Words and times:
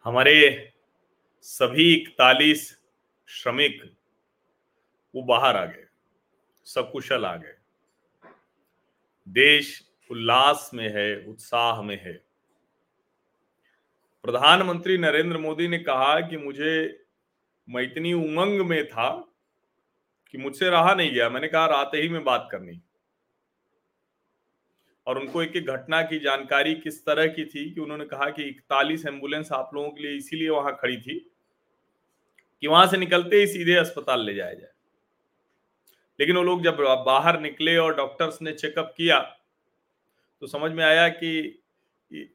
हमारे 0.05 0.73
सभी 1.43 1.95
इकतालीस 1.95 2.79
श्रमिक, 3.29 3.97
वो 5.15 5.23
बाहर 5.23 5.57
आ 5.57 5.65
गए 5.65 5.87
सकुशल 6.65 7.25
आ 7.25 7.37
गए। 7.37 7.57
देश 9.29 9.91
उल्लास 10.11 10.71
में 10.75 10.89
है, 10.89 11.25
उत्साह 11.27 11.83
में 11.83 12.03
है। 12.05 12.24
प्रधानमंत्री 14.25 14.99
नरेंद्र 14.99 15.39
मोदी 15.39 15.69
ने 15.69 15.79
कहा 15.79 16.21
कि 16.21 16.37
मुझे, 16.37 17.05
मैं 17.69 17.83
इतनी 17.83 18.13
उमंग 18.13 18.61
में 18.61 18.87
था 18.89 19.35
कि 20.31 20.39
मुझसे 20.39 20.71
रहा 20.71 20.95
नहीं 20.95 21.11
गया। 21.11 21.29
मैंने 21.29 21.49
कहा, 21.49 21.67
रात 21.67 21.91
ही 21.95 22.09
में 22.09 22.25
बात 22.25 22.49
करनी। 22.53 22.81
और 25.07 25.19
उनको 25.19 25.43
एक 25.43 25.57
एक 25.57 25.67
घटना 25.67 26.03
की 26.03 26.19
जानकारी 26.19 26.75
किस 26.75 27.05
तरह 27.07 27.27
की 27.27 27.45
थी 27.45 27.71
कि 27.71 27.81
उन्होंने 27.81 28.05
कहा 28.05 28.31
कि 28.31 28.43
इकतालीस 28.43 29.07
एंबुलेंस 29.07 29.53
आप 29.53 29.71
लोगों 29.75 29.91
के 29.91 30.03
लिए 30.03 30.17
इसीलिए 30.17 30.49
वहाँ 30.49 30.77
खड़ी 30.77 30.97
थी 30.97 31.19
कि 32.61 32.67
वहाँ 32.67 32.87
से 32.87 32.97
निकलते 32.97 33.37
ही 33.37 33.47
सीधे 33.47 33.75
अस्पताल 33.75 34.25
ले 34.25 34.35
जाया 34.35 34.55
जाए। 34.55 34.71
लेकिन 36.21 36.37
वो 36.37 36.43
लोग 36.43 36.63
जब 36.63 36.77
बाहर 37.07 37.41
निकले 37.41 37.77
और 37.77 37.97
डॉक्टर्स 37.97 38.43
ने 38.43 38.53
चेकअप 38.53 38.95
किया 38.97 39.21
तो 40.41 40.47
समझ 40.47 40.73
में 40.73 40.85
आया 40.85 41.09
कि 41.09 41.61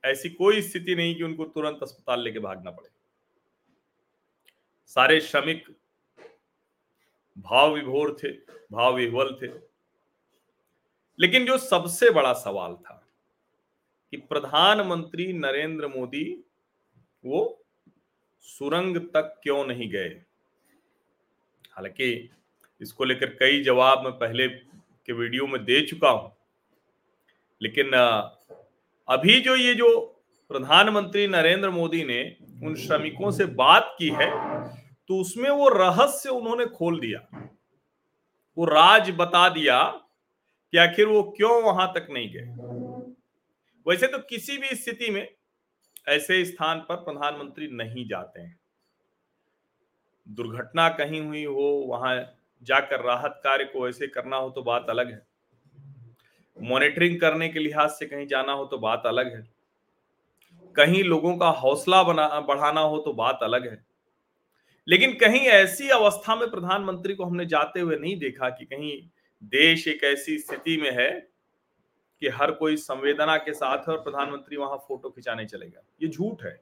ऐसी 0.05 0.29
कोई 0.29 0.61
स्थिति 0.61 0.95
नहीं 0.95 1.15
कि 1.15 1.23
उनको 1.23 1.45
तुरंत 1.45 1.79
अस्पताल 1.83 2.21
लेके 2.21 2.39
भागना 2.39 2.71
पड़े। 2.71 2.89
सारे 4.87 5.19
श्रमिक 5.21 5.67
भाव 7.37 7.73
विभोर 7.73 8.15
थे, 8.23 8.31
भाव 8.71 8.95
विह्वल 8.95 9.37
थे। 9.41 9.47
लेकिन 11.19 11.45
जो 11.45 11.57
सबसे 11.57 12.09
बड़ा 12.09 12.33
सवाल 12.33 12.75
था 12.75 12.95
कि 14.13 14.17
प्रधानमंत्री 14.17 15.31
नरेंद्र 15.33 15.87
मोदी 15.87 16.25
वो 17.23 17.65
सुरंग 18.39 18.97
तक 19.13 19.39
क्यों 19.43 19.65
नहीं 19.65 19.89
गए? 19.89 20.09
हालाँकि 21.71 22.29
इसको 22.81 23.03
लेकर 23.03 23.33
कई 23.35 23.63
जवाब 23.63 24.03
मैं 24.03 24.13
पहले 24.13 24.47
के 24.47 25.13
वीडियो 25.13 25.47
में 25.47 25.63
दे 25.65 25.81
चुका 25.85 26.09
हूँ, 26.09 26.31
लेकिन 27.61 27.91
अभी 29.09 29.39
जो 29.41 29.55
ये 29.55 29.73
जो 29.73 29.87
प्रधानमंत्री 30.51 31.27
नरेंद्र 31.27 31.69
मोदी 31.69 32.03
ने 32.03 32.21
उन 32.67 32.75
श्रमिकों 32.75 33.31
से 33.31 33.45
बात 33.45 33.95
की 33.99 34.09
है 34.09 34.29
तो 35.09 35.19
उसमें 35.21 35.49
वो 35.49 35.67
रहस्य 35.69 36.29
उन्होंने 36.29 36.65
खोल 36.65 36.99
दिया। 36.99 37.19
वो 38.57 38.65
राज 38.65 39.09
बता 39.11 39.47
दिया 39.49 39.81
कि 40.73 40.77
आखिर 40.77 41.05
वो 41.05 41.21
क्यों 41.37 41.61
वहाँ 41.63 41.87
तक 41.95 42.07
नहीं 42.11 42.29
गए। 42.33 42.45
वैसे 43.85 44.07
तो 44.07 44.17
किसी 44.19 44.57
भी 44.57 44.75
स्थिति 44.75 45.09
में 45.11 45.27
ऐसे 46.07 46.43
स्थान 46.45 46.79
पर 46.79 46.95
प्रधानमंत्री 46.95 47.67
नहीं 47.67 48.07
जाते 48.07 48.41
हैं। 48.41 48.59
दुर्घटना 50.27 50.89
कहीं 50.89 51.21
हुई 51.21 51.43
हो, 51.43 51.85
वहाँ 51.87 52.15
जाकर 52.63 53.05
राहत 53.05 53.41
कार्य 53.43 53.65
को 53.65 53.87
ऐसे 53.89 54.07
करना 54.07 54.37
हो 54.37 54.49
तो 54.49 54.63
बात 54.63 54.89
अलग 54.89 55.11
है। 55.11 55.21
मॉनिटरिंग 56.61 57.19
करने 57.21 57.49
के 57.49 57.59
लिहाज 57.59 57.89
से 57.89 58.05
कहीं 58.05 58.27
जाना 58.27 58.51
हो 58.51 58.65
तो 58.65 58.77
बात 58.77 59.03
अलग 59.05 59.33
है। 59.35 59.47
कहीं 60.75 61.03
लोगों 61.03 61.37
का 61.37 61.49
हौसला 61.49 62.01
बना, 62.03 62.27
बढ़ाना 62.39 62.81
हो 62.81 62.97
तो 62.97 63.13
बात 63.13 63.39
अलग 63.43 63.67
है। 63.67 63.83
लेकिन 64.87 65.13
कहीं 65.13 65.39
ऐसी 65.39 65.89
अवस्था 65.89 66.35
में 66.35 66.49
प्रधानमंत्री 66.51 67.15
को 67.15 67.25
हमने 67.25 67.45
जाते 67.45 67.79
हुए 67.79 67.97
नहीं 67.97 68.17
देखा 68.19 68.49
कि 68.49 68.65
कहीं 68.65 69.01
देश 69.43 69.87
एक 69.87 70.03
ऐसी 70.03 70.37
स्थिति 70.39 70.77
में 70.77 70.91
है 70.91 71.09
कि 72.21 72.27
हर 72.27 72.51
कोई 72.51 72.77
संवेदना 72.77 73.37
के 73.37 73.53
साथ 73.53 73.77
है 73.77 73.95
और 73.95 74.01
प्रधानमंत्री 74.01 74.57
वहाँ 74.57 74.77
फ़ोटो 74.77 75.09
खिंचाने 75.09 75.45
चलेगा 75.45 75.81
ये 76.03 76.07
झूठ 76.07 76.43
है। 76.43 76.59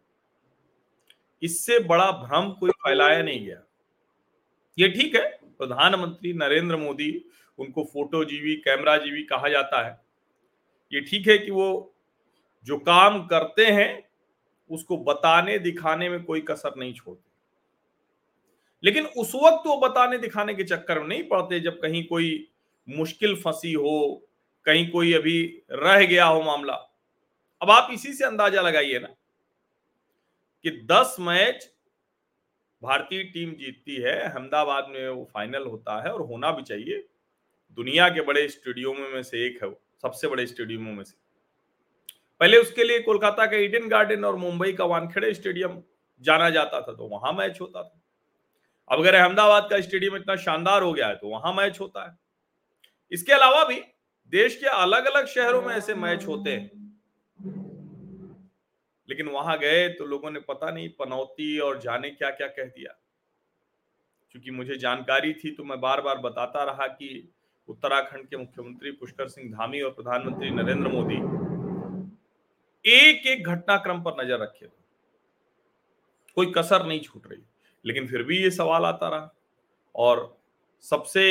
इससे 1.44 1.80
बड़ा 1.80 2.12
भ्रम 2.12 2.52
कोई 2.52 2.70
फैलाया 2.70 3.22
नहीं 3.24 3.46
गया। 3.46 3.62
ये 4.78 4.88
ठीक 4.90 5.16
है, 5.16 5.30
प्रधानमंत्री 5.58 6.34
नरेंद्र 6.34 6.76
मोदी 6.76 7.12
उनको 7.60 7.84
फ़ोटो 7.84 8.26
जीवी, 8.26 8.56
कैमरा 8.56 8.98
जीवी 8.98 9.24
कहा 9.24 9.50
जाता 9.50 9.86
है। 9.86 10.02
ये 10.94 11.02
ठीक 11.02 11.28
है 11.28 11.38
कि 11.38 11.52
वो 11.52 11.94
जो 12.66 12.78
काम 12.78 13.28
करते 13.28 13.66
हैं, 13.66 14.10
उसको 14.70 14.98
बताने, 14.98 15.60
दिखाने 15.60 16.10
में 16.10 16.24
कोई 16.24 16.42
कसर 16.42 16.74
नहीं 16.78 16.94
छोड़ते। 16.94 17.30
लेकिन 18.84 19.06
उस 19.06 19.36
वक्त 19.36 19.68
वो 19.68 19.78
बताने, 19.78 20.18
दिखाने 20.18 20.54
के 20.54 20.64
चक्कर 20.64 21.00
में 21.00 21.08
नहीं 21.08 21.24
पड़ते, 21.24 21.60
जब 21.60 21.82
कहीं 21.82 22.08
कोई 22.08 22.48
मुश्किल 22.90 23.36
फंसी 23.36 23.74
हो, 23.74 24.28
कहीं 24.66 24.90
कोई 24.92 25.14
अभी 25.14 25.64
रह 25.72 26.06
गया 26.06 26.26
हो 26.26 26.42
मामला। 26.42 26.74
अब 27.62 27.72
आप 27.72 27.90
इसी 27.92 28.14
से 28.14 28.26
अंदाज़ा 28.26 28.62
लगाइए 28.62 29.00
ना 29.00 29.08
कि 30.66 30.72
10 30.86 31.16
मैच 31.20 31.74
भारतीय 32.84 33.24
टीम 33.24 33.52
जीतती 33.52 33.96
है, 33.96 34.20
अहमदाबाद 34.20 34.88
में 34.90 35.10
वो 35.10 35.30
फाइनल 35.34 35.64
होता 35.64 36.04
है 36.04 36.14
और 36.14 36.22
होना 36.22 36.52
भी 36.52 36.64
चाहिए। 36.64 37.08
दुनिया 37.78 38.08
के 38.10 38.22
बड़े 38.22 38.48
स्टेडियमों 38.48 39.10
में 39.10 39.24
से 39.24 39.46
एक 39.46 39.62
है 39.64 39.68
वो, 39.70 39.82
सबसे 40.02 40.28
बड़े 40.28 40.46
स्टेडियमों 40.48 40.94
में 40.94 41.04
से। 41.04 41.16
पहले 42.42 42.58
उसके 42.58 42.84
लिए 42.84 43.00
कोलकाता 43.00 43.46
का 43.46 43.58
ईडन 43.58 43.88
गार्डन 43.88 44.26
और 44.26 44.36
मुंबई 44.36 44.74
का 44.74 44.86
वानखेड़े 44.86 45.34
स्टेडियम 45.34 45.82
जाना 46.22 46.50
जाता 46.50 46.82
था 46.82 46.94
तो 46.94 47.08
वहाँ 47.08 47.34
मैच 47.34 47.62
होता 47.62 47.84
था। 47.84 48.02
अब 48.90 49.00
अगर 49.00 49.16
अहमदाबाद 49.16 49.68
का 49.70 49.82
स्टेडियम 49.82 50.16
इतना 50.16 50.36
शानदार 50.36 50.84
हो 50.84 50.94
गया 50.94 51.08
है 51.08 51.16
तो 51.16 51.28
वहाँ 51.28 51.54
मैच 51.54 51.80
होता 51.80 52.04
है। 52.06 52.18
इसके 53.12 53.34
अलावा 53.34 53.64
भी 53.64 53.80
देश 54.34 54.56
के 54.56 54.68
अलग 54.68 55.06
अलग 55.06 55.28
शहरों 55.28 55.62
में 55.62 55.74
ऐसे 55.76 55.96
मैच 55.96 56.26
होते 56.28 56.52
हैं। 56.52 56.70
लेकिन 59.10 59.28
वहाँ 59.28 59.58
गए 59.60 59.88
तो 59.90 60.06
लोगों 60.06 60.32
ने 60.32 60.40
पता 60.40 60.72
नहीं 60.72 60.90
पनौती 60.90 61.58
और 61.60 61.80
जाने 61.80 62.10
क्या 62.10 62.30
क्या 62.30 62.48
कह 62.48 62.66
दिया। 62.66 63.00
क्योंकि 64.32 64.52
मुझे 64.52 64.78
जानकारी 64.78 65.34
थी 65.34 65.52
तो 65.52 65.64
मैं 65.64 65.80
बार 65.82 66.02
बार 66.02 66.18
बताता 66.18 66.64
रहा 66.64 66.88
कि 66.88 67.34
उत्तराखंड 67.70 68.28
के 68.28 68.38
मुख्यमंत्री 68.38 68.92
पुष्कर 68.92 69.28
सिंह 69.28 69.52
धामी 69.54 69.82
और 69.82 69.92
प्रधानमंत्री 69.92 70.50
नरेंद्र 70.50 70.88
मोदी 70.88 71.16
एक 72.86 73.26
एक 73.28 73.48
घटनाक्रम 73.48 74.02
पर 74.02 74.22
नज़र 74.22 74.40
रखे 74.40 74.68
कोई 76.38 76.52
कसर 76.58 76.86
नहीं 76.86 77.00
छूट 77.00 77.28
रही, 77.28 77.42
लेकिन 77.86 78.08
फिर 78.08 78.24
भी 78.24 78.38
ये 78.38 78.50
सवाल 78.52 78.86
आता 78.86 79.08
रहा। 79.10 79.34
और 79.96 80.38
सबसे 80.84 81.24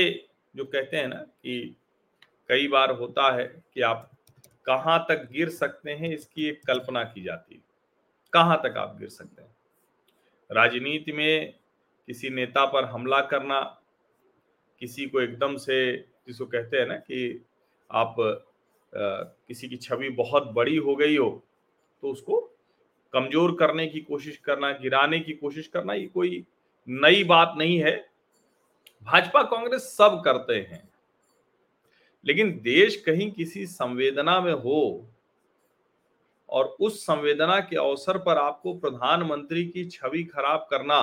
जो 0.54 0.64
कहते 0.64 0.96
हैं 0.96 1.08
ना 1.08 1.16
कि 1.16 1.76
कई 2.48 2.68
बार 2.68 2.90
होता 2.90 3.30
है 3.34 3.44
कि 3.74 3.80
आप 3.80 4.10
कहाँ 4.66 4.98
तक 5.08 5.28
गिर 5.32 5.48
सकते 5.48 5.90
हैं, 5.90 6.08
इसकी 6.08 6.48
एक 6.48 6.60
कल्पना 6.66 7.04
की 7.04 7.22
जाती 7.22 7.54
है। 7.54 7.60
कहाँ 8.32 8.60
तक 8.64 8.76
आप 8.76 8.96
गिर 8.98 9.08
सकते 9.08 9.42
हैं? 9.42 9.54
राजनीति 10.50 11.12
में 11.12 11.54
किसी 12.08 12.30
नेता 12.30 12.64
पर 12.66 12.84
हमला 12.84 13.20
करना, 13.20 13.60
किसी 14.80 15.06
को 15.06 15.20
एकदम 15.20 15.56
से 15.56 15.96
जिसको 16.26 16.46
कहते 16.46 16.76
हैं 16.76 16.86
ना 16.86 16.96
कि 16.96 17.44
आप 17.90 18.20
आ, 18.20 19.22
किसी 19.48 19.68
की 19.68 19.76
छवि 19.76 20.08
बहुत 20.08 20.50
बड़ी 20.52 20.76
हो 20.76 20.94
गई 20.96 21.16
हो 21.16 21.30
तो 22.02 22.10
उसको 22.10 22.40
कमज़ोर 23.14 23.54
करने 23.54 23.86
की 23.86 24.00
कोशिश 24.00 24.36
करना 24.36 24.70
गिराने 24.72 25.20
की 25.20 25.32
कोशिश 25.32 25.66
करना 25.68 25.94
ये 25.94 26.06
कोई 26.06 26.44
नई 26.88 27.24
बात 27.24 27.54
नहीं 27.58 27.78
है। 27.78 27.96
भाजपा 29.06 29.42
कांग्रेस 29.42 29.82
सब 29.96 30.20
करते 30.24 30.54
हैं 30.70 30.82
लेकिन 32.26 32.50
देश 32.62 32.96
कहीं 32.96 33.30
किसी 33.30 33.66
संवेदना 33.66 34.40
में 34.40 34.52
हो 34.52 35.08
और 36.48 36.76
उस 36.80 37.00
संवेदना 37.06 37.60
के 37.60 37.76
अवसर 37.76 38.18
पर 38.18 38.38
आपको 38.38 38.74
प्रधानमंत्री 38.74 39.64
की 39.66 39.84
छवि 39.84 40.22
खराब 40.24 40.66
करना 40.70 40.98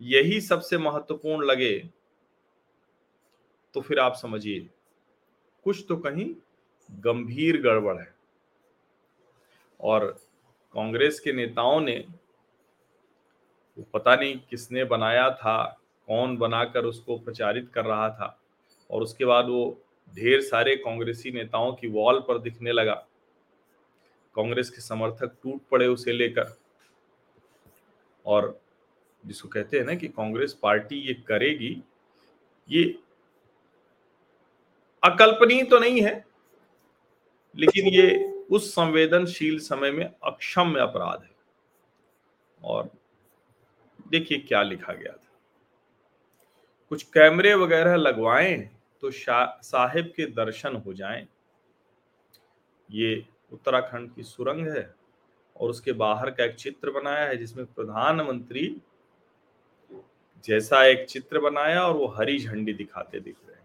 यही 0.00 0.40
सबसे 0.40 0.78
महत्वपूर्ण 0.78 1.46
लगे। 1.46 1.76
तो 3.74 3.80
फिर 3.80 3.98
आप 3.98 4.14
समझिए, 4.14 4.68
कुछ 5.64 5.84
तो 5.88 5.96
कहीं 5.96 6.34
गंभीर 6.90 7.60
गड़बड़ 7.62 7.98
है। 7.98 8.14
और 9.80 10.06
कांग्रेस 10.74 11.20
के 11.20 11.32
नेताओं 11.32 11.80
ने 11.80 12.04
पता 13.94 14.14
नहीं 14.16 14.38
किसने 14.50 14.84
बनाया 14.84 15.28
था, 15.30 15.80
कौन 16.08 16.36
बनाकर 16.36 16.84
उसको 16.84 17.18
प्रचारित 17.18 17.70
कर 17.74 17.84
रहा 17.84 18.08
था, 18.10 18.40
और 18.90 19.02
उसके 19.02 19.24
बाद 19.24 19.48
वो 19.48 19.82
ढेर 20.14 20.40
सारे 20.40 20.76
कांग्रेसी 20.76 21.30
नेताओं 21.30 21.72
की 21.72 21.88
वॉल 21.88 22.20
पर 22.20 22.38
दिखने 22.38 22.72
लगा। 22.72 22.94
कांग्रेस 24.34 24.70
के 24.70 24.80
समर्थक 24.80 25.36
टूट 25.42 25.60
पड़े 25.70 25.86
उसे 25.86 26.12
लेकर। 26.12 26.56
और 28.26 28.60
जिसको 29.26 29.48
कहते 29.48 29.78
हैं 29.78 29.84
ना 29.84 29.94
कि 29.94 30.08
कांग्रेस 30.08 30.52
पार्टी 30.54 30.96
ये 30.96 31.14
करेगी, 31.14 31.82
ये 32.68 32.98
अकल्पनीय 35.02 35.62
तो 35.64 35.78
नहीं 35.78 36.02
है, 36.02 36.24
लेकिन 37.58 37.86
ये 37.86 38.26
उस 38.50 38.70
संवेदनशील 38.74 39.58
समय 39.60 39.90
में 39.90 40.04
अक्षम्य 40.04 40.80
अपराध 40.80 41.22
है। 41.22 41.30
और 42.60 42.90
देखिए 44.10 44.38
क्या 44.38 44.62
लिखा 44.62 44.92
गया 44.92 45.12
था। 45.12 45.28
कुछ 46.92 47.02
कैमरे 47.08 47.54
वगैरह 47.54 47.96
लगवाएँ 47.96 48.56
तो 49.02 49.10
साहिब 49.10 50.12
के 50.16 50.26
दर्शन 50.26 50.76
हो 50.76 50.92
जाएँ। 50.94 51.26
ये 52.90 53.24
उत्तराखंड 53.52 54.14
की 54.14 54.22
सुरंग 54.22 54.66
है 54.68 54.82
और 55.56 55.70
उसके 55.70 55.92
बाहर 55.94 56.30
का 56.30 56.44
एक 56.44 56.54
चित्र 56.54 56.90
बनाया 56.90 57.24
है 57.24 57.36
जिसमें 57.36 57.64
प्रधानमंत्री 57.66 58.66
जैसा 60.44 60.84
एक 60.84 61.06
चित्र 61.08 61.40
बनाया 61.40 61.82
और 61.82 61.96
वो 61.96 62.06
हरी 62.08 62.38
झंडी 62.38 62.72
दिखाते 62.72 63.20
दिख 63.20 63.36
रहे 63.38 63.56
हैं। 63.56 63.59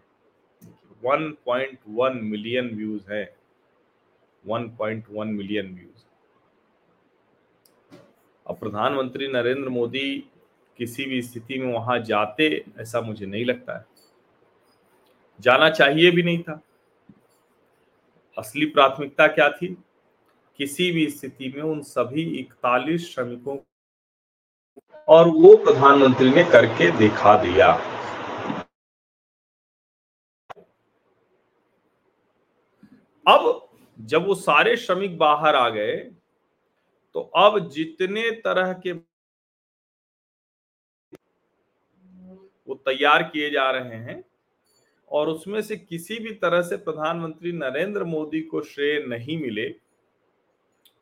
1.1 1.04 2.22
मिलियन 2.22 2.76
व्यूज़ 2.76 3.12
है। 3.12 3.36
1.1 4.48 5.26
मिलियन 5.26 5.74
व्यूज़ 5.74 6.02
अब 8.46 8.58
प्रधानमंत्री 8.58 9.28
नरेंद्र 9.28 9.68
मोदी 9.68 10.30
किसी 10.76 11.04
भी 11.04 11.22
स्थिति 11.22 11.58
में 11.58 11.72
वहाँ 11.72 11.98
जाते, 11.98 12.64
ऐसा 12.78 13.00
मुझे 13.00 13.26
नहीं 13.26 13.44
लगता 13.44 13.78
है। 13.78 13.86
जाना 15.40 15.70
चाहिए 15.70 16.10
भी 16.10 16.22
नहीं 16.22 16.42
था। 16.42 16.60
असली 18.38 18.66
प्राथमिकता 18.66 19.26
क्या 19.26 19.50
थी? 19.50 19.76
किसी 20.58 20.90
भी 20.90 21.10
स्थिति 21.10 21.52
में 21.56 21.62
उन 21.62 21.82
सभी 21.82 22.22
इकतालीस 22.22 23.14
श्रमिकों 23.14 23.58
और 25.08 25.28
वो 25.28 25.56
प्रधानमंत्री 25.56 26.30
ने 26.30 26.44
करके 26.44 26.90
दिखा 26.90 27.42
दिया। 27.42 27.95
अब 33.26 33.68
जब 33.98 34.26
वो 34.26 34.34
सारे 34.34 34.76
श्रमिक 34.76 35.16
बाहर 35.18 35.54
आ 35.54 35.68
गए 35.68 35.96
तो 37.14 37.20
अब 37.36 37.58
जितने 37.70 38.30
तरह 38.40 38.72
के 38.82 38.92
वो 42.68 42.74
तैयार 42.76 43.22
किए 43.22 43.50
जा 43.50 43.70
रहे 43.70 43.96
हैं 43.96 44.22
और 45.08 45.28
उसमें 45.28 45.60
से 45.62 45.76
किसी 45.76 46.18
भी 46.18 46.32
तरह 46.34 46.62
से 46.62 46.76
प्रधानमंत्री 46.76 47.52
नरेंद्र 47.52 48.04
मोदी 48.04 48.40
को 48.42 48.60
श्रेय 48.62 48.98
नहीं 49.08 49.38
मिले, 49.40 49.66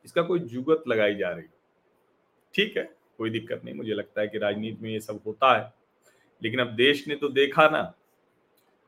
इसका 0.05 0.23
कोई 0.23 0.39
जुगत 0.41 0.85
लगाई 0.89 1.15
जा 1.15 1.31
रही। 1.31 1.47
ठीक 2.55 2.77
है, 2.77 2.85
कोई 3.19 3.31
दिक्कत 3.31 3.63
नहीं, 3.65 3.75
मुझे 3.75 3.95
लगता 3.95 4.21
है 4.21 4.29
कि 4.29 4.39
राजनीति 4.39 4.83
में 4.83 4.91
ये 4.91 5.01
सब 5.01 5.21
होता 5.27 5.57
है। 5.57 5.73
लेकिन 6.43 6.61
अब 6.61 6.75
देश 6.77 7.07
ने 7.09 7.17
तो 7.17 7.29
देखा 7.31 7.69
ना 7.69 7.83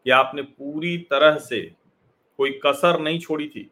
कि 0.06 0.10
आपने 0.10 0.42
पूरी 0.42 0.96
तरह 1.10 1.38
से 1.38 1.60
कोई 2.38 2.60
कसर 2.64 3.00
नहीं 3.00 3.18
छोड़ी 3.20 3.48
थी। 3.48 3.70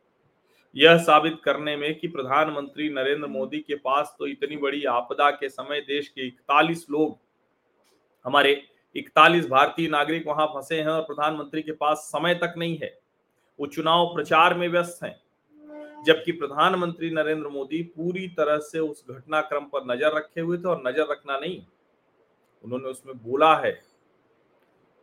यह 0.77 0.97
साबित 0.99 1.41
करने 1.45 1.77
में 1.77 1.95
कि 1.95 2.09
प्रधानमंत्री 2.09 2.89
नरेंद्र 2.91 3.27
मोदी 3.29 3.59
के 3.61 3.75
पास 3.77 4.15
तो 4.19 4.27
इतनी 4.27 4.57
बड़ी 4.59 4.85
आपदा 4.91 5.31
के 5.33 5.49
समय 5.49 5.81
देश 5.83 6.09
के 6.09 6.27
इकतालीस 6.27 6.87
लोग, 6.91 7.17
हमारे 8.25 8.63
इकतालीस 8.97 9.47
भारतीय 9.49 9.89
नागरिक 9.89 10.27
वहाँ 10.27 10.47
फंसे 10.49 10.77
हैं 10.77 10.89
और 10.89 11.03
प्रधानमंत्री 11.03 11.63
के 11.63 11.73
पास 11.75 12.09
समय 12.09 12.35
तक 12.37 12.55
नहीं 12.59 12.79
है। 12.79 12.99
वो 13.59 13.67
चुनाव 13.69 14.07
प्रचार 14.15 14.55
में 14.55 14.69
व्यस्त 14.69 15.03
हैं, 15.03 15.15
जबकि 16.07 16.33
प्रधानमंत्री 16.33 17.11
नरेंद्र 17.13 17.49
मोदी 17.49 17.83
पूरी 17.97 18.27
तरह 18.31 18.59
से 18.63 18.79
उस 18.81 19.05
घटनाक्रम 19.11 19.65
पर 19.67 19.85
नज़र 19.87 20.17
रखे 20.17 20.41
हुए 20.41 20.59
थे 20.59 20.69
और 20.69 20.83
नज़र 20.87 21.11
रखना 21.11 21.39
नहीं, 21.39 21.63
उन्होंने 22.65 22.89
उसमें 22.89 23.17
बोला 23.19 23.55
है 23.57 23.73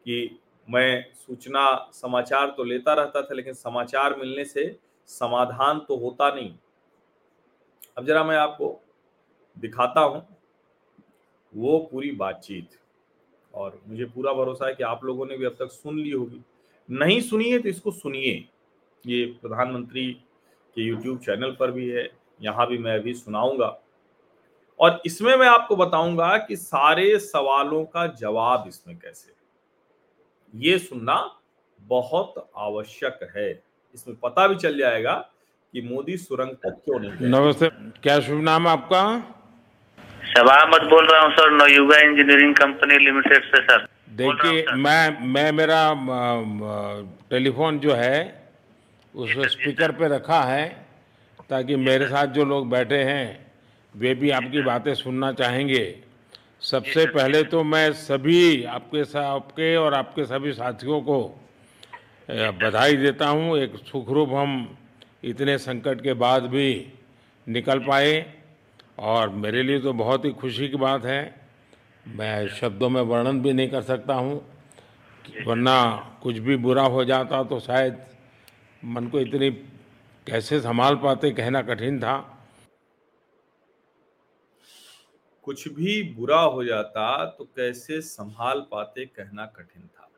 कि 0.05 0.39
मैं 0.73 1.05
सूचना 1.15 1.63
समाचार 1.93 2.53
तो 2.57 2.63
लेता 2.63 2.93
रहता 2.93 3.21
था, 3.21 3.33
लेकिन 3.33 3.53
समाचार 3.53 4.15
मिलने 4.15 4.45
से 4.45 4.65
समाधान 5.09 5.79
तो 5.79 5.97
होता 5.97 6.29
नहीं। 6.31 6.53
अब 7.97 8.05
जरा 8.05 8.23
मैं 8.23 8.37
आपको 8.37 8.79
दिखाता 9.57 10.01
हूँ 10.01 10.25
वो 11.53 11.77
पूरी 11.91 12.11
बातचीत। 12.13 12.77
और 13.53 13.79
मुझे 13.87 14.05
पूरा 14.05 14.33
भरोसा 14.33 14.67
है 14.67 14.73
कि 14.75 14.83
आप 14.83 15.03
लोगों 15.03 15.25
ने 15.25 15.37
भी 15.37 15.45
अब 15.45 15.55
तक 15.59 15.71
सुन 15.71 15.97
ली 15.99 16.11
होगी। 16.11 16.41
नहीं 16.89 17.19
सुनिए 17.21 17.59
तो 17.59 17.69
इसको 17.69 17.91
सुनिए। 17.91 18.33
ये 19.05 19.25
प्रधानमंत्री 19.41 20.11
के 20.75 20.81
यूट्यूब 20.81 21.17
चैनल 21.19 21.51
पर 21.51 21.71
भी 21.71 21.89
है, 21.89 22.09
यहाँ 22.41 22.67
भी 22.67 22.77
मैं 22.77 22.95
अभी 22.95 23.13
सुनाऊँगा। 23.13 23.77
और 24.79 25.01
इसमें 25.05 25.35
मैं 25.35 25.47
आपको 25.47 25.75
बताऊँगा 25.75 26.37
कि 26.37 26.55
सारे 26.55 27.17
सवालों 27.19 27.83
का 27.85 28.07
जवाब 28.07 28.65
इसमें 28.67 28.97
कैसे 28.99 29.31
ये 30.53 30.77
सुनना 30.79 31.17
बहुत 31.79 32.33
आवश्यक 32.57 33.19
है। 33.35 33.49
इसमें 33.95 34.15
पता 34.23 34.47
भी 34.47 34.55
चल 34.55 34.77
जाएगा 34.77 35.13
कि 35.73 35.81
मोदी 35.81 36.17
सुरंग 36.17 36.55
तक 36.65 36.81
क्यों 36.85 36.99
नहीं 36.99 37.29
नमस्ते 37.29 37.69
क्या 38.03 38.19
शुभ 38.19 38.41
नाम 38.43 38.67
आपका? 38.67 39.03
शबा 40.33 40.55
अहमद 40.55 40.83
बोल 40.89 41.07
रहा 41.07 41.21
हूँ 41.21 41.31
sir 41.31 41.51
Navayuga 41.51 41.97
engineering 41.99 42.55
company 42.55 42.97
limited 43.05 43.43
से 43.45 43.61
सर। 43.63 43.87
देखिए 44.15 44.65
मैं 44.77 45.27
मैं 45.27 45.51
मेरा 45.51 45.81
टेलीफोन 47.29 47.79
जो 47.79 47.93
है 47.95 48.17
उस 49.15 49.31
स्पीकर 49.51 49.91
पे 49.91 50.07
रखा 50.07 50.41
है 50.43 50.67
ताकि 51.49 51.75
मेरे 51.75 52.07
साथ 52.07 52.27
जो 52.35 52.45
लोग 52.45 52.69
बैठे 52.69 53.03
हैं 53.03 53.25
वे 53.93 54.13
भी 54.15 54.29
आपकी 54.31 54.61
बातें 54.61 54.93
सुनना 54.95 55.31
चाहेंगे। 55.33 55.83
सबसे 56.61 57.05
पहले 57.07 57.43
तो 57.43 57.63
मैं 57.63 57.91
सभी 57.93 58.63
आपके 58.65 59.01
आपके 59.19 59.75
और 59.75 59.93
आपके 59.93 60.25
सभी 60.25 60.51
साथियों 60.53 60.99
को 61.01 61.17
बधाई 62.29 62.97
देता 62.97 63.27
हूँ। 63.27 63.57
एक 63.57 63.75
सुखरूप 63.85 64.29
हम 64.29 64.51
इतने 65.23 65.57
संकट 65.57 66.01
के 66.01 66.13
बाद 66.15 66.43
भी 66.47 66.67
निकल 67.47 67.79
पाए 67.79 68.13
और 68.99 69.29
मेरे 69.29 69.63
लिए 69.63 69.79
तो 69.79 69.93
बहुत 69.93 70.25
ही 70.25 70.31
खुशी 70.33 70.67
की 70.69 70.77
बात 70.77 71.05
है। 71.05 71.23
मैं 72.05 72.47
शब्दों 72.49 72.89
में 72.89 73.01
वर्णन 73.03 73.41
भी 73.41 73.53
नहीं 73.53 73.69
कर 73.69 73.81
सकता 73.83 74.13
हूँ, 74.13 74.41
वरना 75.45 75.77
कुछ 76.23 76.37
भी 76.37 76.55
बुरा 76.57 76.83
हो 76.85 77.03
जाता 77.05 77.43
तो 77.43 77.59
शायद 77.59 77.97
मन 78.85 79.07
को 79.07 79.19
इतनी 79.19 79.49
कैसे 80.27 80.59
संभाल 80.59 80.95
पाते, 80.95 81.31
कहना 81.31 81.61
कठिन 81.63 81.99
था। 81.99 82.15
कुछ 85.43 85.67
भी 85.67 86.01
बुरा 86.13 86.39
हो 86.39 86.63
जाता 86.63 87.25
तो 87.27 87.43
कैसे 87.45 88.01
संभाल 88.01 88.59
पाते 88.71 89.05
कहना 89.05 89.45
कठिन 89.45 89.87
था। 89.87 90.09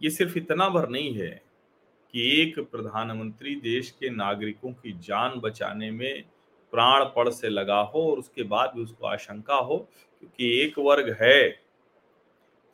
ये 0.00 0.10
सिर्फ़ 0.10 0.36
इतना 0.38 0.68
भर 0.68 0.88
नहीं 0.88 1.14
है 1.14 1.30
कि 2.14 2.30
एक 2.40 2.58
प्रधानमंत्री 2.60 3.54
देश 3.60 3.90
के 3.90 4.10
नागरिकों 4.10 4.72
की 4.72 4.92
जान 4.98 5.38
बचाने 5.40 5.90
में 5.90 6.24
प्राण 6.72 7.04
पड़ 7.16 7.28
से 7.28 7.48
लगा 7.48 7.80
हो 7.84 8.10
और 8.10 8.18
उसके 8.18 8.42
बाद 8.42 8.72
भी 8.74 8.82
उसको 8.82 9.06
आशंका 9.06 9.54
हो, 9.54 9.76
क्योंकि 10.18 10.50
एक 10.60 10.78
वर्ग 10.78 11.16
है। 11.20 11.48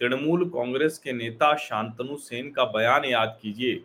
तृणमूल 0.01 0.49
कांग्रेस 0.51 0.99
के 0.99 1.13
नेता 1.13 1.55
शांतनु 1.57 2.17
सेन 2.17 2.51
का 2.51 2.65
बयान 2.65 3.05
याद 3.05 3.39
कीजिए। 3.43 3.85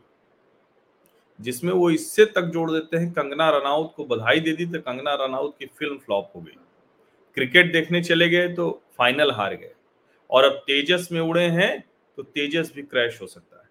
जिसमें 1.39 1.71
वो 1.73 1.89
इससे 1.89 2.25
तक 2.27 2.41
जोड़ 2.43 2.69
देते 2.71 2.97
हैं, 2.97 3.11
कंगना 3.11 3.49
रनाउत 3.49 3.93
को 3.95 4.05
बधाई 4.05 4.39
दे 4.39 4.53
दी 4.53 4.65
तो 4.65 4.79
कंगना 4.81 5.13
रनाउत 5.15 5.55
की 5.59 5.65
फ़िल्म 5.67 5.97
फ्लॉप 5.97 6.31
हो 6.35 6.41
गई। 6.41 6.57
क्रिकेट 7.37 7.71
देखने 7.73 8.01
चले 8.03 8.29
गए 8.29 8.47
तो 8.47 8.69
फाइनल 8.97 9.31
हार 9.31 9.55
गए। 9.55 9.71
और 10.29 10.43
अब 10.43 10.57
तेजस 10.67 11.07
में 11.11 11.19
उड़े 11.21 11.45
हैं 11.49 11.83
तो 12.17 12.23
तेजस 12.23 12.71
भी 12.75 12.81
क्रैश 12.83 13.21
हो 13.21 13.27
सकता 13.27 13.57
है। 13.57 13.67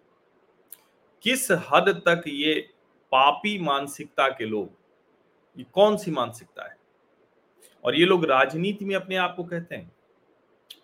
किस 1.25 1.51
हद 1.51 1.89
तक 2.07 2.23
ये 2.29 2.55
पापी 3.13 3.59
मानसिकता 3.59 4.29
के 4.29 4.45
लोग, 4.45 4.71
ये 5.57 5.65
कौन 5.73 5.97
सी 5.97 6.11
मानसिकता 6.11 6.65
है? 6.65 6.77
और 7.85 7.97
ये 7.97 8.05
लोग 8.05 8.25
राजनीति 8.25 8.85
में 8.85 8.95
अपने 8.97 9.17
आप 9.17 9.35
को 9.37 9.45
कहते 9.45 9.75
हैं। 9.75 9.91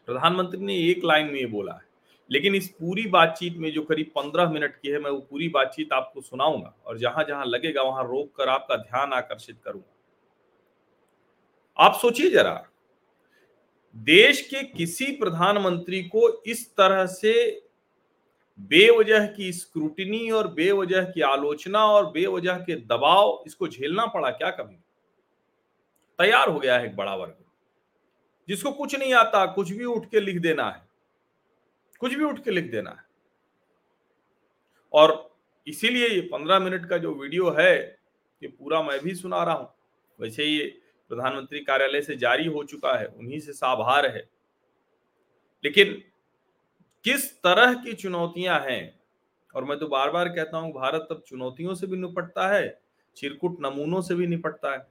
प्रधानमंत्री 0.07 0.61
ने 0.61 0.77
एक 0.81 1.05
लाइन 1.05 1.27
में 1.27 1.39
ये 1.41 1.47
बोला 1.47 1.73
है 1.73 1.93
लेकिन 2.31 2.55
इस 2.55 2.69
पूरी 2.71 3.07
बातचीत 3.07 3.57
में 3.57 3.71
जो 3.73 3.83
करीब 3.83 4.11
पंद्रह 4.17 4.51
मिनट 4.51 4.77
की 4.77 4.89
है, 4.89 4.99
मैं 4.99 5.11
वो 5.11 5.19
पूरी 5.21 5.49
बातचीत 5.49 5.93
आपको 5.93 6.21
सुनाऊँगा 6.21 6.75
और 6.87 6.99
जहाँ 6.99 7.25
जहाँ 7.25 7.45
लगेगा, 7.47 7.83
वहाँ 7.83 8.05
रोक 8.05 8.35
कर 8.37 8.49
आपका 8.49 8.77
ध्यान 8.77 9.13
आकर्षित 9.13 9.57
करूँगा। 9.65 9.91
आप 11.79 11.95
सोचिए 11.95 12.31
जरा, 12.31 12.65
देश 13.97 14.41
के 14.41 14.63
किसी 14.69 15.07
प्रधानमंत्री 15.17 16.03
को 16.05 16.29
इस 16.43 16.69
तरह 16.71 17.05
से 17.07 17.33
बेवजह 18.59 19.27
की 19.27 19.53
स्क्रूटनी 19.53 20.31
और 20.31 20.49
बेवजह 20.49 21.05
की 21.05 21.21
आलोचना 21.21 21.85
और 21.87 22.11
बेवजह 22.11 22.59
के 22.59 22.77
दबाव, 22.77 23.43
इसको 23.47 23.69
झेलना 23.69 24.07
पड़ा 24.07 24.31
क्या 24.31 24.51
कभी? 24.51 24.77
तैयार 26.19 26.49
हो 26.49 26.59
गया 26.59 26.79
है 26.79 26.87
एक 26.87 26.97
बड़ा 26.97 27.15
वर्ग, 27.15 27.35
जिसको 28.49 28.73
कुछ 28.73 28.95
नहीं 28.95 29.15
आता, 29.15 29.45
कुछ 29.47 29.71
भी 29.71 29.85
उठ 29.85 30.11
के 30.11 30.21
लिख 30.21 30.41
देना 30.41 30.71
है। 30.71 30.83
कुछ 32.01 32.15
भी 32.15 32.25
उठ 32.25 32.45
के 32.45 32.51
लिख 32.51 32.71
देना 32.71 32.91
है। 32.91 33.07
और 34.93 35.37
इसीलिए 35.67 36.09
ये 36.09 36.21
पंद्रह 36.21 36.59
मिनट 36.59 36.89
का 36.89 36.99
जो 36.99 37.15
वीडियो 37.15 37.51
है, 37.51 37.99
ये 38.43 38.49
पूरा 38.49 38.83
मैं 38.83 39.01
भी 39.01 39.15
सुना 39.15 39.45
रहा 39.45 39.55
हूँ। 39.55 39.75
वैसे 40.21 40.45
ये 40.45 40.65
प्रधानमंत्री 41.09 41.61
कार्यालय 41.61 42.03
से 42.03 42.17
जारी 42.17 42.47
हो 42.47 42.65
चुका 42.65 42.99
है, 42.99 43.07
उन्हीं 43.07 43.41
से 43.41 43.53
साभार 43.53 44.07
है। 44.07 44.29
लेकिन 45.65 46.03
किस 47.05 47.43
तरह 47.43 47.75
की 47.75 47.93
चुनौतियाँ 47.93 48.61
हैं? 48.61 49.01
और 49.55 49.65
मैं 49.65 49.79
तो 49.79 49.89
बार 49.89 50.11
बार 50.11 50.29
कहता 50.29 50.59
हूँ, 50.59 50.73
भारत 50.73 51.09
अब 51.11 51.23
चुनौतियों 51.29 51.75
से 51.75 51.87
भी 51.87 51.97
निपटता 51.97 52.49
है, 52.49 52.81
चिरकुट 53.17 53.57
नमूनों 53.61 54.01
से 54.01 54.15
भी 54.15 54.27
निपटता 54.27 54.73
है। 54.73 54.87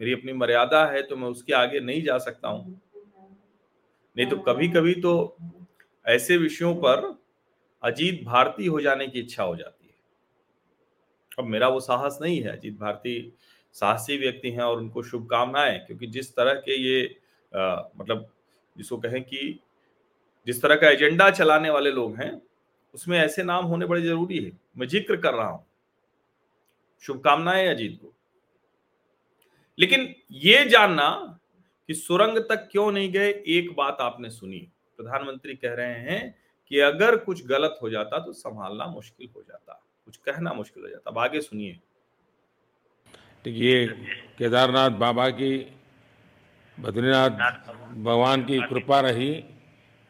मेरी 0.00 0.12
अपनी 0.12 0.32
मर्यादा 0.32 0.86
है 0.86 1.02
तो 1.02 1.16
मैं 1.16 1.28
उसके 1.28 1.52
आगे 1.52 1.80
नहीं 1.80 2.02
जा 2.02 2.18
सकता 2.18 2.48
हूँ। 2.48 2.80
नहीं 4.16 4.26
तो 4.26 4.36
कभी 4.38 4.68
कभी 4.68 4.94
तो 4.94 5.36
ऐसे 6.06 6.36
विषयों 6.36 6.74
पर 6.74 7.18
अजीत 7.82 8.22
भारती 8.24 8.66
हो 8.66 8.80
जाने 8.80 9.06
की 9.06 9.20
इच्छा 9.20 9.42
हो 9.42 9.56
जाती 9.56 9.86
है। 9.86 9.94
अब 11.38 11.44
मेरा 11.44 11.68
वो 11.68 11.80
साहस 11.80 12.18
नहीं 12.22 12.40
है 12.42 12.56
अजीत 12.56 12.78
भारती 12.78 13.32
साहसी 13.74 14.16
व्यक्ति 14.18 14.50
हैं 14.50 14.62
और 14.62 14.78
उनको 14.78 15.02
शुभकामनाएँ 15.02 15.78
क्योंकि 15.78 16.06
जिस 16.06 16.34
तरह 16.36 16.54
के 16.54 16.76
ये 16.76 17.04
आ, 17.52 17.82
मतलब 17.96 18.28
जिसको 18.76 18.96
कहें 18.98 19.22
कि 19.22 19.58
जिस 20.46 20.62
तरह 20.62 20.76
का 20.76 20.88
एजेंडा 20.90 21.30
चलाने 21.30 21.70
वाले 21.70 21.90
लोग 21.90 22.16
हैं 22.16 22.32
उसमें 22.94 23.18
ऐसे 23.18 23.42
नाम 23.42 23.64
होने 23.64 23.86
बड़े 23.86 24.02
ज़रूरी 24.02 24.38
है। 24.38 24.50
मैं 24.78 24.86
ज़िक्र 24.88 25.16
कर 25.16 25.34
रहा 25.34 25.48
हूँ। 25.48 25.64
शुभकामनाएँ 27.02 27.66
अजीत 27.68 27.98
को। 28.02 28.12
लेकिन 29.78 30.14
ये 30.32 30.64
जानना 30.64 31.33
कि 31.88 31.94
सुरंग 31.94 32.38
तक 32.48 32.68
क्यों 32.72 32.90
नहीं 32.92 33.12
गए 33.12 33.30
एक 33.48 33.74
बात 33.76 33.96
आपने 34.00 34.30
सुनी। 34.30 34.58
प्रधानमंत्री 34.98 35.54
कह 35.54 35.74
रहे 35.74 35.98
हैं 36.00 36.34
कि 36.70 36.78
अगर 36.80 37.16
कुछ 37.16 37.44
गलत 37.46 37.78
हो 37.82 37.90
जाता 37.90 38.18
तो 38.18 38.32
संभालना 38.32 38.86
मुश्किल 38.86 39.28
हो 39.36 39.42
जाता 39.42 39.80
कुछ 40.04 40.16
कहना 40.16 40.52
मुश्किल 40.52 40.82
हो 40.82 40.88
जाता। 40.88 41.10
अब 41.10 41.18
आगे 41.18 41.40
सुनिए। 41.40 41.80
ये 43.44 43.86
केदारनाथ 44.38 44.90
बाबा 44.98 45.28
की 45.30 45.56
बद्रीनाथ 46.78 47.30
भगवान 47.30 48.44
की 48.44 48.60
कृपा 48.60 49.00
रही 49.00 49.34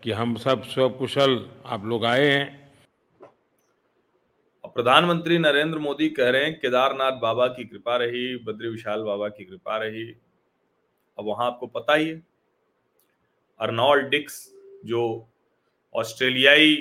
कि 0.03 0.13
हम 0.13 0.37
सब 0.37 0.63
स्वकुशल 0.65 1.35
आप 1.67 1.85
लोग 1.85 2.05
आए 2.05 2.27
हैं। 2.27 2.73
प्रधानमंत्री 4.67 5.39
नरेंद्र 5.39 5.79
मोदी 5.79 6.09
कह 6.09 6.31
रहे 6.31 6.45
हैं 6.45 6.59
केदारनाथ 6.61 7.19
बाबा 7.21 7.47
की 7.49 7.65
कृपा 7.65 7.97
रही 7.97 8.37
बद्री 8.45 8.69
विशाल 8.69 9.03
बाबा 9.03 9.29
की 9.29 9.45
कृपा 9.45 9.77
रही। 9.77 10.05
अब 11.19 11.25
वहाँ 11.25 11.47
आपको 11.47 11.67
पता 11.69 11.95
ही 11.95 12.09
है। 12.09 12.23
अर्नॉल्ड 13.61 14.09
डिक्स, 14.09 14.51
जो 14.85 15.29
ऑस्ट्रेलियाई 15.95 16.73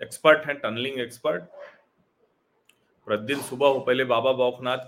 एक्सपर्ट 0.00 0.46
हैं 0.46 0.58
टनलिंग 0.60 0.98
एक्सपर्ट 1.00 1.44
प्रतिदिन 3.06 3.40
सुबह 3.42 3.68
वो 3.68 3.80
पहले 3.80 4.04
बाबा 4.04 4.32
बौखनाथ 4.34 4.78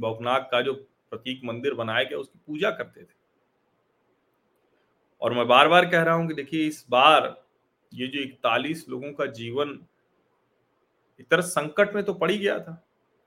बौखनाथ 0.00 0.40
का 0.50 0.60
जो 0.62 0.72
प्रतीक 0.72 1.40
मंदिर 1.44 1.74
बनाया 1.74 2.02
गया, 2.04 2.18
उसकी 2.18 2.38
पूजा 2.46 2.70
करते 2.70 3.02
थे। 3.02 3.12
और 5.22 5.32
मैं 5.32 5.46
बार 5.48 5.68
बार 5.68 5.90
कह 5.90 6.02
रहा 6.02 6.14
हूँ 6.14 6.28
कि 6.28 6.34
देखिए, 6.34 6.66
इस 6.66 6.84
बार 6.90 7.34
ये 7.92 8.06
जो 8.06 8.20
इकतालीस 8.20 8.88
लोगों 8.88 9.12
का 9.12 9.26
जीवन 9.32 9.78
एक 11.20 11.28
तरह 11.28 11.42
संकट 11.42 11.94
में 11.94 12.02
तो 12.04 12.14
पड़ 12.14 12.30
ही 12.30 12.38
गया 12.38 12.58
था। 12.58 12.83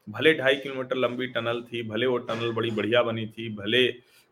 भले 0.07 0.33
ढाई 0.33 0.55
किलोमीटर 0.55 0.95
लंबी 0.95 1.27
टनल 1.27 1.61
थी, 1.63 1.81
भले 1.83 2.05
वो 2.05 2.17
टनल 2.17 2.51
बड़ी 2.51 2.71
बढ़िया 2.71 3.01
बनी 3.03 3.25
थी, 3.27 3.49
भले 3.55 3.87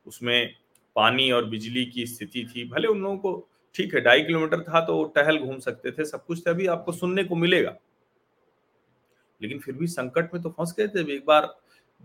उसमें 0.07 0.53
पानी 0.95 1.29
और 1.31 1.45
बिजली 1.45 1.85
की 1.85 2.05
स्थिति 2.07 2.45
थी, 2.45 2.63
भले 2.69 2.87
उन 2.87 3.01
लोगों 3.01 3.17
को 3.17 3.47
ठीक 3.75 3.95
है, 3.95 4.01
ढाई 4.01 4.21
किलोमीटर 4.21 4.61
था 4.61 4.81
तो 4.81 5.03
टहल 5.15 5.37
घूम 5.37 5.59
सकते 5.59 5.91
थे, 5.91 6.05
सब 6.05 6.25
कुछ 6.25 6.47
अभी 6.47 6.67
आपको 6.67 6.91
सुनने 6.91 7.23
को 7.23 7.35
मिलेगा। 7.35 7.75
लेकिन 9.41 9.59
फिर 9.59 9.75
भी 9.75 9.87
संकट 9.87 10.33
में 10.33 10.41
तो 10.43 10.49
फंस 10.49 10.73
गए 10.77 10.87
थे, 10.87 11.13
एक 11.15 11.25
बार 11.25 11.45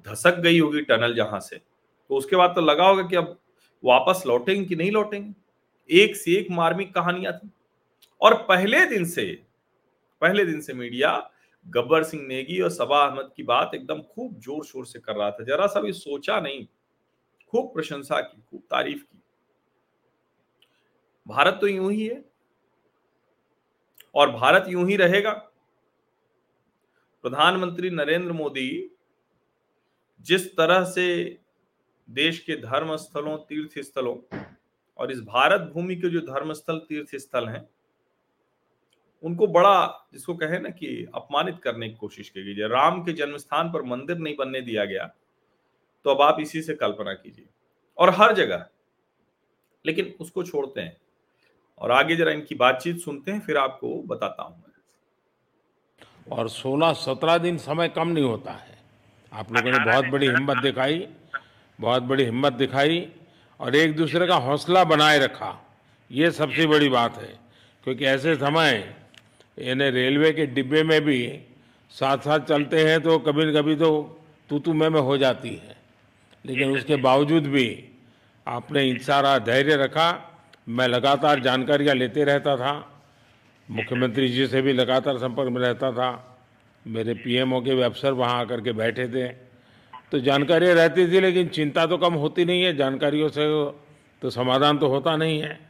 धसक 0.07 0.39
गई 0.39 0.59
होगी 0.59 0.81
टनल 0.83 1.15
जहाँ 1.15 1.41
से 1.41 1.57
तो 1.57 2.17
उसके 2.17 2.37
बाद 2.37 2.53
तो 2.55 2.61
लगा 2.61 2.89
होगा 2.89 3.03
कि 3.03 3.17
अब 3.17 3.39
वापस 3.83 4.23
लौटेंगे 4.27 4.65
कि 4.65 4.77
नहीं 4.77 4.91
लौटेंगे? 4.91 5.33
एक 5.91 6.17
से 6.17 6.33
एक 6.33 6.51
मार्मिक 6.51 6.93
कहानियाँ 6.95 7.33
थी। 7.33 7.51
और 8.21 8.35
पहले 8.49 8.85
दिन 8.87 9.05
से, 9.05 9.25
पहले 10.23 10.45
दिन 10.47 10.61
से 10.61 10.75
मीडिया 10.75 11.11
गब्बर 11.67 12.03
सिंह 12.03 12.27
नेगी 12.27 12.61
और 12.61 12.71
सबा 12.71 13.01
अहमद 13.07 13.31
की 13.37 13.43
बात 13.43 13.71
एकदम 13.75 14.01
खूब 14.05 14.39
ज़ोर 14.41 14.65
शोर 14.65 14.87
से 14.87 14.99
कर 14.99 15.17
रहा 15.17 15.31
था। 15.31 15.45
जरा 15.45 15.67
सा 15.67 15.81
भी 15.81 15.93
सोचा 15.93 16.41
नहीं। 16.41 16.67
खूब 17.53 17.73
प्रशंसा 17.75 18.21
की, 18.21 18.41
खूब 18.41 18.61
तारीफ़ 18.61 19.03
की। 19.03 19.23
भारत 21.27 21.59
तो 21.61 21.67
यूँ 21.67 21.93
ही 21.93 22.07
है। 22.07 22.25
और 24.15 24.31
भारत 24.31 24.65
यूँ 24.69 24.89
ही 24.89 24.97
रहेगा। 24.97 25.33
प्रधानमंत्री 27.25 27.91
नरेंद्र 27.91 28.33
मोदी 28.33 28.97
जिस 30.27 30.57
तरह 30.57 30.85
से 30.85 31.07
देश 32.09 32.39
के 32.39 32.57
धर्म 32.57 32.97
स्थलों 32.97 33.37
तीर्थ 33.39 33.79
स्थलों 33.79 34.17
और 34.99 35.13
इस 35.13 35.21
भारत 35.21 35.71
भूमि 35.75 35.97
के 35.97 36.09
जो 36.11 36.21
धर्म 36.21 36.53
स्थल 36.53 36.79
तीर्थ 36.79 37.15
स्थल 37.17 37.49
हैं 37.49 37.63
उनको 39.23 39.47
बड़ा, 39.47 40.09
जिसको 40.13 40.35
कहे 40.35 40.59
ना 40.59 40.69
कि 40.71 41.07
अपमानित 41.15 41.59
करने 41.63 41.89
की 41.89 41.95
कोशिश 41.95 42.29
की 42.29 42.43
गई। 42.45 42.69
राम 42.69 43.03
के 43.03 43.13
जन्म 43.13 43.37
स्थान 43.37 43.73
पर 43.73 43.83
मंदिर 43.85 44.19
नहीं 44.19 44.37
बनने 44.37 44.61
दिया 44.61 44.85
गया 44.85 45.11
तो 46.05 46.11
अब 46.11 46.21
आप 46.23 46.37
इसी 46.41 46.63
से 46.63 46.75
कल्पना 46.75 47.13
कीजिए। 47.15 47.47
और 47.99 48.11
हर 48.11 48.33
जगह, 48.35 48.65
लेकिन 49.85 50.15
उसको 50.21 50.43
छोड़ते 50.43 50.81
हैं। 50.81 50.97
और 51.81 51.91
आगे 51.91 52.17
जरा 52.17 52.33
इनकी 52.33 52.55
बातचीत 52.55 52.99
सुनते 52.99 53.31
हैं, 53.31 53.41
फिर 53.41 53.57
आपको 53.57 53.95
बताता 54.03 54.43
हूँ 54.43 54.57
मैं। 54.57 56.37
और 56.37 56.49
16-17 56.49 57.39
दिन 57.39 57.59
समय 57.59 57.89
कम 57.89 58.09
नहीं 58.09 58.25
होता 58.25 58.53
है। 58.53 58.79
आप 59.33 59.53
लोगों 59.53 59.71
ने 59.71 59.85
बहुत 59.85 60.05
बड़ी 60.05 60.27
हिम्मत 60.27 60.57
दिखाई, 60.57 61.07
बहुत 61.79 62.03
बड़ी 62.03 62.25
हिम्मत 62.25 62.53
दिखाई, 62.53 63.07
और 63.61 63.77
एक 63.77 63.97
दूसरे 63.97 64.27
का 64.27 64.37
हौसला 64.37 64.85
बनाए 64.85 65.19
रखा। 65.19 65.57
ये 66.11 66.31
सबसे 66.31 66.67
बड़ी 66.67 66.89
बात 66.89 67.17
है, 67.17 67.39
क्योंकि 67.85 68.05
ऐसे 68.07 68.35
समय 68.37 68.97
यानी 69.61 69.91
रेलवे 69.91 70.33
के 70.33 70.47
डिब्बे 70.47 70.83
में 70.83 71.01
भी 71.05 71.41
साथ 71.91 72.19
साथ 72.19 72.41
चलते 72.41 72.85
हैं 72.85 73.01
तो 73.03 73.19
कभी 73.19 73.45
न 73.45 73.53
कभी 73.55 73.77
तो 73.77 73.91
तू 74.51 74.59
तू 74.59 74.73
मैं 74.73 74.89
में 74.89 75.01
हो 75.01 75.17
जाती 75.19 75.49
है। 75.49 75.77
लेकिन 76.45 76.71
उसके 76.77 76.97
बावजूद 76.97 77.47
भी 77.47 77.67
आपने 78.47 78.89
इन 78.91 78.99
सारा 78.99 79.39
धैर्य 79.39 79.77
रखा 79.77 80.09
मैं 80.69 80.89
लगातार 80.89 81.41
जानकारियाँ 81.41 81.95
लेते 81.95 82.25
रहता 82.25 82.57
था 82.57 82.73
मुख्यमंत्री 83.69 84.29
जी 84.29 84.47
से 84.47 84.63
भी 84.63 84.73
लगातार 84.73 85.19
संपर्क 85.19 85.49
में 85.49 85.61
रहता 85.61 85.93
था 85.93 86.11
मेरे 86.87 87.15
पीएमओ 87.15 87.61
के 87.61 87.75
भी 87.75 87.83
अफसर 87.83 88.13
वहाँ 88.13 88.41
आकर 88.41 88.61
के 88.61 88.73
बैठे 88.73 89.07
थे। 89.09 89.29
तो 90.11 90.19
जानकारियाँ 90.19 90.75
रहती 90.75 91.07
थी 91.07 91.21
लेकिन 91.21 91.49
चिंता 91.49 91.87
तो 91.87 91.97
कम 91.99 92.15
होती 92.15 92.45
नहीं 92.45 92.63
है 92.63 92.77
जानकारियों 92.77 93.29
से 93.29 93.47
तो 94.23 94.31
समाधान 94.31 94.79
तो 94.79 94.89
होता 94.89 95.17
नहीं 95.17 95.41
है। 95.43 95.70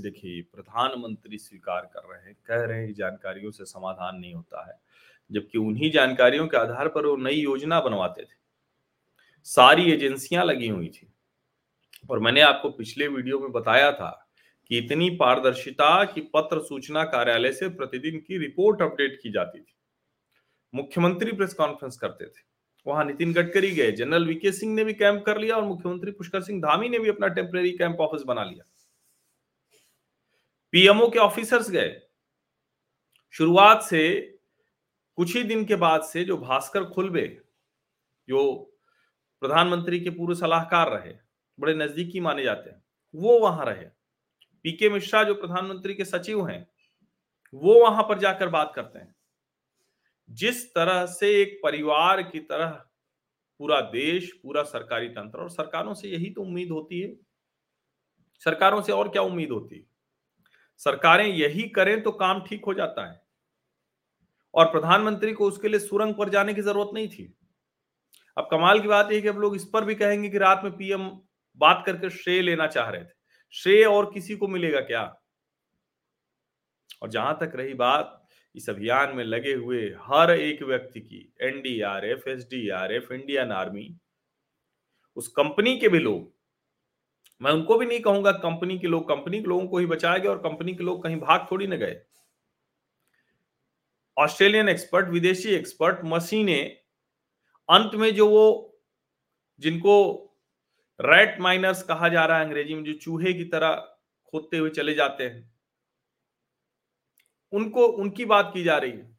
देखिए, 0.00 0.42
प्रधानमंत्री 0.42 1.38
स्वीकार 1.38 1.90
कर 1.94 2.00
रहे 2.00 2.26
हैं, 2.26 2.36
कह 2.46 2.64
रहे 2.64 2.86
हैं 2.86 2.94
जानकारियों 2.94 3.50
से 3.50 3.64
समाधान 3.64 4.16
नहीं 4.16 4.34
होता 4.34 4.68
है, 4.68 4.80
जबकि 5.32 5.58
उन्हीं 5.58 5.90
जानकारियों 5.90 6.46
के 6.46 6.56
आधार 6.56 6.88
पर 6.88 7.06
वो 7.06 7.16
नई 7.16 7.34
योजना 7.34 7.80
बनवाते 7.80 8.22
थे। 8.22 8.36
सारी 9.44 9.92
एजेंसियाँ 9.92 10.44
लगी 10.44 10.68
हुई 10.68 10.88
थी। 10.88 11.12
और 12.10 12.18
मैंने 12.18 12.40
आपको 12.40 12.70
पिछले 12.70 13.08
वीडियो 13.08 13.38
में 13.38 13.52
बताया 13.52 13.92
था 13.92 14.28
कि 14.66 14.78
इतनी 14.78 15.10
पारदर्शिता 15.10 16.04
कि 16.04 16.20
पत्र 16.20 16.60
सूचना 16.60 17.04
कार्यालय 17.04 17.52
से 17.52 17.68
प्रतिदिन 17.68 18.18
की 18.18 18.38
रिपोर्ट 18.38 18.82
अपडेट 18.82 19.20
की 19.22 19.30
जाती 19.30 19.60
थी। 19.60 19.74
मुख्यमंत्री 20.74 21.32
प्रेस 21.32 21.54
कॉन्फ्रेंस 21.54 21.96
करते 21.96 22.26
थे। 22.26 22.52
वहाँ 22.86 23.04
नितिन 23.04 23.32
गडकरी 23.32 23.70
गए, 23.70 23.92
जनरल 23.92 24.26
वीके 24.26 24.52
सिंह 24.52 24.74
ने 24.74 24.84
भी 24.84 24.94
कैंप 24.94 25.24
कर 25.24 25.38
लिया 25.38 25.56
और 25.56 25.62
मुख्यमंत्री 25.62 26.10
पुष्कर 26.10 26.42
सिंह 26.42 26.60
धामी 26.60 26.88
ने 26.88 26.98
भी 26.98 27.08
अपना 27.08 27.28
टेम्परेरी 27.28 27.70
कैंप 27.70 27.96
ऑफ़िस 27.96 28.22
बना 28.22 28.44
लिया। 28.44 28.71
पीएमओ 30.72 31.08
के 31.08 31.18
ऑफिसर्स 31.18 31.70
गए। 31.70 32.00
शुरुआत 33.30 33.82
से, 33.82 34.20
कुछ 35.16 35.36
ही 35.36 35.42
दिन 35.42 35.64
के 35.64 35.76
बाद 35.76 36.02
से 36.02 36.24
जो 36.24 36.36
भास्कर 36.36 36.84
खुलबे, 36.84 37.42
जो 38.28 38.54
प्रधानमंत्री 39.40 40.00
के 40.00 40.10
पूर्व 40.10 40.34
सलाहकार 40.34 40.90
रहे, 40.90 41.14
बड़े 41.60 41.74
नजदीकी 41.74 42.20
माने 42.20 42.42
जाते 42.42 42.70
हैं, 42.70 42.84
वो 43.14 43.38
वहाँ 43.38 43.66
रहे। 43.66 43.84
पीके 44.62 44.88
मिश्रा 44.88 45.24
जो 45.24 45.34
प्रधानमंत्री 45.34 45.94
के 45.94 46.04
सचिव 46.04 46.48
हैं, 46.48 46.68
वो 47.54 47.80
वहाँ 47.80 48.02
पर 48.02 48.18
जाकर 48.18 48.48
बात 48.48 48.72
करते 48.76 48.98
हैं। 48.98 49.14
जिस 50.30 50.74
तरह 50.74 51.06
से 51.06 51.42
एक 51.42 51.60
परिवार 51.62 52.22
की 52.22 52.40
तरह 52.40 52.70
पूरा 53.58 53.80
देश, 53.80 54.32
पूरा 54.32 54.62
सरकारी 54.62 55.08
तंत्र, 55.08 55.38
और 55.38 55.50
सरकारों 55.50 55.94
से 55.94 56.08
यही 56.08 56.30
तो 56.30 56.42
उम्मीद 56.42 56.70
होती 56.70 57.00
है। 57.00 57.16
सरकारों 58.38 58.82
से 58.82 58.92
और 58.92 59.08
क्या 59.08 59.22
उम्मीद 59.22 59.50
होती 59.50 59.78
है? 59.78 59.91
सरकारें 60.84 61.26
यही 61.26 61.68
करें 61.68 62.02
तो 62.02 62.10
काम 62.10 62.44
ठीक 62.44 62.64
हो 62.64 62.74
जाता 62.74 63.10
है। 63.10 63.22
और 64.54 64.64
प्रधानमंत्री 64.64 65.32
को 65.32 65.48
उसके 65.48 65.68
लिए 65.68 65.80
सुरंग 65.80 66.14
पर 66.14 66.28
जाने 66.28 66.54
की 66.54 66.62
ज़रूरत 66.62 66.90
नहीं 66.94 67.08
थी। 67.08 67.34
अब 68.36 68.48
कमाल 68.50 68.80
की 68.80 68.88
बात 68.88 69.12
यह 69.12 69.20
कि 69.20 69.28
अब 69.28 69.38
लोग 69.38 69.56
इस 69.56 69.64
पर 69.64 69.84
भी 69.84 69.94
कहेंगे 69.94 70.28
कि 70.28 70.38
रात 70.38 70.60
में 70.64 70.76
पीएम 70.76 71.08
बात 71.56 71.82
करके 71.86 72.10
श्रेय 72.10 72.42
लेना 72.42 72.66
चाह 72.66 72.90
रहे 72.90 73.04
थे। 73.04 73.14
श्रेय 73.54 73.84
और 73.84 74.10
किसी 74.14 74.36
को 74.36 74.48
मिलेगा 74.48 74.80
क्या? 74.80 75.02
और 77.02 77.10
जहाँ 77.10 77.38
तक 77.40 77.52
रही 77.54 77.74
बात, 77.74 78.28
इस 78.54 78.70
अभियान 78.70 79.16
में 79.16 79.24
लगे 79.24 79.52
हुए 79.52 79.82
हर 80.00 80.30
एक 80.30 80.62
व्यक्ति 80.62 81.00
की, 81.00 81.34
एनडीआरएफ, 81.40 82.28
एसडीआरएफ, 82.28 83.12
इंडियन 83.12 83.52
आर्मी, 83.52 83.98
उस 85.16 85.28
कंपनी 85.28 85.76
के 85.78 85.88
भी 85.88 85.98
लोग 85.98 86.41
मैं 87.42 87.50
उनको 87.52 87.76
भी 87.78 87.86
नहीं 87.86 88.00
कहूँगा 88.00 88.32
कंपनी 88.32 88.78
के 88.78 88.86
लोग, 88.86 89.08
कंपनी 89.08 89.40
के 89.40 89.48
लोगों 89.48 89.66
को 89.68 89.78
ही 89.78 89.86
बचाया 89.86 90.18
गया 90.18 90.30
और 90.30 90.38
कंपनी 90.38 90.74
के 90.74 90.84
लोग 90.84 91.02
कहीं 91.02 91.16
भाग 91.20 91.46
थोड़ी 91.50 91.66
न 91.66 91.76
गए। 91.76 91.96
ऑस्ट्रेलियन 94.16 94.68
एक्सपर्ट, 94.68 95.08
विदेशी 95.08 95.48
एक्सपर्ट 95.50 96.00
मशीनें 96.04 96.76
अंत 97.68 97.94
में 97.94 98.14
जो 98.14 98.28
वो, 98.28 98.78
जिनको 99.60 99.94
रैट 101.00 101.40
माइनर्स 101.40 101.82
कहा 101.82 102.08
जा 102.08 102.24
रहा 102.24 102.38
है 102.38 102.44
अंग्रेज़ी 102.44 102.74
में, 102.74 102.84
जो 102.84 102.92
चूहे 102.94 103.32
की 103.32 103.44
तरह 103.46 103.74
खोदते 104.32 104.58
हुए 104.58 104.70
चले 104.70 104.94
जाते 104.94 105.24
हैं, 105.24 105.50
उनको, 107.52 107.86
उनकी 107.86 108.24
बात 108.24 108.50
की 108.54 108.62
जा 108.64 108.76
रही 108.78 108.92
है। 108.92 109.10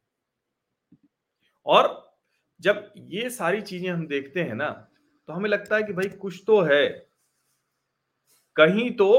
और 1.65 2.15
जब 2.60 2.92
ये 2.98 3.30
सारी 3.30 3.62
चीज़ें 3.62 3.89
हम 3.89 4.06
देखते 4.08 4.42
हैं 4.42 4.56
ना 4.56 4.70
तो 5.30 5.34
हमें 5.34 5.50
लगता 5.50 5.75
है 5.75 5.84
कि 5.84 5.94
भाई 5.94 6.10
कुछ 6.18 6.44
तो 6.48 6.62
है। 6.62 7.12
कहीं 8.57 8.89
तो 8.91 9.10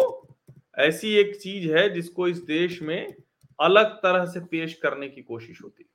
ऐसी 0.78 1.12
एक 1.14 1.36
चीज़ 1.36 1.70
है 1.72 1.88
जिसको 1.90 2.28
इस 2.28 2.38
देश 2.44 2.80
में 2.82 3.14
अलग 3.58 3.94
तरह 3.96 4.24
से 4.26 4.40
पेश 4.46 4.74
करने 4.74 5.08
की 5.08 5.22
कोशिश 5.22 5.62
होती 5.62 5.82
है। 5.82 5.88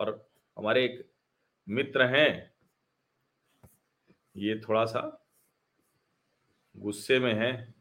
और 0.00 0.28
हमारे 0.56 0.84
एक 0.84 1.04
मित्र 1.66 2.06
हैं, 2.06 2.52
ये 4.36 4.60
थोड़ा 4.60 4.84
सा 4.84 5.02
गुस्से 6.74 7.18
में 7.18 7.32
है, 7.34 7.74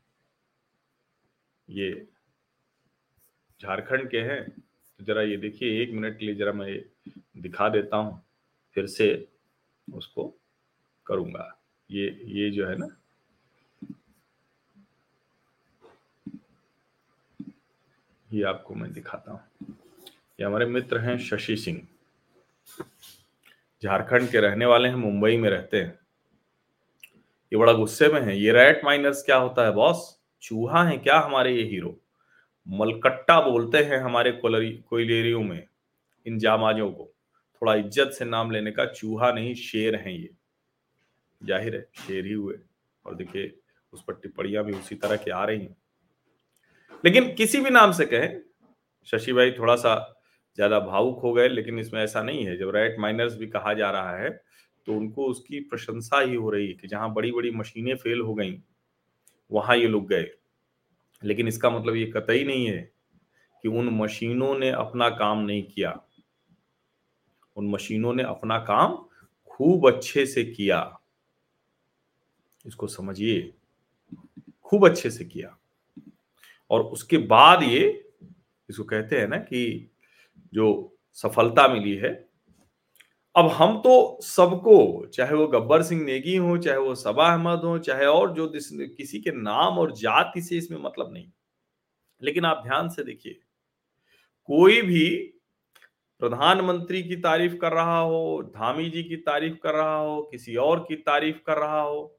ये 1.68 2.08
झारखंड 3.62 4.10
के 4.10 4.20
हैं 4.22 4.44
तो 4.50 5.04
जरा 5.06 5.22
ये 5.22 5.38
देखिए, 5.38 5.82
एक 5.82 5.92
मिनट 5.92 6.18
के 6.20 6.26
लिए 6.26 6.36
जरा 6.36 6.52
मैं 6.54 6.80
दिखा 7.38 7.70
देता 7.70 7.98
हूँ, 7.98 8.22
फिर 8.76 8.86
से 8.88 9.28
उसको 9.88 10.28
करूँगा। 11.06 11.52
ये 11.90 12.08
ये 12.28 12.50
जो 12.52 12.68
है 12.68 12.76
ना 12.76 12.88
ये 18.36 18.44
आपको 18.44 18.76
मैं 18.76 18.92
दिखाता 18.94 19.32
हूँ। 19.32 19.76
ये 20.40 20.46
हमारे 20.46 20.66
मित्र 20.66 21.00
हैं 21.00 21.18
शशि 21.20 21.56
सिंह। 21.58 21.82
झारखंड 23.84 24.30
के 24.30 24.40
रहने 24.40 24.66
वाले 24.66 24.90
हैं, 24.90 24.96
मुंबई 24.96 25.38
में 25.38 25.50
रहते 25.50 25.78
हैं। 25.78 26.00
ये 27.52 27.58
बड़ा 27.58 27.74
गुस्से 27.74 28.08
में 28.08 28.22
है। 28.22 28.38
ये 28.40 28.52
रैट 28.52 28.82
माइनर्स 28.86 29.24
क्या 29.24 29.38
होता 29.38 29.66
है, 29.66 29.72
बॉस? 29.72 30.20
चूहा 30.44 30.84
है 30.84 30.98
क्या 30.98 31.20
हमारे 31.20 31.56
ये 31.56 31.64
हीरो? 31.64 31.96
मलकट्टा 32.68 33.40
बोलते 33.42 33.84
हैं 33.84 34.00
हमारे 34.00 34.32
कोयलेरियों 34.44 35.44
में, 35.44 35.68
इन 36.26 36.40
जामाजों 36.40 36.92
को। 36.92 37.12
थोड़ा 37.62 37.76
इज़्ज़त 37.76 38.12
से 38.12 38.26
नाम 38.26 38.52
लेने 38.52 38.72
का 38.72 38.86
चूहा 38.86 39.32
नहीं, 39.32 39.54
शेर 39.56 39.96
हैं 39.96 40.12
ये। 40.12 40.30
ज़ाहिर 41.42 41.76
है, 41.76 41.82
शेर 41.98 42.26
ही 42.26 42.34
हुए। 42.34 42.60
और 43.06 43.16
देखिए, 43.16 43.52
उस 43.94 44.04
पर 44.04 44.14
टिप्पणियाँ 44.14 44.64
भी 44.66 44.74
उसी 44.74 44.96
तरह 44.96 45.16
की 45.16 45.32
आ 45.32 45.44
रही 45.46 45.60
हैं। 45.60 45.76
लेकिन 47.06 47.34
किसी 47.36 47.60
भी 47.62 47.70
नाम 47.70 47.92
से 47.92 48.06
कहें, 48.06 48.42
शशि 49.08 49.34
भाई 49.34 49.52
थोड़ा 49.52 49.76
सा 49.76 49.96
ज़्यादा 50.58 50.80
भावुक 50.80 51.20
हो 51.24 51.32
गए, 51.34 51.48
लेकिन 51.50 51.80
इसमें 51.80 52.02
ऐसा 52.04 52.22
नहीं 52.24 52.46
है। 52.46 52.58
जब 52.58 52.70
राइट 52.70 52.96
माइनर्स 53.00 53.36
भी 53.38 53.48
कहा 53.48 53.74
जा 53.74 53.90
रहा 53.92 54.18
है 54.18 54.30
तो 54.88 54.94
उनको 54.94 55.26
उसकी 55.26 55.60
प्रशंसा 55.62 56.20
ही 56.20 56.36
हो 56.36 56.50
रही 56.50 56.68
है 56.68 56.74
कि 56.74 56.88
जहाँ 56.88 57.14
बड़ी 57.14 57.32
बड़ी 57.32 57.52
मशीनें 57.52 57.96
फेल 57.96 58.20
हो 58.22 58.34
गई, 58.34 58.58
वहाँ 59.52 59.76
ये 59.78 59.88
लोग 59.88 60.08
गए। 60.10 60.28
लेकिन 61.22 61.48
इसका 61.48 61.70
मतलब 61.70 61.96
ये 61.96 62.06
कतई 62.08 62.44
नहीं 62.44 62.66
है 62.68 62.78
कि 63.64 63.70
उन 63.70 63.90
मशीनों 63.94 64.54
ने 64.60 64.70
अपना 64.72 65.10
काम 65.12 65.40
नहीं 65.40 65.64
किया। 65.66 65.94
उन 67.58 67.70
मशीनों 67.70 68.14
ने 68.14 68.24
अपना 68.24 68.58
काम 68.60 68.96
खूब 69.52 69.88
अच्छे 69.88 70.26
से 70.26 70.44
किया। 70.46 70.80
इसको 72.66 72.88
समझिए, 72.88 73.54
खूब 74.64 74.90
अच्छे 74.90 75.10
से 75.10 75.26
किया। 75.26 75.58
और 76.72 76.82
उसके 76.84 77.18
बाद 77.28 77.64
ये 77.64 77.82
इसको 78.70 78.84
कहते 78.84 79.20
हैं 79.20 79.28
ना 79.28 79.38
कि 79.40 79.92
जो 80.54 80.98
सफलता 81.18 81.68
मिली 81.68 81.96
है। 81.96 82.14
अब 83.36 83.48
हम 83.50 83.78
तो 83.78 84.20
सबको, 84.22 85.06
चाहे 85.06 85.36
वो 85.36 85.48
गब्बर 85.48 85.82
सिंह 85.84 86.04
नेगी 86.04 86.36
हो, 86.36 86.58
चाहे 86.58 86.78
वो 86.78 86.96
सबा 86.96 87.28
अहमद 87.28 87.64
हो, 87.64 87.78
चाहे 87.80 88.06
और 88.06 88.34
जो 88.34 88.48
किसी 88.48 89.20
के 89.20 89.32
नाम 89.32 89.80
और 89.80 89.92
जाति 89.92 90.42
से 90.42 90.58
इसमें 90.58 90.78
मतलब 90.80 91.14
नहीं। 91.14 91.32
लेकिन 92.22 92.46
आप 92.46 92.62
ध्यान 92.64 92.90
से 92.90 93.04
देखिए, 93.04 93.40
कोई 94.50 94.82
भी 94.82 95.10
प्रधानमंत्री 96.22 97.02
की 97.04 97.16
तारीफ़ 97.16 97.56
कर 97.56 97.72
रहा 97.72 98.00
हो, 98.00 98.42
धामी 98.56 98.90
जी 98.90 99.04
की 99.04 99.16
तारीफ़ 99.18 99.56
कर 99.64 99.74
रहा 99.74 99.98
हो, 99.98 100.22
किसी 100.32 100.56
और 100.56 100.86
की 100.90 100.96
तारीफ़ 100.96 101.38
कर 101.48 101.58
रहा 101.58 101.82
हो, 101.82 102.18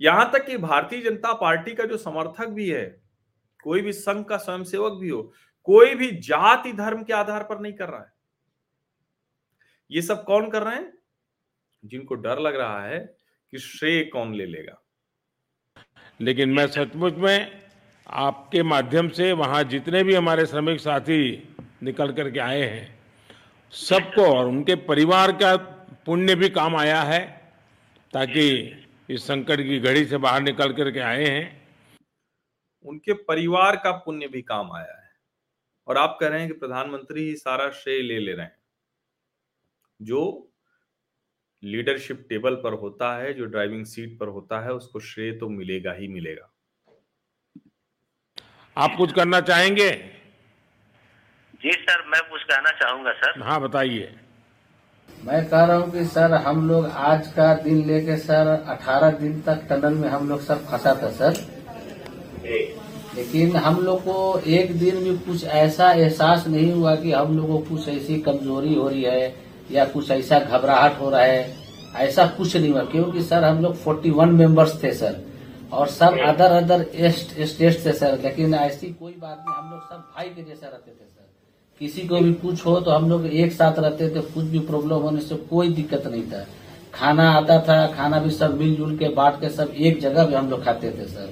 यहाँ 0.00 0.30
तक 0.32 0.46
कि 0.46 0.56
भारतीय 0.58 1.00
जनता 1.00 1.32
पार्टी 1.32 1.74
का 1.74 1.84
जो 1.84 1.96
समर्थक 1.96 2.48
भी 2.48 2.68
है 2.70 2.86
कोई 3.62 3.80
भी 3.80 3.92
संघ 3.92 4.24
का 4.24 4.36
स्वयंसेवक 4.36 4.92
भी 4.92 5.08
हो, 5.08 5.32
कोई 5.64 5.94
भी 5.94 6.10
जाति 6.10 6.72
धर्म 6.72 7.02
के 7.02 7.12
आधार 7.12 7.42
पर 7.42 7.60
नहीं 7.60 7.72
कर 7.72 7.88
रहा 7.88 8.00
है। 8.00 8.12
ये 9.90 10.02
सब 10.02 10.24
कौन 10.24 10.50
कर 10.50 10.62
रहे 10.62 10.76
हैं? 10.76 10.92
जिनको 11.84 12.14
डर 12.14 12.38
लग 12.38 12.56
रहा 12.56 12.84
है 12.84 13.16
कि 13.50 13.58
श्रेय 13.58 14.04
कौन 14.04 14.34
ले 14.34 14.46
लेगा। 14.46 14.82
लेकिन 16.20 16.48
मैं 16.48 16.66
सचमुच 16.66 17.14
में 17.14 17.68
आपके 18.06 18.62
माध्यम 18.62 19.08
से 19.08 19.32
वहाँ 19.32 19.64
जितने 19.64 20.02
भी 20.02 20.14
हमारे 20.14 20.46
श्रमिक 20.46 20.80
साथी 20.80 21.54
निकल 21.82 22.12
करके 22.12 22.40
आए 22.40 22.62
हैं, 22.62 22.98
सबको 23.70 24.38
और 24.38 24.46
उनके 24.46 24.74
परिवार 24.74 25.32
का 25.32 25.56
पुण्य 26.06 26.34
भी 26.34 26.48
काम 26.48 26.76
आया 26.76 27.02
है, 27.02 27.52
ताकि 28.12 28.76
इस 29.10 29.24
संकट 29.24 29.56
की 29.56 29.78
घड़ी 29.78 30.04
से 30.04 30.16
बाहर 30.16 30.40
निकल 30.40 30.72
करके 30.72 31.00
आए 31.00 31.24
हैं। 31.24 31.59
उनके 32.84 33.12
परिवार 33.12 33.76
का 33.76 33.90
पुण्य 33.92 34.28
भी 34.28 34.42
काम 34.42 34.72
आया 34.72 34.94
है। 34.94 35.08
और 35.88 35.98
आप 35.98 36.16
कह 36.20 36.28
रहे 36.28 36.40
हैं 36.40 36.48
कि 36.48 36.58
प्रधानमंत्री 36.58 37.22
ही 37.22 37.34
सारा 37.36 37.70
श्रेय 37.70 38.02
ले 38.02 38.18
ले 38.18 38.32
रहे 38.32 38.46
हैं। 38.46 38.56
जो 40.00 40.46
लीडरशिप 41.62 42.24
टेबल 42.28 42.54
पर 42.54 42.72
होता 42.72 43.16
है 43.16 43.32
जो 43.34 43.44
ड्राइविंग 43.44 43.84
सीट 43.86 44.18
पर 44.18 44.28
होता 44.28 44.60
है 44.60 44.72
उसको 44.72 45.00
श्रेय 45.00 45.32
तो 45.32 45.48
मिलेगा 45.48 45.92
ही 45.92 46.08
मिलेगा। 46.08 46.50
आप 48.76 48.94
कुछ 48.98 49.12
करना 49.12 49.40
चाहेंगे? 49.40 49.90
जी 51.62 51.72
सर 51.72 52.06
मैं 52.08 52.20
कुछ 52.30 52.42
कहना 52.42 52.70
चाहूँगा 52.70 53.12
सर। 53.12 53.42
हाँ 53.42 53.60
बताइए। 53.60 54.14
मैं 55.24 55.44
कह 55.48 55.64
रहा 55.64 55.76
हूँ 55.76 55.90
कि 55.92 56.04
सर 56.04 56.34
हम 56.34 56.68
लोग 56.68 56.86
आज 56.86 57.26
का 57.32 57.54
दिन 57.54 57.86
लेके 57.86 58.16
सर 58.16 58.46
18 58.68 59.10
दिन 59.10 59.40
तक 59.40 59.66
टनल 59.70 59.94
में 59.94 60.08
हम 60.08 60.28
लोग 60.28 60.40
सब 60.40 60.64
फंसा 60.66 60.94
था 60.94 61.10
सर। 61.10 61.59
लेकिन 63.16 63.56
हम 63.56 63.80
लोग 63.84 64.00
को 64.00 64.38
एक 64.48 64.78
दिन 64.78 64.96
भी 64.96 65.16
कुछ 65.18 65.44
ऐसा 65.44 65.90
एहसास 65.92 66.46
नहीं 66.46 66.72
हुआ 66.72 66.94
कि 66.96 67.12
हम 67.12 67.36
लोग 67.36 67.46
को 67.46 67.58
कुछ 67.70 67.88
ऐसी 67.88 68.18
कमज़ोरी 68.20 68.74
हो 68.74 68.88
रही 68.88 69.02
है 69.02 69.34
या 69.72 69.84
कुछ 69.84 70.10
ऐसा 70.10 70.38
घबराहट 70.40 71.00
हो 71.00 71.10
रहा 71.10 71.22
है। 71.22 71.58
ऐसा 71.98 72.26
कुछ 72.36 72.56
नहीं 72.56 72.70
हुआ 72.70 72.82
क्योंकि 72.84 73.22
सर 73.22 73.44
हम 73.44 73.62
लोग 73.62 73.76
41 73.76 74.32
मेंबर्स 74.32 74.82
थे 74.82 74.92
सर 74.94 75.16
और 75.72 75.88
सब 75.88 76.18
अदर 76.26 76.52
अदर 76.52 76.84
स्टेट 77.02 77.84
थे 77.86 77.92
सर 77.92 78.18
लेकिन 78.24 78.54
ऐसी 78.54 78.86
कोई 78.90 79.12
बात 79.12 79.44
नहीं 79.46 79.56
हम 79.56 79.70
लोग 79.70 79.80
सब 79.82 80.08
भाई 80.16 80.26
के 80.26 80.42
जैसा 80.42 80.66
रहते 80.66 80.90
थे 80.90 81.04
सर। 81.04 81.28
किसी 81.80 82.06
को 82.08 82.20
भी 82.20 82.32
कुछ 82.36 82.64
हो 82.66 82.78
तो 82.80 82.90
हम 82.90 83.08
लोग 83.10 83.26
एक 83.26 83.52
साथ 83.52 83.78
रहते 83.78 84.08
थे 84.08 84.20
कुछ 84.22 84.44
भी 84.44 84.58
प्रॉब्लम 84.60 84.96
होने 84.98 85.20
से 85.20 85.34
कोई 85.50 85.68
दिक्कत 85.72 86.06
नहीं 86.06 86.22
था। 86.22 86.44
खाना 86.94 87.30
आता 87.32 87.58
था 87.68 87.86
खाना 87.86 88.18
भी 88.18 88.30
सब 88.30 88.58
मिलजुल 88.58 88.96
के 88.98 89.08
बांट 89.14 89.40
के 89.40 89.48
सब 89.50 89.74
एक 89.78 90.00
जगह 90.00 90.26
भी 90.26 90.34
हम 90.34 90.50
लोग 90.50 90.64
खाते 90.64 90.90
थे 90.90 91.06
सर। 91.08 91.28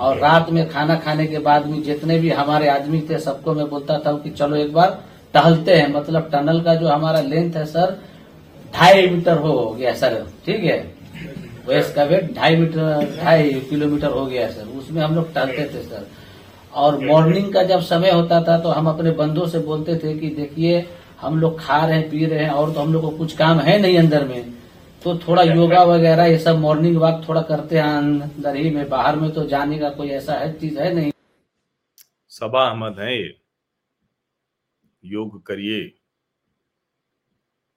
और 0.00 0.18
रात 0.18 0.50
में 0.50 0.68
खाना 0.68 0.94
खाने 0.96 1.26
के 1.26 1.38
बाद 1.40 1.66
भी 1.66 1.80
जितने 1.82 2.18
भी 2.18 2.30
हमारे 2.32 2.68
आदमी 2.68 3.00
थे, 3.00 3.18
सबको 3.18 3.54
मैं 3.54 3.68
बोलता 3.68 3.98
था 3.98 4.12
कि 4.14 4.30
चलो 4.30 4.56
एक 4.56 4.72
बार 4.72 4.98
टहलते 5.34 5.74
हैं। 5.74 5.92
मतलब 5.94 6.28
टनल 6.32 6.60
का 6.60 6.74
जो 6.74 6.88
हमारा 6.88 7.20
लेंथ 7.22 7.56
है 7.56 7.64
सर 7.66 7.98
ढाई 8.74 9.08
मीटर 9.08 9.38
हो 9.38 9.70
गया 9.70 9.92
सर 9.94 10.24
ठीक 10.46 10.64
है? 10.64 10.78
वेस्ट 11.66 11.94
का 11.94 12.04
वेट 12.04 12.34
ढाई 12.34 12.56
मीटर, 12.56 13.18
ढाई 13.22 13.52
किलोमीटर 13.70 14.08
हो 14.08 14.24
गया 14.26 14.48
सर 14.50 14.78
उसमें 14.78 15.02
हम 15.02 15.14
लोग 15.14 15.32
टहलते 15.34 15.64
थे 15.64 15.82
सर 15.82 16.06
और 16.74 16.98
मॉर्निंग 17.04 17.52
का 17.52 17.62
जब 17.64 17.80
समय 17.82 18.10
होता 18.10 18.42
था 18.42 18.58
तो 18.58 18.68
हम 18.68 18.88
अपने 18.88 19.10
बंधुओं 19.12 19.46
से 19.46 19.58
बोलते 19.58 19.96
थे 19.96 20.14
कि 20.18 20.28
देखिए, 20.30 20.84
हम 21.20 21.38
लोग 21.40 21.60
खा 21.60 21.84
रहे 21.86 21.96
हैं, 21.96 22.08
पी 22.10 22.24
रहे 22.26 22.44
हैं, 22.44 22.50
और 22.50 22.72
तो 22.72 22.80
हम 22.80 22.92
लोग 22.92 23.02
को 23.02 23.10
कुछ 23.10 23.36
काम 23.36 23.58
है 23.60 23.78
नहीं 23.78 23.98
अंदर 23.98 24.24
में। 24.24 24.44
तो 25.04 25.18
थोड़ा 25.18 25.42
योगा 25.42 25.82
वगैरह 25.82 26.24
ये 26.24 26.38
सब 26.38 26.58
मॉर्निंग 26.58 26.96
वॉक 26.96 27.28
थोड़ा 27.28 27.42
करते 27.42 27.78
हैं 27.78 27.84
अंदर 27.84 28.56
ही 28.56 28.70
में 28.70 28.88
बाहर 28.88 29.16
में 29.16 29.32
तो 29.32 29.44
जाने 29.44 29.78
का 29.78 29.90
कोई 29.90 30.08
ऐसा 30.08 30.32
है 30.32 30.58
चीज़ 30.58 30.78
है 30.80 30.94
नहीं। 30.94 31.12
सबा 32.28 32.68
अहमद 32.68 32.98
है 32.98 33.22
ये। 33.22 33.40
योग 35.04 35.46
करिए। 35.46 35.88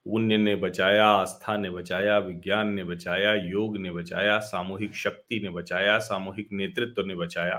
पुण्य 0.06 0.38
ने 0.38 0.56
बचाया 0.56 1.08
आस्था 1.08 1.58
ने 1.58 1.70
बचाया 1.70 2.18
विज्ञान 2.18 2.68
ने 2.68 2.84
बचाया 2.84 3.34
योग 3.34 3.78
ने 3.78 3.92
बचाया 3.92 4.40
सामूहिक 4.40 4.96
शक्ति 4.96 5.40
ने 5.40 5.50
बचाया 5.50 6.00
सामूहिक 6.00 6.50
नेतृत्व 6.52 7.06
ने 7.06 7.16
बचाया। 7.16 7.56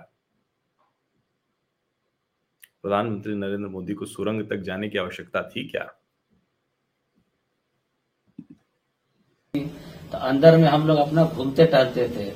प्रधानमंत्री 2.83 3.35
नरेंद्र 3.35 3.69
मोदी 3.69 3.95
को 3.95 4.07
सुरंग 4.07 4.43
तक 4.43 4.57
जाने 4.57 4.89
की 4.89 4.99
आवश्यकता 4.99 5.43
थी 5.43 5.69
क्या 5.69 6.01
तो 10.13 10.14
अंदर 10.25 10.57
में 10.57 10.69
हम 10.69 10.87
लोग 10.87 10.99
अपना 10.99 11.25
घूमते 11.27 11.65
टहलते 11.65 12.09
थे। 12.09 12.33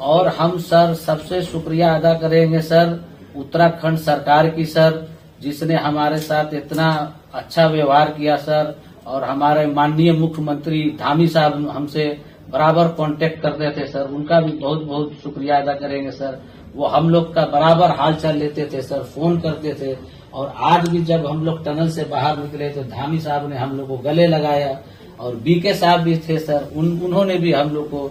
और 0.00 0.28
हम 0.28 0.58
सर 0.60 0.94
सबसे 0.96 1.42
शुक्रिया 1.42 1.94
अदा 1.94 2.12
करेंगे 2.14 2.60
सर, 2.62 2.98
उत्तराखंड 3.36 3.98
सरकार 3.98 4.48
की 4.50 4.64
सर, 4.66 5.06
जिसने 5.40 5.76
हमारे 5.76 6.18
साथ 6.18 6.54
इतना 6.54 6.90
अच्छा 7.34 7.66
व्यवहार 7.66 8.10
किया 8.10 8.36
सर, 8.38 8.74
और 9.06 9.24
हमारे 9.24 9.66
माननीय 9.66 10.12
मुख्यमंत्री 10.12 10.82
धामी 10.98 11.26
साहब 11.28 11.68
हमसे 11.68 12.04
बराबर 12.50 12.88
कांटेक्ट 12.88 13.40
करते 13.42 13.70
थे 13.70 13.86
सर। 13.86 14.10
उनका 14.10 14.40
भी 14.40 14.52
बहुत 14.52 14.82
बहुत 14.82 15.12
शुक्रिया 15.22 15.56
अदा 15.56 15.72
करेंगे 15.74 16.10
सर। 16.10 16.40
वो 16.74 16.86
हम 16.86 17.08
लोग 17.10 17.34
का 17.34 17.44
बराबर 17.46 17.90
हाल 17.90 18.14
चाल 18.14 18.36
लेते 18.36 18.68
थे 18.72 18.82
सर, 18.82 19.02
फ़ोन 19.04 19.40
करते 19.40 19.74
थे। 19.74 19.96
और 20.34 20.52
आज 20.58 20.88
भी 20.88 21.02
जब 21.04 21.26
हम 21.26 21.44
लोग 21.44 21.64
टनल 21.64 21.88
से 21.90 22.04
बाहर 22.04 22.38
निकले 22.38 22.68
तो 22.68 22.82
धामी 22.86 23.18
साहब 23.20 23.48
ने 23.50 23.56
हम 23.56 23.76
लोग 23.76 23.88
को 23.88 23.96
गले 23.98 24.26
लगाया। 24.26 24.78
और 25.20 25.36
बीके 25.36 25.74
साहब 25.74 26.00
भी 26.00 26.16
थे 26.18 26.38
सर। 26.38 26.68
उन 26.74 26.98
उन्होंने 27.00 27.38
भी 27.38 27.52
हम 27.52 27.70
लोग 27.70 27.90
को 27.90 28.08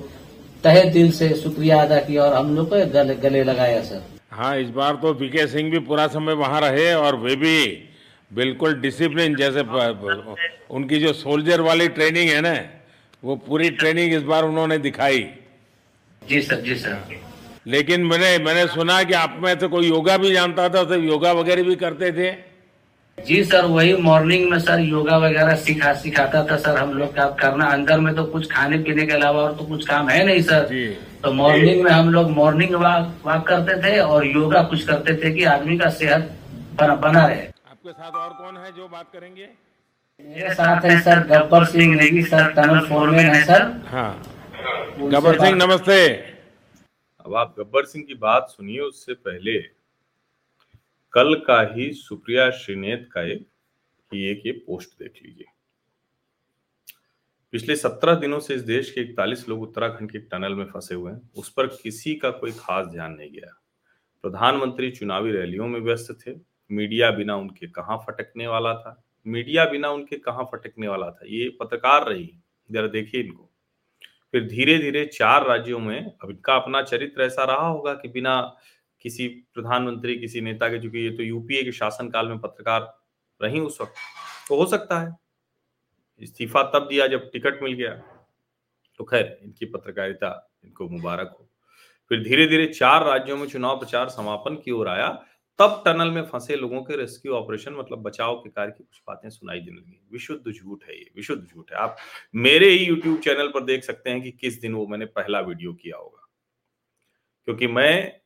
तहे 0.63 0.83
दिल 0.89 1.11
से 1.11 1.33
शुक्रिया 1.35 1.81
अदा 1.81 1.99
किया 1.99 2.23
और 2.23 2.33
हम 2.33 2.55
लोग 2.55 2.69
को 2.69 2.85
गले, 2.93 3.15
गले 3.15 3.43
लगाया 3.43 3.81
सर। 3.83 4.01
हाँ 4.31 4.55
इस 4.57 4.69
बार 4.69 4.95
तो 4.95 5.13
बीके 5.13 5.47
सिंह 5.47 5.71
भी 5.71 5.79
पूरा 5.79 6.07
समय 6.07 6.33
वहाँ 6.35 6.61
रहे 6.61 6.93
और 6.93 7.15
वे 7.15 7.35
भी 7.35 7.59
बिल्कुल 8.31 8.73
डिसिप्लिन 8.81 9.35
जैसे 9.35 9.61
उनकी 10.69 10.99
जो 10.99 11.13
सोल्जर 11.13 11.61
वाली 11.61 11.87
ट्रेनिंग 11.89 12.29
है 12.29 12.41
ना 12.41 12.55
वो 13.23 13.35
पूरी 13.47 13.69
ट्रेनिंग 13.71 14.13
इस 14.13 14.23
बार 14.23 14.43
उन्होंने 14.43 14.77
दिखाई। 14.77 15.19
जी 16.21 16.41
सर 16.41 16.61
जी 16.61 16.75
सर। 16.75 16.97
लेकिन 17.67 18.03
मैंने 18.05 18.37
मैंने 18.43 18.65
सुना 18.67 19.01
कि 19.03 19.13
आप 19.13 19.39
में 19.43 19.59
से 19.59 19.67
कोई 19.67 19.87
योगा 19.87 20.17
भी 20.17 20.31
जानता 20.33 20.67
था 20.69 20.83
तो 20.83 20.95
योगा 20.95 21.31
वगैरह 21.31 21.63
भी 21.63 21.75
करते 21.75 22.11
थे? 22.11 22.31
जी 23.17 23.43
सर 23.43 23.65
वही 23.65 23.93
मॉर्निंग 23.97 24.49
में 24.51 24.57
सर 24.59 24.79
योगा 24.79 25.17
वगैरह 25.17 25.55
सिखा 25.57 25.93
सिखाता 25.93 26.43
था 26.45 26.57
सर 26.57 26.77
हम 26.77 26.93
लोग 26.93 27.13
का। 27.15 27.25
करना 27.39 27.65
अंदर 27.67 27.99
में 27.99 28.13
तो 28.15 28.23
कुछ 28.25 28.51
खाने 28.51 28.77
पीने 28.77 29.05
के 29.05 29.13
अलावा 29.13 29.41
और 29.41 29.55
तो 29.57 29.65
कुछ 29.65 29.87
काम 29.87 30.09
है 30.09 30.23
नहीं 30.25 30.41
सर। 30.41 30.65
जी। 30.67 30.87
तो 31.23 31.31
मॉर्निंग 31.33 31.83
में 31.83 31.91
हम 31.91 32.09
लोग 32.09 32.29
मॉर्निंग 32.31 32.73
वॉक 32.75 33.25
वॉक 33.25 33.47
करते 33.47 33.81
थे 33.83 33.97
और 33.99 34.25
योगा 34.27 34.61
कुछ 34.63 34.85
करते 34.87 35.15
थे 35.23 35.31
कि 35.31 35.43
आदमी 35.45 35.77
का 35.77 35.89
सेहत 35.91 36.31
बना 36.79 36.95
बना 36.97 37.25
रहे। 37.25 37.41
आपके 37.41 37.91
साथ 37.91 38.11
और 38.13 38.29
कौन 38.33 38.57
है 38.57 38.71
जो 38.71 38.87
बात 38.87 39.05
करेंगे? 39.13 39.49
मेरे 40.19 40.53
साथ 40.53 40.85
है 40.85 40.99
sir 41.01 41.19
Gabbar 41.27 41.65
Singh 41.65 41.95
Negi 41.95 42.21
sir 42.23 42.51
tunnel 42.53 42.79
foreman 42.87 43.29
है 43.29 43.43
सर। 43.45 43.63
हाँ। 43.87 44.21
गबर 44.99 45.39
सिंह 45.39 45.55
नमस्ते। 45.57 46.05
अब 47.25 47.35
आप 47.35 47.55
गब्बर 47.59 47.85
सिंह 47.85 48.05
की 48.07 48.13
बात 48.21 48.47
सुनिए 48.49 48.79
उससे 48.81 49.13
पहले 49.13 49.57
कल 51.17 51.35
का 51.35 51.73
ही 51.73 51.93
सुप्रिया 51.93 52.51
श्रीनेत 52.51 53.09
का 53.11 53.21
एक, 53.21 53.47
ही 54.13 54.23
ये 54.23 54.51
पोस्ट 54.51 54.89
देख 54.89 55.13
लीजिए। 55.23 55.45
पिछले 57.51 57.75
सत्रह 57.75 58.15
दिनों 58.15 58.39
से 58.39 58.55
इस 58.55 58.61
देश 58.61 58.91
के 58.91 59.01
इकतालीस 59.01 59.49
लोग 59.49 59.61
उत्तराखंड 59.61 60.11
के 60.11 60.19
टनल 60.19 60.53
में 60.53 60.65
फंसे 60.65 60.95
हुए 60.95 61.11
हैं। 61.11 61.29
उस 61.37 61.49
पर 61.49 61.67
किसी 61.67 62.15
का 62.15 62.29
कोई 62.29 62.51
खास 62.51 62.87
ध्यान 62.87 63.11
नहीं 63.11 63.31
गया। 63.31 63.61
प्रधानमंत्री 64.21 64.91
चुनावी 64.91 65.31
रैलियों 65.31 65.67
में 65.67 65.79
व्यस्त 65.79 66.19
थे। 66.27 66.31
मीडिया 66.71 67.11
बिना 67.11 67.35
उनके 67.35 67.67
कहाँ 67.67 67.97
फटकने 67.97 68.47
वाला 68.47 68.73
था? 68.73 69.03
मीडिया 69.27 69.65
बिना 69.65 69.89
उनके 69.89 70.17
कहाँ 70.17 70.43
फटकने 70.43 70.87
वाला 70.87 71.11
था? 71.11 71.19
ये 71.25 71.57
पत्रकार 71.59 72.09
रही, 72.09 72.39
जरा 72.71 72.87
देखिए 72.87 73.21
इनको। 73.21 73.51
फिर 74.31 74.47
धीरे 74.47 74.77
धीरे 74.77 75.05
चार 75.05 75.47
राज्यों 75.47 75.79
में 75.79 76.11
अब 76.23 76.29
इनका 76.29 76.55
अपना 76.55 76.81
चरित्र 76.81 77.21
ऐसा 77.21 77.43
रहा 77.43 77.67
होगा 77.67 77.93
कि 77.93 78.07
बिना 78.07 78.57
किसी 79.07 79.27
प्रधानमंत्री, 79.53 80.17
किसी 80.17 80.41
नेता 80.41 80.67
के 80.69 80.81
चूँकि 80.81 80.99
ये 80.99 81.11
तो 81.11 81.23
यूपीए 81.23 81.63
के 81.63 81.71
शासनकाल 81.73 82.27
में 82.27 82.39
पत्रकार 82.39 82.81
रही 83.41 83.59
उस 83.59 83.79
वक्त 83.81 83.93
तो 84.49 84.55
हो 84.55 84.65
सकता 84.67 84.99
है। 84.99 85.15
इस्तीफा 86.21 86.63
तब 86.73 86.87
दिया 86.89 87.07
जब 87.07 87.29
टिकट 87.31 87.61
मिल 87.63 87.73
गया 87.73 87.91
तो 88.99 89.03
खैर, 89.03 89.39
इनकी 89.43 89.65
पत्रकारिता 89.67 90.29
इनको 90.63 90.87
मुबारक 90.89 91.35
हो। 91.39 91.47
फिर 92.11 92.23
धीरे 92.23 92.47
धीरे 92.47 92.65
चार 92.67 93.05
राज्यों 93.05 93.37
में 93.37 93.47
चुनाव 93.47 93.79
प्रचार 93.79 94.09
समापन 94.09 94.55
की 94.55 94.71
ओर 94.71 94.87
आया, 94.87 95.07
तब 95.59 95.81
टनल 95.85 96.11
में 96.11 96.21
फंसे 96.25 96.55
लोगों 96.55 96.81
के 96.83 96.95
रेस्क्यू 96.97 97.33
ऑपरेशन 97.33 97.73
मतलब 97.73 98.01
बचाव 98.03 98.35
के 98.35 98.49
कार्य 98.49 98.71
की 98.71 98.83
कुछ 98.83 99.01
बातें 99.07 99.29
सुनाई 99.29 99.59
देने 99.59 99.77
लगी। 99.77 99.99
विशुद्ध 100.11 100.51
झूठ 100.51 100.83
है 100.83 100.97
ये, 100.97 101.09
विशुद्ध 101.15 101.43
झूठ 101.45 101.71
है। 101.71 101.77
आप 101.77 101.97
मेरे 102.35 102.69
ही 102.69 102.85
यूट्यूब 102.85 103.19
चैनल 103.19 103.47
पर 103.47 103.63
देख 103.63 103.83
सकते 103.83 104.09
हैं 104.09 104.21
कि 104.21 104.31
किस 104.31 104.59
दिन 104.61 104.73
वो 104.73 104.87
मैंने 104.87 105.05
पहला 105.05 105.39
वीडियो 105.41 105.73
किया 105.73 105.97
होगा। 105.97 106.27
क्योंकि 107.47 107.67
मैं 107.67 108.19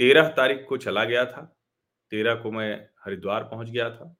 तेरह 0.00 0.28
तारीख 0.28 0.64
को 0.68 0.76
चला 0.76 1.04
गया 1.04 1.24
था। 1.24 1.42
तेरह 2.12 2.34
को 2.34 2.50
मैं 2.50 2.68
हरिद्वार 3.04 3.42
पहुँच 3.42 3.70
गया 3.70 3.88
था। 3.90 4.14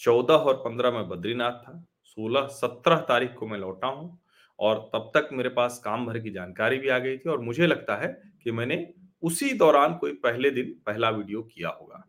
चौदह 0.00 0.34
और 0.34 0.54
पंद्रह 0.54 0.90
में 0.90 1.08
बद्रीनाथ 1.08 1.52
था। 1.52 1.84
सोलह, 2.04 2.46
सत्रह 2.46 2.96
तारीख 2.98 3.34
को 3.34 3.46
मैं 3.46 3.58
लौटा 3.58 3.86
हूँ 3.86 4.18
और 4.58 4.78
तब 4.94 5.10
तक 5.14 5.28
मेरे 5.32 5.48
पास 5.48 5.80
काम 5.84 6.06
भर 6.06 6.18
की 6.18 6.30
जानकारी 6.30 6.78
भी 6.78 6.88
आ 6.88 6.98
गई 6.98 7.18
थी 7.18 7.30
और 7.30 7.40
मुझे 7.40 7.66
लगता 7.66 7.96
है 7.96 8.08
कि 8.44 8.50
मैंने 8.50 8.86
उसी 9.22 9.52
दौरान 9.52 9.94
कोई 9.94 10.12
पहले 10.12 10.50
दिन 10.50 10.74
पहला 10.86 11.10
वीडियो 11.10 11.42
किया 11.44 11.68
होगा। 11.70 12.04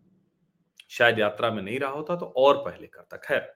शायद 0.90 1.20
यात्रा 1.20 1.52
में 1.52 1.62
नहीं 1.64 1.80
रहा 1.80 1.92
होता 1.92 2.16
तो 2.16 2.34
और 2.38 2.58
पहले 2.58 2.88
करता। 2.88 3.18
खैर 3.18 3.52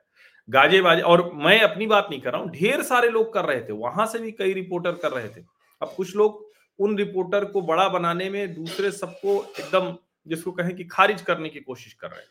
गाजे 0.49 0.81
बाजे 0.81 1.01
और 1.01 1.31
मैं 1.35 1.59
अपनी 1.61 1.87
बात 1.87 2.07
नहीं 2.09 2.21
कर 2.21 2.31
रहा 2.31 2.41
हूँ, 2.41 2.49
ढेर 2.51 2.81
सारे 2.83 3.09
लोग 3.09 3.33
कर 3.33 3.45
रहे 3.45 3.61
थे, 3.61 3.73
वहाँ 3.73 4.05
से 4.05 4.19
भी 4.19 4.31
कई 4.31 4.53
रिपोर्टर 4.53 4.91
कर 4.93 5.11
रहे 5.11 5.29
थे। 5.29 5.41
अब 5.81 5.93
कुछ 5.97 6.15
लोग 6.15 6.43
उन 6.79 6.97
रिपोर्टर 6.97 7.45
को 7.45 7.61
बड़ा 7.61 7.89
बनाने 7.89 8.29
में, 8.29 8.53
दूसरे 8.53 8.91
सबको 8.91 9.43
एकदम, 9.59 9.97
जिसको 10.27 10.51
कहें 10.51 10.75
कि 10.75 10.83
खारिज 10.83 11.21
करने 11.21 11.49
की 11.49 11.59
कोशिश 11.59 11.93
कर 11.93 12.11
रहे 12.11 12.19
हैं। 12.19 12.27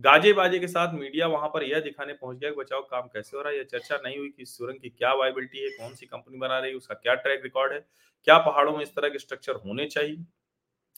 गाजे 0.00 0.32
बाजे 0.32 0.58
के 0.58 0.68
साथ 0.68 0.94
मीडिया 0.94 1.26
वहाँ 1.26 1.48
पर 1.48 1.62
यह 1.62 1.80
दिखाने 1.80 2.12
पहुँच 2.12 2.38
गया 2.38 2.50
कि 2.50 2.56
बचाव 2.56 2.80
काम 2.80 3.02
कैसे 3.02 3.36
हो 3.36 3.42
रहा 3.42 3.52
है? 3.52 3.58
यह 3.58 3.64
चर्चा 3.64 3.96
नहीं 3.96 4.18
हुई 4.18 4.28
कि 4.28 4.44
सुरंग 4.44 4.80
की 4.80 4.88
क्या 4.88 5.12
वाइबिलिटी 5.12 5.58
है, 5.58 5.68
कौन 5.68 5.94
सी 5.94 6.06
कंपनी 6.06 6.38
बना 6.38 6.58
रही 6.58 6.70
है, 6.70 6.76
उसका 6.76 6.94
क्या 6.94 7.14
ट्रैक 7.14 7.40
रिकॉर्ड 7.42 7.72
है, 7.72 7.86
क्या 8.24 8.38
पहाड़ों 8.38 8.72
में 8.72 8.82
इस 8.82 8.88
तरह 8.88 9.08
के 9.08 9.18
स्ट्रक्चर 9.18 9.54
होने 9.54 9.86
चाहिए? 9.86 10.24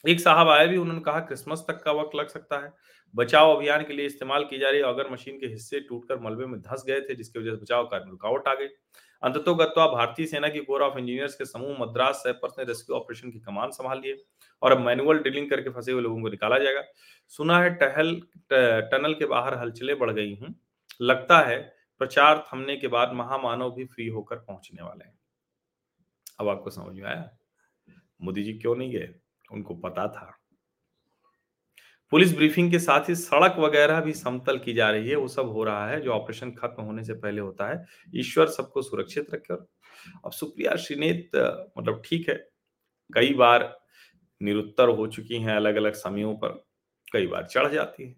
एक 0.09 0.20
साहब 0.20 0.48
आए 0.48 0.66
भी, 0.66 0.76
उन्होंने 0.76 1.02
कहा 1.02 1.20
क्रिसमस 1.20 1.64
तक 1.68 1.83
का 1.83 1.92
वक्त 1.92 2.11
लग 2.14 2.28
सकता 2.28 2.59
है। 2.59 2.72
बचाव 3.14 3.57
अभियान 3.57 3.85
के 3.85 3.92
लिए 3.92 4.07
इस्तेमाल 4.07 4.44
की 4.44 4.59
जा 4.59 4.70
रही 4.70 4.81
है। 4.81 4.87
अगर 4.87 5.11
मशीन 5.11 5.40
के 5.40 5.46
हिस्से 5.46 5.81
टूटकर 5.81 6.18
मलबे 6.18 6.46
में 6.46 6.61
धंस 6.61 6.85
गए 6.87 7.00
थे, 7.00 7.14
जिसकी 7.14 7.38
वजह 7.38 7.50
से 7.50 7.57
बचाव 7.57 7.87
कार्य 7.87 8.05
रुकावट 8.11 8.48
आ 8.48 8.55
गई। 8.55 8.66
अंततोगत्वा 9.22 9.87
भारतीय 9.87 10.26
सेना 10.26 10.48
की 10.48 10.61
कोर 10.61 10.82
ऑफ़ 10.82 10.98
इंजीनियर्स 10.98 11.35
के 11.35 11.44
समूह 11.44 11.76
मद्रास, 11.80 12.14
सैपर्स 12.16 12.54
ने 12.58 12.64
रेस्क्यू 12.64 12.96
ऑपरेशन 12.96 13.30
की 13.30 13.40
कमान 13.40 13.70
संभाल 13.70 14.00
लिए 14.00 14.24
और 14.62 14.72
अब 14.72 14.80
मैनुअल 14.80 15.18
ड्रिलिंग 15.18 15.50
करके 15.50 15.70
फंसे 15.70 15.92
हुए 15.92 16.02
लोगों 16.02 16.22
को 16.22 16.28
निकाला 16.28 16.58
जाएगा। 16.58 16.82
सुना 17.28 17.58
है 17.61 17.70
टहल 17.74 18.20
टनल 18.52 19.14
के 19.14 19.26
बाहर 19.26 19.54
हलचलें 19.54 19.98
बढ़ 19.98 20.11
गई 20.11 20.35
हूँ। 20.35 20.54
लगता 21.00 21.40
है 21.40 21.58
प्रचार 22.00 22.44
थमने 22.52 22.76
के 22.76 22.88
बाद 22.88 23.12
महामानव 23.12 23.70
भी 23.70 23.85
फ्री 23.85 24.06
होकर 24.08 24.37
पहुँचने 24.37 24.82
वाले 24.82 25.04
हैं। 25.04 25.18
अब 26.40 26.48
आपको 26.48 26.70
समझ 26.70 26.94
में 26.96 27.08
आया? 27.11 27.30
मोदी 28.22 28.42
जी 28.42 28.52
क्यों 28.52 28.74
नहीं 28.76 28.92
गए? 28.92 29.14
उनको 29.52 29.74
पता 29.74 30.06
था। 30.08 30.41
पुलिस 32.12 32.35
ब्रीफिंग 32.37 32.70
के 32.70 32.79
साथ 32.79 33.09
ही 33.09 33.14
सड़क 33.14 33.57
वगैरह 33.59 34.01
भी 34.01 34.12
समतल 34.12 34.59
की 34.59 34.72
जा 34.72 34.90
रही 34.90 35.09
है। 35.09 35.16
वो 35.16 35.29
सब 35.29 35.48
हो 35.48 35.64
रहा 35.64 35.87
है, 35.88 36.01
जो 36.01 36.11
ऑपरेशन 36.11 36.51
खत्म 36.53 36.83
होने 36.83 37.05
से 37.05 37.14
पहले 37.14 37.40
होता 37.40 37.68
है। 37.68 37.85
ईश्वर 38.16 38.46
सबको 38.48 38.83
सुरक्षित 38.83 39.35
रखे 39.35 39.55
अब 39.55 40.33
सुप्रिया 40.33 40.75
श्रीनेत 40.77 41.37
मतलब 41.79 42.03
ठीक 42.07 42.29
है, 42.29 42.35
कई 43.11 43.35
बार 43.35 43.64
निरुत्तर 44.40 44.88
हो 44.88 45.07
चुकी 45.07 45.37
हैं 45.37 45.55
अलग 45.57 45.77
अलग 45.77 45.94
समयों 45.94 46.35
पर, 46.35 46.48
कई 47.12 47.27
बार 47.27 47.46
चढ़ 47.46 47.72
जाती 47.72 48.09
है। 48.09 48.14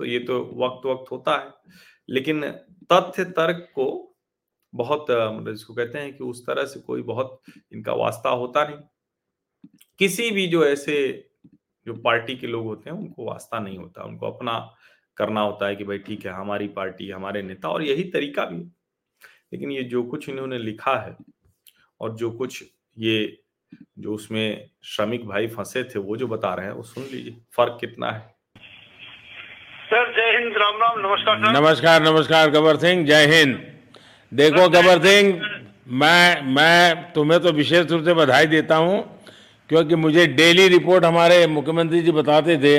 तो 0.00 0.04
ये 0.04 0.18
तो 0.18 0.38
वक्त 0.56 0.86
वक्त 0.86 1.10
होता 1.12 1.36
है। 1.36 1.72
लेकिन 2.08 2.42
तथ्य 2.92 3.24
तर्क 3.24 3.66
को 3.74 3.86
बहुत 4.74 5.06
मतलब 5.10 5.48
इसको 5.48 5.74
कहते 5.74 5.98
हैं 5.98 6.16
कि 6.16 6.24
उस 6.24 6.46
तरह 6.46 6.64
से 6.66 6.80
कोई 6.80 7.02
बहुत 7.02 7.40
इनका 7.72 7.94
वास्ता 7.94 8.30
होता 8.30 8.64
नहीं। 8.64 8.78
किसी 9.98 10.30
भी 10.30 10.46
जो 10.46 10.64
ऐसे 10.64 10.96
जो 11.86 11.94
पार्टी 11.94 12.36
के 12.36 12.46
लोग 12.46 12.64
होते 12.66 12.90
हैं 12.90 12.96
उनको 12.96 13.24
वास्ता 13.24 13.58
नहीं 13.58 13.78
होता। 13.78 14.04
उनको 14.04 14.30
अपना 14.30 14.58
करना 15.16 15.40
होता 15.40 15.66
है 15.66 15.76
कि 15.76 15.84
भाई 15.84 15.98
ठीक 15.98 16.26
है 16.26 16.32
हमारी 16.32 16.68
पार्टी 16.68 17.10
हमारे 17.10 17.42
नेता 17.42 17.68
और 17.68 17.82
यही 17.82 18.04
तरीका 18.10 18.44
भी 18.44 18.58
लेकिन 19.52 19.70
ये 19.70 19.82
जो 19.82 20.02
कुछ 20.02 20.28
इन्होंने 20.28 20.58
लिखा 20.58 20.96
है 20.96 21.16
और 22.00 22.14
जो 22.16 22.30
कुछ 22.30 22.62
ये 22.98 23.38
जो 23.98 24.14
उसमें 24.14 24.68
श्रमिक 24.84 25.26
भाई 25.26 25.46
फंसे 25.46 25.84
थे 25.84 25.98
वो 25.98 26.16
जो 26.16 26.26
बता 26.26 26.54
रहे 26.54 26.66
हैं 26.66 26.72
वो 26.72 26.82
सुन 26.82 27.04
लीजिए 27.04 27.36
फ़र्क 27.56 27.78
कितना 27.80 28.10
है? 28.10 28.20
सर 29.86 30.12
जय 30.12 30.38
हिंद 30.38 30.56
राम 30.56 30.78
राम 30.82 30.98
नमस्कार 31.00 31.38
सर। 31.38 31.60
नमस्कार 31.60 32.02
नमस्कार 32.02 32.50
गबर 32.50 32.76
सिंह 32.76 33.06
जय 33.06 33.26
हिंद। 33.26 33.56
देखो 34.32 34.68
गबर 34.68 35.02
सिंह 35.06 35.40
मैं 35.88 36.42
मैं 36.54 37.12
तुम्हें 37.12 37.40
तो 37.40 37.52
विशेष 37.52 37.90
रूप 37.90 38.04
से 38.04 38.14
बधाई 38.14 38.46
देता 38.46 38.76
हूँ 38.76 39.15
क्योंकि 39.70 39.94
मुझे 39.96 40.26
डेली 40.26 40.66
रिपोर्ट 40.68 41.04
हमारे 41.04 41.46
मुख्यमंत्री 41.46 42.02
जी 42.02 42.12
बताते 42.12 42.56
थे 42.58 42.78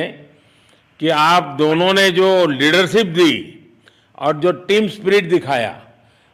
कि 0.99 1.09
आप 1.09 1.55
दोनों 1.57 1.93
ने 1.93 2.09
जो 2.11 2.29
लीडरशिप 2.47 3.07
दी 3.07 3.33
और 4.17 4.37
जो 4.37 4.51
टीम 4.67 4.87
स्पिरिट 4.87 5.29
दिखाया, 5.29 5.81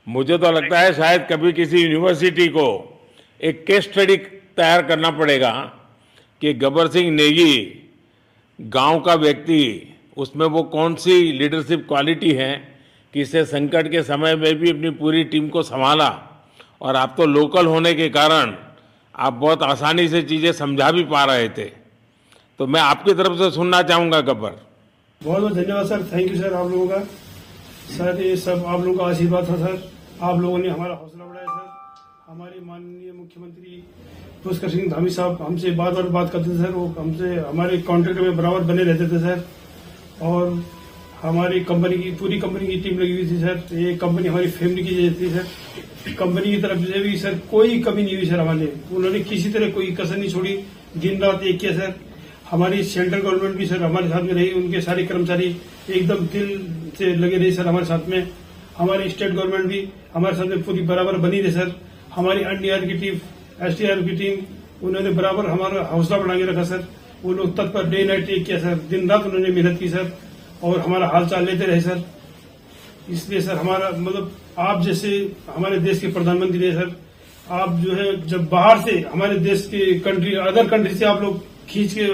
मुझे 0.07 0.37
तो 0.37 0.51
लगता 0.51 0.79
है 0.79 0.93
शायद 0.93 1.27
कभी 1.31 1.51
किसी 1.53 1.81
यूनिवर्सिटी 1.81 2.47
को 2.47 2.67
एक 3.41 3.63
केस 3.67 3.83
स्टडी 3.83 4.17
तैयार 4.57 4.81
करना 4.85 5.11
पड़ेगा 5.11 5.51
कि 6.41 6.53
गबर 6.53 6.87
सिंह 6.87 7.11
नेगी 7.11 7.55
गाँव 8.59 8.99
का 8.99 9.13
व्यक्ति, 9.15 9.89
उसमें 10.17 10.45
वो 10.45 10.63
कौन 10.63 10.95
सी 10.95 11.31
लीडरशिप 11.31 11.85
क्वालिटी 11.87 12.31
है 12.31 12.53
कि 13.13 13.21
इसे 13.21 13.43
संकट 13.45 13.91
के 13.91 14.03
समय 14.03 14.35
में 14.35 14.53
भी 14.55 14.69
अपनी 14.69 14.89
पूरी 14.99 15.23
टीम 15.23 15.49
को 15.49 15.63
संभाला 15.63 16.09
और 16.81 16.95
आप 16.95 17.13
तो 17.17 17.25
लोकल 17.25 17.65
होने 17.65 17.93
के 17.93 18.09
कारण 18.09 18.55
आप 19.15 19.33
बहुत 19.33 19.63
आसानी 19.63 20.07
से 20.09 20.21
चीज़ें 20.23 20.51
समझा 20.53 20.89
भी 20.91 21.03
पा 21.05 21.23
रहे 21.25 21.49
थे। 21.49 21.65
तो 22.59 22.67
मैं 22.67 22.81
आपकी 22.81 23.13
तरफ़ 23.13 23.37
से 23.37 23.49
सुनना 23.51 23.81
चाहूँगा 23.83 24.21
गब्बर 24.21 24.55
बहुत 25.21 25.41
बहुत 25.41 25.53
धन्यवाद 25.53 25.85
सर। 25.87 26.03
थैंक 26.13 26.31
यू 26.31 26.37
सर 26.37 26.53
आप 26.53 26.69
लोगों 26.71 26.87
का। 26.87 26.99
सर 27.89 28.21
ये 28.21 28.35
सब 28.37 28.63
आप 28.67 28.79
लोगों 28.81 28.97
का 28.97 29.05
आशीर्वाद 29.05 29.49
था 29.49 29.55
सर। 29.57 29.91
आप 30.21 30.39
लोगों 30.39 30.57
ने 30.57 30.69
हमारा 30.69 30.95
हौसला 30.95 31.25
बढ़ाया 31.25 31.45
सर। 31.47 32.31
हमारे 32.31 32.59
माननीय 32.65 33.11
मुख्यमंत्री 33.11 33.83
पुष्कर 34.43 34.69
सिंह 34.69 34.89
धामी 34.91 35.09
साहब 35.09 35.41
हमसे 35.41 35.71
बार 35.71 35.91
बार 35.91 36.09
बात 36.09 36.31
करते 36.31 36.49
थे 36.49 36.57
सर। 36.57 36.71
वो 36.71 36.85
हमसे 36.99 37.35
हमारे 37.39 37.77
कॉन्ट्रैक्ट 37.83 38.21
में 38.21 38.37
बराबर 38.37 38.59
बने 38.71 38.83
रहते 38.83 39.07
थे 39.07 39.19
सर। 39.19 39.43
और 40.21 40.63
हमारी 41.21 41.59
कंपनी 41.63 41.97
की 41.97 42.11
पूरी 42.15 42.39
कंपनी 42.39 42.67
की 42.67 42.79
टीम 42.81 42.99
लगी 42.99 43.13
हुई 43.13 43.29
थी 43.29 43.39
सर। 43.41 43.75
ये 43.77 43.95
कंपनी 43.97 44.27
हमारी 44.27 44.47
फैमिली 44.51 44.83
की 44.83 45.09
थी 45.21 45.29
सर। 45.29 45.45
कंपनी 46.11 46.55
की 46.55 46.61
तरफ़ 46.61 46.79
से 46.79 46.99
भी, 46.99 47.17
सर, 47.17 47.33
कोई 47.51 47.79
कमी 47.79 48.03
नहीं 48.03 48.15
हुई, 48.15 48.25
सर, 48.25 48.39
हमारे 48.39 48.73
उन्होंने 48.91 49.19
किसी 49.19 49.49
तरह 49.49 49.69
कोई 49.69 49.85
कसर 49.91 50.17
नहीं 50.17 50.29
छोड़ी। 50.29 50.59
दिन 50.97 51.21
रात 51.21 51.43
एक 51.43 51.59
किया, 51.59 51.71
सर। 51.71 51.93
हमारी 52.51 52.83
सेंट्रल 52.83 53.19
गवर्नमेंट 53.19 53.55
भी, 53.55 53.65
सर, 53.65 53.83
हमारे 53.83 54.07
साथ 54.07 54.21
में 54.21 54.33
रही। 54.33 54.51
उनके 54.51 54.81
सारे 54.81 55.03
कर्मचारी 55.03 55.57
एकदम 55.89 56.15
दिल 56.15 56.75
से 56.97 57.15
लगे 57.15 57.37
रहे, 57.37 57.51
सर, 57.51 57.67
हमारे 57.67 57.85
साथ 57.85 58.09
में। 58.09 58.27
हमारी 58.77 59.09
स्टेट 59.09 59.31
गवर्नमेंट 59.31 59.65
भी 59.65 59.89
हमारे 60.13 60.35
साथ 60.35 60.45
में 60.45 60.63
पूरी 60.63 60.81
बराबर 60.81 61.17
बनी 61.17 61.41
रही, 61.41 61.51
सर। 61.51 61.79
हमारी 62.15 62.41
एनडीआर 62.41 62.85
की 62.85 62.93
टीम 62.93 63.19
एसडीआर 63.67 64.01
की 64.01 64.11
टीम, 64.11 64.37
उन्होंने 64.87 65.09
बराबर 65.09 65.45
हमारा 65.45 65.81
हौसला 65.81 66.17
बढ़ा 66.17 66.35
के 66.35 66.43
रखा, 66.43 66.63
सर। 66.63 66.87
वो 67.23 67.33
लोग 67.33 67.57
तत्पर 67.57 67.89
डे 67.89 68.03
नाइट 68.03 68.29
एक 68.29 68.45
किया, 68.45 68.59
सर। 68.59 68.75
दिन 68.75 69.09
रात 69.09 69.23
उन्होंने 69.23 69.49
मेहनत 69.49 69.79
की, 69.79 69.89
सर, 69.89 70.17
और 70.63 70.79
हमारा 70.79 71.07
हाल 71.07 71.27
चाल 71.27 71.45
लेते 71.45 71.65
रहे, 71.65 71.81
सर। 71.81 72.03
इसलिए 73.09 73.41
सर, 73.41 73.55
हमारा 73.55 73.89
मतलब 73.91 74.31
आप 74.59 74.81
जैसे 74.81 75.09
हमारे 75.49 75.79
देश 75.79 75.99
के 75.99 76.07
प्रधानमंत्री 76.09 76.59
रहे, 76.59 76.71
सर, 76.71 76.95
आप 77.51 77.79
जो 77.79 77.93
है, 77.93 78.25
जब 78.27 78.47
बाहर 78.49 78.79
से 78.81 78.99
हमारे 79.13 79.37
देश 79.39 79.67
के 79.71 79.99
कंट्री 79.99 80.35
अदर 80.41 80.67
कंट्री 80.67 80.95
से 80.95 81.05
आप 81.05 81.21
लोग 81.21 81.41
खींच 81.69 81.93
के 81.93 82.05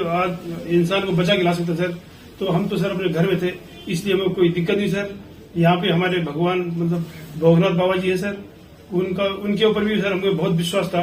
इंसान 0.76 1.06
को 1.06 1.12
बचा 1.14 1.36
के 1.36 1.44
ला 1.44 1.54
सकते 1.54 1.76
सर 1.76 1.98
तो 2.40 2.48
हम 2.48 2.68
तो 2.68 2.78
सर, 2.78 2.90
अपने 2.90 3.10
घर 3.10 3.28
में 3.28 3.42
थे, 3.42 3.52
इसलिए 3.88 4.14
हमें 4.14 4.30
कोई 4.34 4.50
दिक्कत 4.50 4.78
नहीं, 4.78 4.90
सर। 4.90 5.10
यहाँ 5.58 5.76
पे 5.78 5.90
हमारे 5.90 6.20
भगवान 6.24 6.60
मतलब 6.78 7.06
भोगनाथ 7.40 7.76
बाबा 7.78 7.96
जी 7.96 8.10
है, 8.10 8.18
सर। 8.18 8.38
उनका, 8.94 9.24
उनके 9.24 9.66
ऊपर 9.66 9.84
भी, 9.84 10.00
सर, 10.02 10.14
हमें 10.14 10.38
बहुत 10.38 10.52
विश्वास 10.54 10.88
था, 10.88 11.02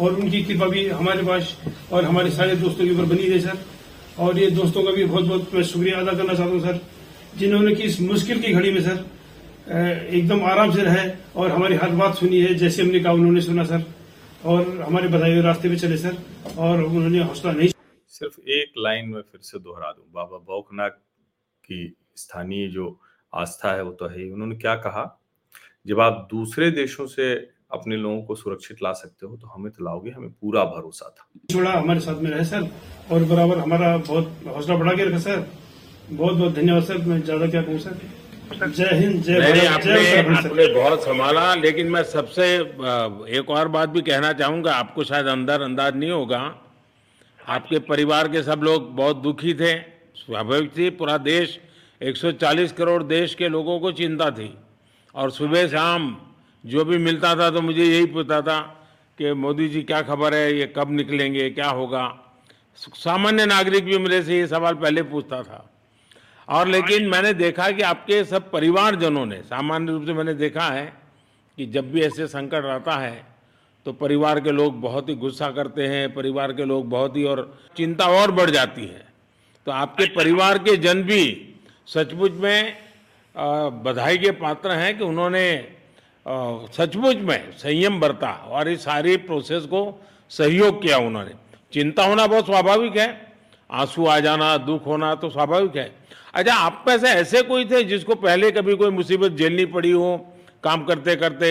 और 0.00 0.14
उनकी 0.14 0.42
कृपा 0.44 0.66
भी 0.66 0.86
हमारे 0.88 1.22
पास 1.22 1.56
और 1.92 2.04
हमारे 2.04 2.30
सारे 2.30 2.54
दोस्तों 2.56 2.84
के 2.84 2.90
ऊपर 2.90 3.04
बनी 3.04 3.28
रही, 3.28 3.40
सर। 3.40 3.58
और 4.18 4.38
ये 4.38 4.50
दोस्तों 4.52 4.82
का 4.82 4.90
भी 4.90 5.04
बहुत 5.04 5.24
बहुत 5.24 5.54
मैं 5.54 5.62
शुक्रिया 5.64 5.98
अदा 5.98 6.12
करना 6.12 6.34
चाहता 6.34 6.52
हूँ, 6.52 6.60
सर, 6.60 6.80
जिन्होंने 7.38 7.74
कि 7.74 7.82
इस 7.82 8.00
मुश्किल 8.00 8.40
की 8.42 8.52
घड़ी 8.52 8.70
में, 8.72 8.80
सर 8.82 9.04
एकदम 9.68 10.42
आराम 10.44 10.70
से 10.72 10.82
रहे 10.82 11.08
और 11.36 11.50
हमारी 11.50 11.74
हर 11.76 11.90
बात 11.96 12.14
सुनी 12.16 12.40
है 12.40 12.54
जैसे 12.56 12.82
हमने 12.82 13.00
कहा 13.00 13.12
उन्होंने 13.12 13.40
सुना 13.40 13.64
सर। 13.64 13.84
और 14.44 14.80
हमारे 14.82 15.08
बताए 15.08 15.32
हुए 15.32 15.42
रास्ते 15.42 15.68
पे 15.68 15.76
चले 15.76 15.96
सर। 15.96 16.16
और 16.58 16.82
उन्होंने 16.82 17.22
हौसला 17.22 17.52
नहीं 17.52 17.68
सिर्फ़ 18.10 18.40
एक 18.50 18.72
लाइन 18.78 19.08
में 19.08 19.20
फिर 19.22 19.40
से 19.42 19.58
दोहरा 19.58 19.90
दूँ। 19.92 20.04
बाबा 20.14 20.38
बौखनाथ 20.38 20.90
की 21.64 21.96
स्थानीय 22.16 22.68
जो 22.68 22.98
आस्था 23.32 23.72
है 23.72 23.82
वो 23.82 23.90
तो 23.92 24.08
है 24.08 24.18
ही। 24.18 24.30
उन्होंने 24.30 24.56
क्या 24.56 24.74
कहा? 24.76 25.04
जब 25.86 26.00
आप 26.00 26.26
दूसरे 26.30 26.70
देशों 26.70 27.06
से 27.06 27.34
अपने 27.72 27.96
लोगों 27.96 28.22
को 28.22 28.34
सुरक्षित 28.34 28.82
ला 28.82 28.92
सकते 28.94 29.26
हो 29.26 29.36
तो 29.36 29.46
हमें 29.46 29.70
तो 29.72 29.84
लाओगे 29.84 30.10
हमें 30.10 30.30
पूरा 30.30 30.64
भरोसा 30.66 31.08
था। 31.08 31.28
छोड़ा 31.52 31.72
हमारे 31.72 32.00
साथ 32.00 32.22
में 32.22 32.30
रहे 32.30 32.44
सर। 32.44 32.68
और 33.12 33.24
बराबर 33.24 33.58
हमारा 33.58 33.96
बहुत 33.98 34.32
हौसला 34.46 34.76
बढ़ा 34.76 34.92
के 34.92 35.04
रखा 35.04 35.18
सर। 35.18 35.46
बहुत 36.10 36.36
बहुत 36.36 36.54
धन्यवाद 36.54 36.82
सर। 36.82 36.98
मैं 36.98 37.20
ज़्यादा 37.22 37.46
क्या 37.46 37.62
कहूँ 37.62 37.78
सर? 37.78 37.98
जय 38.48 38.94
हिंद 38.94 39.22
जय 39.22 39.38
नहीं 39.40 39.66
आपने 39.68 40.36
आपने 40.36 40.66
बहुत 40.74 41.02
संभाला 41.02 41.54
लेकिन 41.54 41.90
मैं 41.90 42.02
सबसे 42.04 42.44
एक 43.38 43.50
और 43.50 43.68
बात 43.68 43.88
भी 43.88 44.00
कहना 44.02 44.32
चाहूँगा 44.32 44.72
आपको 44.74 45.04
शायद 45.04 45.26
अंदर 45.26 45.62
अंदाज 45.62 45.96
नहीं 45.96 46.10
होगा। 46.10 46.40
आपके 47.40 47.78
परिवार 47.80 48.28
के 48.28 48.42
सब 48.42 48.60
लोग 48.62 48.94
बहुत 48.96 49.16
दुखी 49.16 49.54
थे। 49.54 49.74
स्वाभाविक 50.16 50.70
थी 50.78 50.90
पूरा 50.90 51.16
देश 51.18 51.58
140 52.00 52.72
करोड़ 52.72 53.02
देश 53.04 53.34
के 53.34 53.48
लोगों 53.48 53.78
को 53.80 53.92
चिंता 53.92 54.30
थी। 54.30 54.52
और 55.14 55.30
सुबह 55.30 55.66
शाम 55.68 56.16
जो 56.64 56.84
भी 56.84 56.98
मिलता 56.98 57.34
था 57.36 57.50
तो 57.50 57.60
मुझे 57.62 57.84
यही 57.84 58.06
पूछता 58.06 58.40
था 58.42 58.60
कि 59.18 59.32
मोदी 59.34 59.68
जी 59.68 59.82
क्या 59.82 60.02
खबर 60.02 60.34
है 60.34 60.52
ये 60.54 60.72
कब 60.76 60.90
निकलेंगे 60.90 61.48
क्या 61.50 61.68
होगा। 61.70 62.04
सामान्य 62.78 63.46
नागरिक 63.46 63.84
भी 63.84 63.98
मेरे 63.98 64.22
से 64.22 64.38
ये 64.38 64.46
सवाल 64.46 64.74
पहले 64.76 65.02
पूछता 65.04 65.42
था। 65.42 65.64
और 66.48 66.68
लेकिन 66.68 67.06
मैंने 67.06 67.32
देखा 67.34 67.70
कि 67.70 67.82
आपके 67.82 68.22
सब 68.24 68.50
परिवारजनों 68.50 69.24
ने 69.26 69.40
सामान्य 69.42 69.92
रूप 69.92 70.04
से 70.06 70.12
मैंने 70.12 70.34
देखा 70.34 70.68
है 70.68 70.92
कि 71.58 71.66
जब 71.66 71.90
भी 71.92 72.02
ऐसे 72.02 72.26
संकट 72.26 72.64
आता 72.64 72.96
है 72.96 73.26
तो 73.86 73.92
परिवार 73.92 74.40
के 74.40 74.52
लोग 74.52 74.80
बहुत 74.80 75.08
ही 75.08 75.14
गुस्सा 75.14 75.50
करते 75.50 75.86
हैं 75.86 76.14
परिवार 76.14 76.52
के 76.52 76.64
लोग 76.64 76.88
बहुत 76.90 77.16
ही 77.16 77.24
और 77.24 77.58
चिंता 77.76 78.06
और 78.12 78.30
बढ़ 78.30 78.50
जाती 78.50 78.82
है। 78.82 79.06
तो 79.66 79.72
आपके 79.72 80.06
परिवार 80.06 80.58
के 80.58 80.76
जन 80.76 81.02
भी 81.02 81.22
सचमुच 81.86 82.32
में 82.32 82.76
बधाई 83.84 84.18
के 84.18 84.30
पात्र 84.30 84.70
हैं 84.70 84.96
कि 84.98 85.04
उन्होंने 85.04 85.44
सचमुच 86.72 87.16
में 87.16 87.52
संयम 87.52 88.00
बरता 88.00 88.32
और 88.48 88.68
इस 88.68 88.84
सारी 88.84 89.16
प्रोसेस 89.16 89.64
को 89.64 89.82
सहयोग 90.30 90.82
किया 90.82 90.98
उन्होंने। 90.98 91.34
चिंता 91.72 92.04
होना 92.04 92.26
बहुत 92.26 92.46
स्वाभाविक 92.46 92.96
है 92.96 93.08
आँसू 93.70 94.06
आ 94.06 94.18
जाना 94.20 94.56
दुख 94.58 94.86
होना 94.86 95.14
तो 95.14 95.30
स्वाभाविक 95.30 95.76
है 95.76 95.90
अच्छा 96.38 96.54
आप 96.54 96.84
में 96.88 96.98
से 96.98 97.08
ऐसे 97.10 97.40
कोई 97.42 97.64
थे 97.64 97.82
जिसको 97.84 98.14
पहले 98.14 98.50
कभी 98.50 98.74
कोई 98.76 98.90
मुसीबत 98.90 99.32
झेलनी 99.32 99.64
पड़ी 99.66 99.90
हो, 99.90 100.10
काम 100.64 100.84
करते 100.84 101.14
करते? 101.16 101.48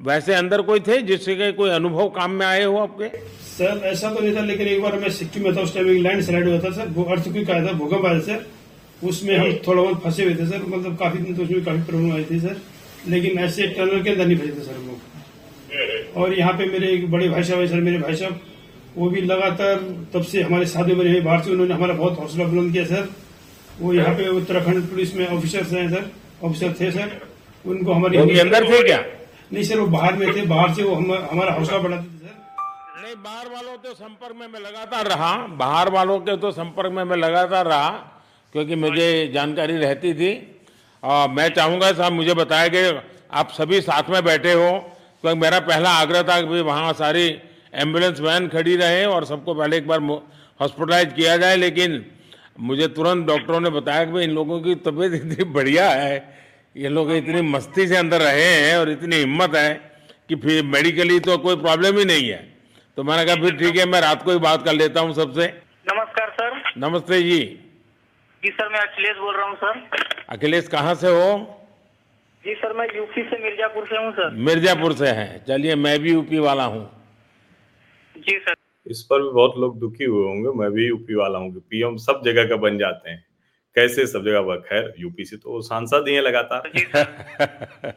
वैसे 0.00 0.34
अंदर 0.34 0.62
कोई 0.62 0.80
थे 0.80 1.00
जिससे 1.02 1.50
कोई 1.52 1.70
अनुभव 1.70 2.08
काम 2.08 2.30
में 2.30 2.44
आए 2.46 2.64
हो 2.64 2.78
आपके? 2.78 3.08
सर, 3.08 3.80
ऐसा 3.84 4.10
तो 4.14 4.20
नहीं 4.20 4.34
था, 4.36 4.40
लेकिन 4.40 4.68
एक 4.68 4.82
बार 4.82 4.98
मैं 4.98 5.10
सिक्किम 5.10 5.44
में 5.44 5.56
था, 5.56 5.60
उस 5.60 5.74
टाइम 5.74 5.86
लैंड 6.02 6.22
स्लाइड 6.22 6.48
हुआ 6.48 6.58
था, 6.58 6.70
सर 6.70 7.04
अर्थक्वेक 7.10 7.50
आया 7.50 7.66
था 7.66 7.72
भूकंप 7.72 8.06
आया 8.06 8.18
सर। 8.20 8.44
उसमें 9.04 9.36
हम 9.38 9.52
थोड़ा 9.68 9.82
बहुत 9.82 10.02
फंसे 10.04 10.24
हुए 10.24 10.34
थे, 10.34 10.46
सर 10.46 10.64
मतलब 10.66 10.96
काफ़ी 10.96 11.18
दिन 11.18 11.36
तो 11.36 11.42
उसमें 11.42 11.64
काफ़ी 11.64 11.82
प्रॉब्लम 11.82 12.12
आई 12.12 12.24
थी, 12.24 12.40
सर। 12.40 12.56
लेकिन 13.08 13.38
ऐसे 13.38 13.66
टनल 13.68 14.02
के 14.02 14.10
अंदर 14.10 14.26
नहीं 14.26 14.38
फंसे 14.38 14.52
थे, 14.52 14.64
सर 14.64 14.82
लोग। 14.88 16.16
और 16.16 16.34
यहाँ 16.34 16.52
पे 16.52 16.66
मेरे 16.66 16.92
एक 16.92 17.10
बड़े 17.10 17.28
भाई 17.28 17.42
साहब 17.42 17.60
है, 17.60 17.68
सर, 17.68 17.80
मेरे 17.82 17.98
भाई 17.98 18.16
साहब, 18.16 18.40
वो 18.96 19.10
भी 19.10 19.20
लगातार 19.20 19.74
तब 20.14 20.22
से 20.22 20.42
हमारे 20.42 20.66
साथ 20.66 20.84
में 20.84 20.94
हुए 20.94 21.20
बाहर 21.20 21.42
से 21.42 21.50
उन्होंने 21.50 21.74
हमारा 21.74 21.94
बहुत 21.94 22.18
हौसला 22.18 22.44
बुलंद 22.44 22.72
किया, 22.72 22.84
सर। 22.84 23.08
वो 23.80 23.92
यहाँ 23.94 24.14
पे 24.16 24.28
उत्तराखंड 24.28 24.88
पुलिस 24.90 25.14
में 25.16 25.26
ऑफिसर्स 25.36 25.72
हैं 25.72 25.88
सर 25.90 26.10
ऑफिसर 26.46 26.72
थे 26.80 26.90
सर 26.92 27.10
उनको 27.64 27.92
हमारी 27.92 28.38
अंदर 28.40 28.64
थे 28.70 28.82
क्या? 28.82 28.98
नहीं 29.52 29.64
सर 29.64 29.78
वो 29.80 29.86
बाहर 29.86 30.16
में 30.16 30.26
थे. 30.36 30.46
बाहर 30.46 30.74
से 30.74 30.82
वो 30.82 30.94
हम, 30.94 31.12
हमारा 31.30 31.52
हौसला 31.54 31.78
बढ़ाते 31.78 32.06
थे 32.06 32.26
सर 32.26 33.02
नहीं 33.02 33.14
बाहर 33.24 33.48
वालों 33.48 33.76
के 33.78 33.94
संपर्क 33.94 34.36
में 34.40 34.46
मैं 34.48 34.60
लगातार 34.60 35.06
रहा. 35.08 35.32
बाहर 35.62 35.90
वालों 35.90 36.18
के 36.20 36.36
तो 36.36 36.50
संपर्क 36.52 36.92
में 36.92 37.02
मैं 37.04 37.16
लगातार 37.16 37.66
रहा 37.66 37.88
क्योंकि 38.54 38.74
मुझे 38.76 39.08
जानकारी 39.34 39.76
रहती 39.76 40.12
थी. 40.14 40.30
और 41.02 41.28
मैं 41.30 41.48
चाहूँगा 41.54 41.92
साहब 41.92 42.12
मुझे 42.12 42.34
बताया 42.34 42.68
कि 42.68 42.82
आप 43.40 43.50
सभी 43.56 43.80
साथ 43.80 44.10
में 44.10 44.22
बैठे 44.24 44.52
हो 44.52 44.70
क्योंकि 45.22 45.38
मेरा 45.40 45.58
पहला 45.68 45.90
आग्रह 46.00 46.22
था 46.22 46.40
कि 46.40 46.60
वहाँ 46.68 46.92
सारी 47.00 47.26
एंबुलेंस 47.74 48.20
वैन 48.20 48.48
खड़ी 48.48 48.76
रहे 48.76 49.04
और 49.06 49.24
सबको 49.24 49.54
पहले 49.54 49.76
एक 49.76 49.86
बार 49.88 50.00
हॉस्पिटलाइज 50.60 51.12
किया 51.16 51.36
जाए 51.36 51.56
लेकिन 51.56 52.04
मुझे 52.58 52.86
तुरंत 52.88 53.26
डॉक्टरों 53.26 53.60
ने 53.60 53.70
बताया 53.70 54.04
कि 54.04 54.12
भाई 54.12 54.24
इन 54.24 54.30
लोगों 54.30 54.60
की 54.60 54.74
तबीयत 54.86 55.12
इतनी 55.14 55.44
बढ़िया 55.52 55.88
है 55.90 56.16
ये 56.76 56.88
लोग 56.88 57.12
इतनी 57.12 57.40
मस्ती 57.42 57.86
से 57.86 57.96
अंदर 57.96 58.20
रहे 58.20 58.44
हैं 58.44 58.76
और 58.78 58.90
इतनी 58.90 59.16
हिम्मत 59.16 59.54
है 59.56 59.72
कि 60.28 60.36
फिर 60.36 60.64
मेडिकली 60.66 61.18
तो 61.20 61.36
कोई 61.38 61.56
प्रॉब्लम 61.56 61.98
ही 61.98 62.04
नहीं 62.04 62.28
है। 62.28 62.40
तो 62.96 63.02
मैंने 63.02 63.24
कहा 63.24 63.34
फिर 63.42 63.56
ठीक 63.56 63.76
है 63.76 63.86
मैं 63.86 64.00
रात 64.00 64.22
को 64.22 64.32
ही 64.32 64.38
बात 64.38 64.64
कर 64.64 64.72
लेता 64.72 65.00
हूँ 65.00 65.14
सबसे। 65.14 65.46
नमस्कार 65.86 66.30
सर। 66.30 66.60
नमस्ते 66.78 67.22
जी। 67.22 67.40
जी 68.42 68.50
सर 68.50 68.68
मैं 68.68 68.80
अखिलेश 68.80 69.16
बोल 69.16 69.34
रहा 69.36 69.46
हूँ 69.46 69.56
सर। 69.56 70.04
अखिलेश 70.28 70.68
कहाँ 70.68 70.94
से 70.94 71.08
हो? 71.08 71.30
जी 72.44 72.54
सर 72.54 72.76
मैं 72.78 72.86
यूपी 72.96 73.22
से 73.22 73.42
मिर्जापुर 73.44 73.86
से 73.86 73.96
हूँ 73.96 74.12
सर। 74.12 74.30
मिर्जापुर 74.46 74.92
से 74.94 75.08
हैं। 75.18 75.44
चलिए 75.44 75.74
मैं 75.76 75.98
भी 75.98 76.12
यूपी 76.12 76.38
वाला 76.40 76.64
हूँ। 76.64 76.84
जी 78.14 78.38
सर। 78.38 78.54
इस 78.90 79.02
पर 79.02 79.22
भी 79.22 79.30
बहुत 79.30 79.54
लोग 79.58 79.78
दुखी 79.80 80.04
हुए 80.04 80.24
होंगे 80.26 80.50
मैं 80.58 80.70
भी 80.72 80.86
यूपी 80.86 81.14
वाला 81.14 81.38
हूँ 81.38 81.52
कि 81.54 81.60
पीएम 81.70 81.96
सब 81.96 82.22
जगह 82.24 82.48
का 82.48 82.56
बन 82.56 82.78
जाते 82.78 83.10
हैं। 83.10 83.24
कैसे 83.76 84.06
सब 84.06 84.24
जगह 84.24 84.38
वह 84.40 84.56
खैर 84.68 84.94
यूपी 84.98 85.24
से 85.24 85.36
तो 85.36 85.60
सांसद 85.62 86.04
ही 86.08 86.14
है 86.14 86.20
लगातार। 86.20 86.70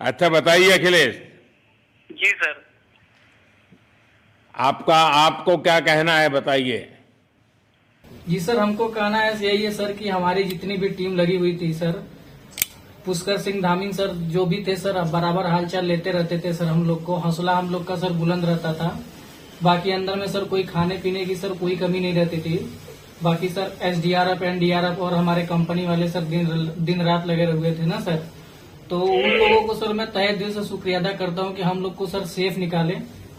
अच्छा 0.00 0.28
बताइए 0.28 0.70
अखिलेश। 0.70 1.20
जी 2.10 2.30
सर। 2.30 2.54
आपका 4.54 4.96
आपको 4.96 5.56
क्या 5.58 5.78
कहना 5.80 6.18
है 6.18 6.28
बताइए। 6.28 6.88
जी 8.28 8.40
सर 8.40 8.58
हमको 8.58 8.88
कहना 8.88 9.18
है 9.18 9.44
यही 9.44 9.62
है 9.62 9.70
सर 9.72 9.92
कि 9.92 10.08
हमारी 10.08 10.44
जितनी 10.44 10.76
भी 10.76 10.88
टीम 10.88 11.16
लगी 11.16 11.36
हुई 11.36 11.56
थी 11.60 11.72
सर 11.74 12.02
पुष्कर 13.06 13.38
सिंह 13.38 13.60
धामीन 13.62 13.92
सर 13.92 14.08
जो 14.34 14.44
भी 14.46 14.64
थे 14.66 14.76
सर 14.76 15.00
बराबर 15.12 15.46
हालचाल 15.46 15.84
लेते 15.84 16.10
रहते 16.10 16.38
थे 16.38 16.52
सर 16.52 16.64
हम 16.64 16.86
लोग 16.88 17.04
को। 17.04 17.14
हौसला 17.16 17.56
हम 17.56 17.70
लोग 17.70 17.86
का 17.86 17.96
सर 17.96 18.12
बुलंद 18.12 18.44
रहता 18.44 18.72
था। 18.74 18.88
बाकी 19.62 19.90
अंदर 19.92 20.16
में 20.16 20.26
सर 20.28 20.44
कोई 20.46 20.62
खाने 20.64 20.96
पीने 20.98 21.24
की 21.24 21.34
सर 21.36 21.52
कोई 21.58 21.76
कमी 21.76 22.00
नहीं 22.00 22.14
रहती 22.14 22.38
थी। 22.40 22.56
बाकी 23.22 23.48
सर 23.48 23.72
एसडीआरएफ 23.82 24.42
एनडीआरएफ 24.42 24.98
और 24.98 25.14
हमारे 25.14 25.42
कंपनी 25.46 25.86
वाले 25.86 26.08
सर 26.10 26.20
दिन 26.26 26.70
दिन 26.80 27.02
रात 27.02 27.26
लगे 27.26 27.44
हुए 27.46 27.72
थे 27.74 27.86
ना 27.86 28.00
सर? 28.00 28.16
तो 28.90 29.00
उन 29.00 29.30
लोगों 29.30 29.60
को 29.66 29.74
सर 29.74 29.92
मैं 29.92 30.06
तय 30.12 30.28
दिल 30.38 30.52
से 30.52 30.64
शुक्रिया 30.64 30.98
अदा 30.98 31.12
करता 31.18 31.42
हूँ 31.42 31.54
कि 31.56 31.62
हम 31.62 31.82
लोग 31.82 31.94
को 31.96 32.06
सर 32.06 32.24
सेफ़ 32.28 32.58
निकाले 32.58 32.96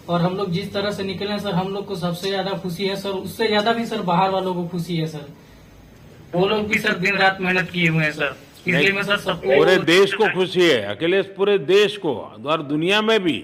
और 0.09 0.21
हम 0.21 0.37
लोग 0.37 0.51
जिस 0.51 0.71
तरह 0.73 0.91
से 0.91 1.03
निकले 1.03 1.39
सर 1.39 1.53
हम 1.53 1.73
लोग 1.73 1.85
को 1.87 1.95
सबसे 1.95 2.29
ज़्यादा 2.29 2.51
खुशी 2.63 2.87
है 2.87 2.95
सर 2.95 3.09
उससे 3.19 3.47
ज़्यादा 3.47 3.73
भी 3.73 3.85
सर 3.85 4.01
बाहर 4.03 4.29
वालों 4.29 4.53
को 4.53 4.63
खुशी 4.67 4.97
है 4.97 5.07
सर। 5.07 5.27
वो 6.35 6.47
लोग 6.47 6.67
भी 6.67 6.79
सर 6.79 6.97
दिन 6.99 7.17
रात 7.17 7.37
मेहनत 7.41 7.69
किए 7.71 7.87
हुए 7.89 8.03
हैं 8.03 8.11
सर। 8.13 8.35
इसलिए 8.67 8.91
मैं 8.91 9.03
सर 9.03 9.17
सबको 9.19 9.55
पूरे 9.55 9.77
देश 9.85 10.13
को 10.13 10.27
खुशी 10.33 10.61
है 10.61 10.81
अखिलेश 10.91 11.25
पूरे 11.37 11.57
देश 11.67 11.97
को 11.97 12.15
और 12.45 12.61
दुनिया 12.63 13.01
में 13.01 13.19
भी। 13.23 13.37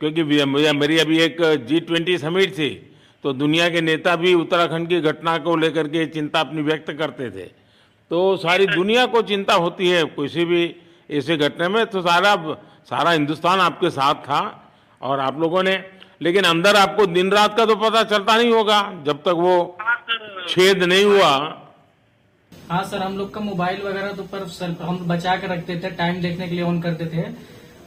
क्योंकि 0.00 0.22
भी- 0.22 0.72
मेरी 0.74 0.98
अभी 0.98 1.18
एक 1.18 1.36
जी 1.68 1.80
ट्वेंटी 1.80 2.18
समिट 2.18 2.52
थी 2.52 2.68
तो 3.22 3.32
दुनिया 3.32 3.68
के 3.68 3.80
नेता 3.80 4.16
भी 4.16 4.34
उत्तराखंड 4.34 4.88
की 4.88 5.00
घटना 5.00 5.38
को 5.38 5.56
लेकर 5.56 5.88
के 5.88 6.06
चिंता 6.06 6.40
अपनी 6.40 6.62
व्यक्त 6.62 6.92
करते 6.92 7.30
थे। 7.30 7.46
तो 8.10 8.36
सारी 8.36 8.66
दुनिया 8.66 9.06
को 9.06 9.22
चिंता 9.22 9.54
होती 9.54 9.88
है 9.88 10.04
किसी 10.04 10.44
भी 10.44 10.76
ऐसे 11.10 11.36
घटने 11.36 11.68
में 11.68 11.86
तो 11.86 12.00
सारा 12.02 12.34
सारा 12.90 13.10
हिंदुस्तान 13.10 13.60
आपके 13.60 13.90
साथ 13.90 14.14
था 14.14 14.40
और 15.02 15.20
आप 15.20 15.40
लोगों 15.40 15.62
ने 15.62 15.84
लेकिन 16.22 16.44
अंदर 16.44 16.76
आपको 16.76 17.06
दिन 17.06 17.30
रात 17.32 17.56
का 17.56 17.66
तो 17.66 17.76
पता 17.76 18.02
चलता 18.02 18.36
नहीं 18.36 18.52
होगा 18.52 18.80
जब 19.06 19.18
तक 19.22 19.42
वो 19.44 19.76
छेद 20.48 20.82
नहीं 20.82 21.04
हुआ। 21.04 21.30
हाँ 22.70 22.82
सर 22.84 22.98
हम 22.98 23.18
लोग 23.18 23.34
का 23.34 23.40
मोबाइल 23.40 23.82
वगैरह 23.82 24.12
तो 24.12 24.22
पर 24.22 24.46
सर 24.48 24.76
हम 24.82 24.96
बचा 24.98 25.36
के 25.36 25.46
रखते 25.46 25.76
थे 25.76 25.90
टाइम 25.90 26.20
देखने 26.20 26.48
के 26.48 26.54
लिए 26.54 26.64
ऑन 26.64 26.80
करते 26.80 27.06
थे। 27.06 27.22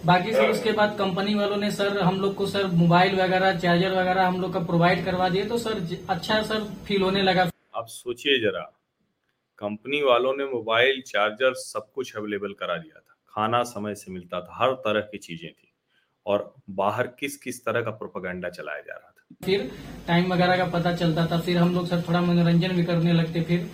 बाकी 0.06 0.32
सर 0.34 0.50
उसके 0.50 0.72
बाद 0.72 0.96
कंपनी 1.00 1.34
वालों 1.36 1.58
ने 1.58 1.70
सर 1.72 1.98
हम 2.00 2.20
लोग 2.22 2.36
को 2.36 2.46
सर 2.48 2.68
मोबाइल 2.76 3.16
वगैरह 3.16 3.58
चार्जर 3.60 3.92
वगैरह 3.92 4.28
हम 4.28 4.40
लोग 4.42 4.54
का 4.54 4.60
प्रोवाइड 4.66 5.04
करवा 5.06 5.28
दिए 5.30 5.46
तो 5.46 5.58
सर 5.58 5.98
अच्छा 6.10 6.42
सर 6.44 6.64
फील 6.86 7.02
होने 7.02 7.22
लगा। 7.22 7.50
आप 7.76 7.88
सोचिए 7.88 8.40
जरा 8.42 8.62
कंपनी 9.60 10.02
वालों 10.04 10.34
ने 10.38 10.46
मोबाइल 10.46 11.02
चार्जर 11.08 11.54
सब 11.56 11.92
कुछ 11.96 12.16
अवेलेबल 12.18 12.54
करा 12.60 12.78
दिया 12.78 13.00
था। 13.00 13.16
खाना 13.30 13.62
समय 13.64 13.96
से 13.96 14.12
मिलता 14.12 14.40
था 14.42 14.58
हर 14.62 14.74
तरह 14.86 15.02
की 15.02 15.18
चीज़ें 15.18 15.50
थी। 15.52 15.72
और 16.26 16.54
बाहर 16.70 17.08
किस 17.20 17.38
किस 17.38 17.64
तरह 17.66 17.82
का 17.82 17.92
प्रोपागेंडा 17.92 18.50
चलाया 18.50 18.80
जा 18.80 18.94
रहा 18.94 19.10
था? 19.10 19.26
फिर 19.46 19.72
टाइम 20.08 20.34
वगैरह 20.34 20.58
का 20.58 20.66
पता 20.70 20.96
चलता 20.96 21.26
था 21.26 21.40
फिर 21.42 21.58
हम 21.58 21.74
लोग 21.76 21.88
सर 21.88 22.02
थोड़ा 22.08 22.22
मनोरंजन 22.22 22.76
भी 22.76 22.84
करने 22.84 23.14
लगते 23.14 23.42
फिर 23.44 23.70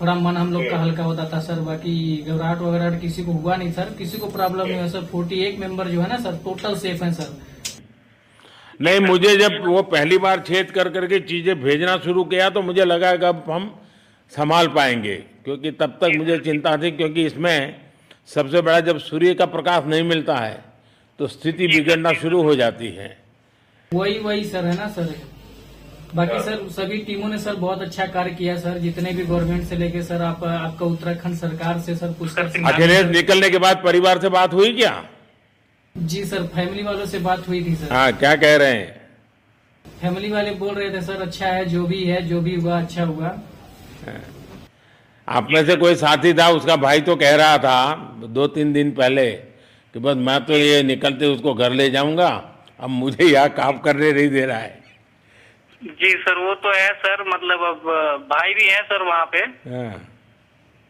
थोड़ा 0.00 0.14
मन 0.14 0.36
हम 0.36 0.52
लोग 0.52 0.68
का 0.70 0.78
हल्का 0.78 1.04
होता 1.04 1.28
था 1.32 1.40
सर 1.40 1.60
बाकी 1.60 1.92
घबराहट 2.18 2.58
वगैरह 2.58 2.98
किसी 2.98 3.22
को 3.22 3.32
हुआ 3.32 3.56
नहीं 3.56 3.72
सर। 3.72 3.94
किसी 3.98 4.18
को 4.18 4.26
प्रॉब्लम 4.28 4.66
नहीं 4.66 4.76
है 4.76 4.88
सर। 4.90 5.04
फोर्टी 5.06 5.40
एक 5.44 5.58
मेंबर 5.58 5.88
जो 5.88 6.00
है 6.00 6.08
ना 6.08 6.18
सर 6.20 6.36
टोटल 6.44 6.76
सेफ़ 6.78 7.04
है 7.04 7.12
सर। 7.12 7.36
नहीं 8.80 9.00
मुझे 9.00 9.36
जब 9.36 9.66
वो 9.66 9.82
पहली 9.90 10.18
बार 10.18 10.40
छेद 10.40 10.70
कर 10.70 10.88
करके 10.88 11.18
चीज़ें 11.22 11.60
भेजना 11.62 11.96
शुरू 11.98 12.24
किया 12.24 12.48
तो 12.50 12.62
मुझे 12.62 12.84
लगा 12.84 13.14
कि 13.16 13.26
अब 13.26 13.44
हम 13.50 13.68
संभाल 14.32 14.68
पाएँगे 14.68 15.16
क्योंकि 15.44 15.70
तब 15.72 15.98
तक 16.00 16.16
मुझे 16.16 16.38
चिंता 16.38 16.76
थी 16.76 16.90
क्योंकि 16.90 17.24
इसमें 17.26 17.76
सबसे 18.28 18.60
बड़ा 18.60 18.80
जब 18.80 18.98
सूर्य 19.00 19.34
का 19.34 19.46
प्रकाश 19.48 19.84
नहीं 19.86 20.02
मिलता 20.04 20.36
है 20.36 20.62
तो 21.18 21.26
स्थिति 21.26 21.66
बिगड़ना 21.66 22.12
शुरू 22.14 22.42
हो 22.42 22.54
जाती 22.54 22.88
है। 22.92 23.16
वही 23.92 24.18
वही 24.18 24.44
सर 24.44 24.64
है 24.64 24.76
ना 24.76 24.86
सर? 24.88 25.14
बाकी 26.14 26.38
सर 26.42 26.66
सभी 26.72 26.96
टीमों 26.98 27.28
ने 27.28 27.38
सर 27.38 27.54
बहुत 27.56 27.82
अच्छा 27.82 28.06
कार्य 28.14 28.30
किया 28.30 28.56
सर 28.60 28.78
जितने 28.78 29.10
भी 29.12 29.24
गवर्नमेंट 29.24 29.64
से 29.64 29.76
लेके 29.76 30.02
सर 30.02 30.22
आप 30.22 30.44
आपका 30.44 30.86
उत्तराखंड 30.86 31.36
सरकार 31.36 31.80
से 31.80 31.94
सर 31.96 32.12
पुष्कर 32.18 32.46
अखिलेश 32.68 33.04
निकलने 33.06 33.50
के 33.50 33.58
बाद 33.58 33.82
परिवार 33.84 34.20
से 34.20 34.28
बात 34.28 34.54
हुई 34.54 34.72
क्या? 34.76 34.92
जी 35.94 36.24
सर 36.24 36.46
फैमिली 36.54 36.82
वालों 36.82 37.06
से 37.06 37.18
बात 37.18 37.48
हुई 37.48 37.62
थी 37.64 37.74
सर। 37.74 37.92
हाँ 37.94 38.12
क्या 38.12 38.34
कह 38.36 38.56
रहे 38.56 38.72
हैं? 38.72 39.00
फैमिली 40.00 40.30
वाले 40.32 40.50
बोल 40.54 40.74
रहे 40.74 40.90
थे 40.90 41.00
सर 41.02 41.22
अच्छा 41.22 41.46
है 41.46 41.64
जो 41.66 41.84
भी 41.86 42.02
है 42.04 42.22
जो 42.28 42.40
भी 42.40 42.54
हुआ 42.56 42.80
अच्छा 42.80 43.04
हुआ। 43.04 43.34
आप 45.28 45.48
में 45.50 45.64
से 45.66 45.76
कोई 45.76 45.94
साथी 45.94 46.32
था 46.34 46.48
उसका 46.50 46.76
भाई 46.76 47.00
तो 47.00 47.16
कह 47.16 47.34
रहा 47.36 47.58
था 47.58 47.94
दो 48.28 48.46
तीन 48.48 48.72
दिन 48.72 48.90
पहले 48.92 49.30
कि 49.94 49.98
बस 49.98 50.16
मैं 50.18 50.40
तो 50.44 50.56
ये 50.56 50.82
निकलते 50.82 51.26
उसको 51.26 51.54
घर 51.54 51.72
ले 51.72 51.90
जाऊँगा 51.90 52.28
अब 52.80 52.90
मुझे 52.90 53.24
यहाँ 53.24 53.48
काम 53.54 53.78
करने 53.78 54.12
नहीं 54.12 54.28
दे 54.28 54.44
रहा 54.46 54.58
है। 54.58 54.79
जी 55.82 56.10
सर 56.22 56.38
वो 56.38 56.54
तो 56.64 56.72
है 56.72 56.88
सर 57.02 57.22
मतलब 57.28 57.60
अब 57.66 58.26
भाई 58.30 58.54
भी 58.54 58.66
है 58.68 58.80
सर 58.82 59.02
वहाँ 59.02 59.24
पे। 59.26 59.38
हाँ। 59.38 59.92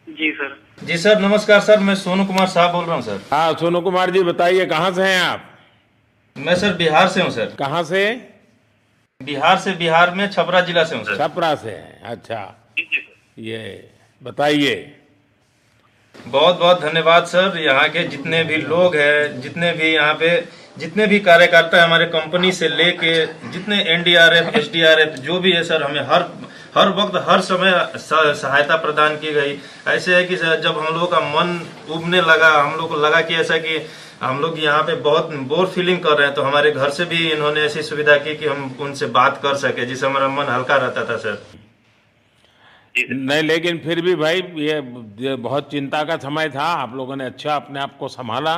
जी 0.07 0.31
सर। 0.31 0.57
जी 0.85 0.97
सर 0.97 1.19
नमस्कार 1.19 1.59
सर 1.59 1.79
मैं 1.79 1.95
सोनू 1.95 2.25
कुमार 2.25 2.47
साहब 2.47 2.71
बोल 2.71 2.85
रहा 2.85 2.95
हूँ 2.95 3.03
सर। 3.03 3.21
हाँ 3.31 3.53
सोनू 3.59 3.81
कुमार 3.81 4.09
जी 4.11 4.23
बताइए 4.23 4.65
कहाँ 4.65 4.91
से 4.91 5.03
हैं 5.03 5.21
आप? 5.21 5.45
मैं 6.35 6.55
सर 6.55 6.73
बिहार 6.77 7.07
से 7.07 7.21
हूँ 7.21 7.29
सर। 7.31 7.55
कहाँ 7.59 7.83
से? 7.83 8.03
बिहार 9.21 9.57
से 9.59 9.71
बिहार 9.75 10.13
में 10.15 10.27
छपरा 10.29 10.61
जिला 10.61 10.83
से 10.83 10.95
हूँ 10.95 11.03
सर। 11.05 11.17
छपरा 11.17 11.55
से 11.55 11.71
हैं 11.71 12.01
अच्छा। 12.11 12.41
ये 13.39 13.89
बताइए। 14.21 14.75
बहुत 16.15 16.59
बहुत 16.59 16.81
धन्यवाद 16.81 17.25
सर 17.25 17.57
यहाँ 17.57 17.87
के 17.89 18.03
जितने 18.07 18.43
भी 18.43 18.57
लोग 18.57 18.95
हैं 18.95 19.41
जितने 19.41 19.71
भी 19.73 19.93
यहाँ 19.93 20.13
पे 20.13 20.39
जितने 20.75 21.05
भी 21.07 21.19
कार्यकर्ता 21.21 21.77
हैं 21.77 21.83
हमारे 21.83 22.05
कंपनी 22.07 22.51
से 22.51 22.67
लेके 22.69 23.13
जितने 23.51 23.81
एनडीआरएफ 23.93 24.55
एसडीआरएफ 24.55 25.15
जो 25.21 25.39
भी 25.39 25.51
है 25.51 25.63
सर, 25.63 25.83
हमें 25.83 26.01
हर 26.03 26.29
हर 26.75 26.89
वक्त, 26.91 27.15
हर 27.27 27.41
समय 27.41 27.71
सहायता 27.97 28.75
प्रदान 28.77 29.15
की 29.17 29.31
गई। 29.33 29.57
ऐसे 29.89 30.15
है 30.15 30.23
कि 30.25 30.35
जब 30.35 30.77
हम 30.77 30.93
लोगों 30.93 31.07
का 31.07 31.19
मन 31.21 31.49
उबने 31.89 32.21
लगा, 32.21 32.49
हम 32.51 32.75
लोग 32.75 32.89
को 32.89 32.95
लगा 32.97 33.21
कि 33.21 33.35
ऐसा 33.35 33.57
कि 33.57 33.77
हम 34.21 34.39
लोग 34.39 34.59
यहाँ 34.59 34.83
पे 34.83 34.95
बहुत 35.01 35.33
बोर 35.47 35.67
फीलिंग 35.67 35.99
कर 35.99 36.17
रहे 36.17 36.27
हैं 36.27 36.35
तो 36.35 36.41
हमारे 36.41 36.71
घर 36.71 36.89
से 36.91 37.05
भी 37.05 37.29
इन्होंने 37.31 37.61
ऐसी 37.61 37.81
सुविधा 37.83 38.15
की 38.17 38.35
कि 38.37 38.47
हम 38.47 38.75
उनसे 38.81 39.05
बात 39.11 39.39
कर 39.43 39.55
सके, 39.57 39.85
जिससे 39.85 40.05
हमारा 40.05 40.27
मन 40.29 40.45
हल्का 40.49 40.75
रहता 40.77 41.05
था, 41.05 41.17
सर। 41.17 41.41
नहीं, 43.11 43.43
लेकिन 43.43 43.77
फिर 43.79 44.01
भी 44.01 44.15
भाई 44.15 44.41
ये 44.59 45.35
बहुत 45.37 45.71
चिंता 45.71 46.03
का 46.03 46.17
समय 46.19 46.49
था। 46.49 46.63
आप 46.77 46.95
लोगों 46.95 47.15
ने 47.15 47.25
अच्छा 47.25 47.55
अपने 47.55 47.79
आप 47.79 47.97
को 47.97 48.07
संभाला, 48.09 48.55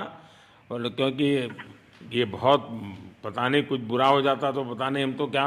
और 0.70 0.88
क्योंकि 0.90 1.48
ये 2.14 2.26
बहुत 2.28 2.70
पता 3.24 3.48
नहीं 3.50 3.64
कुछ 3.64 3.80
बुरा 3.82 4.08
हो 4.08 4.22
जाता 4.22 4.52
तो 4.52 4.64
पता 4.66 4.90
नहीं 4.90 5.04
हम 5.04 5.14
तो 5.14 5.28
क्या 5.28 5.46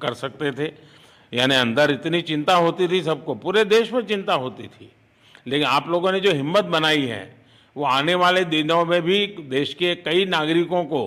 कर 0.00 0.14
सकते 0.14 0.52
थे। 0.52 0.72
यानी 1.32 1.54
अंदर 1.54 1.90
इतनी 1.90 2.20
चिंता 2.22 2.54
होती 2.56 2.88
थी 2.88 3.02
सबको, 3.02 3.34
पूरे 3.34 3.64
देश 3.64 3.92
में 3.92 4.04
चिंता 4.06 4.34
होती 4.34 4.66
थी। 4.68 4.90
लेकिन 5.46 5.66
आप 5.66 5.88
लोगों 5.88 6.12
ने 6.12 6.20
जो 6.20 6.32
हिम्मत 6.32 6.64
बनाई 6.66 7.02
है, 7.02 7.22
वो 7.76 7.84
आने 7.84 8.14
वाले 8.14 8.44
दिनों 8.44 8.84
में 8.84 9.00
भी 9.02 9.26
देश 9.50 9.74
के 9.74 9.94
कई 9.96 10.24
नागरिकों 10.26 10.84
को 10.84 11.02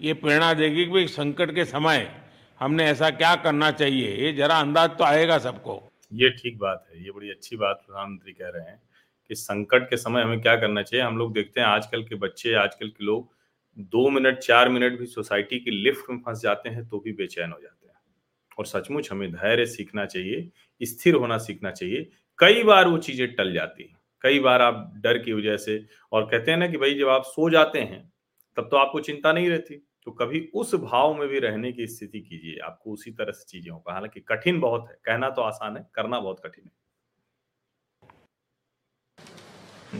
ये 0.00 0.14
प्रेरणा 0.14 0.52
देगी 0.54 0.84
कि 0.86 1.06
संकट 1.08 1.54
के 1.54 1.64
समय 1.64 2.08
हमने 2.60 2.84
ऐसा 2.84 3.10
क्या 3.12 3.34
करना 3.36 3.70
चाहिए, 3.70 4.14
ये 4.16 4.32
जरा 4.32 4.58
अंदाज 4.58 4.90
तो 4.90 5.04
आएगा 5.04 5.38
सबको। 5.38 5.82
ये 6.12 6.30
ठीक 6.32 6.58
बात 6.58 6.86
है, 6.90 7.04
ये 7.04 7.10
बड़ी 7.10 7.30
अच्छी 7.30 7.56
बात 7.56 7.82
प्रधानमंत्री 7.86 8.32
कह 8.32 8.48
रहे 8.48 8.62
हैं 8.62 8.80
कि 9.30 9.34
संकट 9.34 9.88
के 9.90 9.96
समय 9.96 10.22
हमें 10.22 10.40
क्या 10.40 10.56
करना 10.56 10.82
चाहिए, 10.82 11.04
हम 11.06 11.18
लोग 11.18 11.32
देखते 11.32 11.60
हैं 11.60 11.66
आजकल 11.66 12.02
के 12.02 12.14
बच्चे, 12.16 12.54
आजकल 12.54 12.88
के 12.88 13.04
लोग 13.04 13.34
दो 13.78 14.10
मिनट, 14.10 14.38
चार 14.38 14.68
मिनट 14.68 14.98
भी 14.98 15.06
सोसाइटी 15.06 15.58
की 15.60 15.70
लिफ्ट 15.70 16.10
में 16.10 16.18
फंस 16.18 16.40
जाते 16.40 16.68
हैं 16.68 16.88
तो 16.88 17.00
भी 17.00 17.12
बेचैन 17.12 17.52
हो 17.52 17.58
जाते 17.62 17.86
हैं। 17.88 17.94
और 18.58 18.66
सचमुच 18.66 19.10
हमें 19.12 19.32
धैर्य 19.32 19.66
सीखना 19.66 20.06
चाहिए, 20.06 20.50
स्थिर 20.80 21.14
होना 21.14 21.38
सीखना 21.38 21.70
चाहिए। 21.70 22.10
कई 22.38 22.62
बार 22.62 22.88
वो 22.88 22.98
चीज़ें 22.98 23.34
टल 23.34 23.52
जाती 23.54 23.82
हैं। 23.82 23.96
कई 24.22 24.38
बार 24.38 24.62
आप 24.62 24.92
डर 24.96 25.18
की 25.18 25.32
वजह 25.32 25.56
से 25.56 25.86
और 26.12 26.24
कहते 26.24 26.50
हैं 26.50 26.58
ना 26.58 26.66
कि 26.66 26.76
भाई 26.76 26.94
जब 26.94 27.08
आप 27.08 27.22
सो 27.24 27.50
जाते 27.50 27.78
हैं, 27.80 28.12
तब 28.56 28.68
तो 28.70 28.76
आपको 28.76 29.00
चिंता 29.00 29.32
नहीं 29.32 29.48
रहती। 29.50 29.74
तो 30.04 30.10
कभी 30.10 30.40
उस 30.54 30.74
भाव 30.74 31.14
में 31.14 31.28
भी 31.28 31.38
रहने 31.38 31.72
की 31.72 31.86
स्थिति 31.86 32.20
कीजिए। 32.20 32.58
आपको 32.58 32.92
उसी 32.92 33.10
तरह 33.10 33.32
से 33.32 33.44
चीज़ें 33.48 33.70
होगा 33.72 33.92
हालाँकि 33.92 34.20
कठिन 34.20 34.60
बहुत 34.60 34.88
है। 34.90 34.96
कहना 35.04 35.30
तो 35.30 35.42
आसान 35.42 35.76
है, 35.76 35.86
करना 35.94 36.20
बहुत 36.20 36.40
कठिन 36.46 36.64
है। 36.64 36.70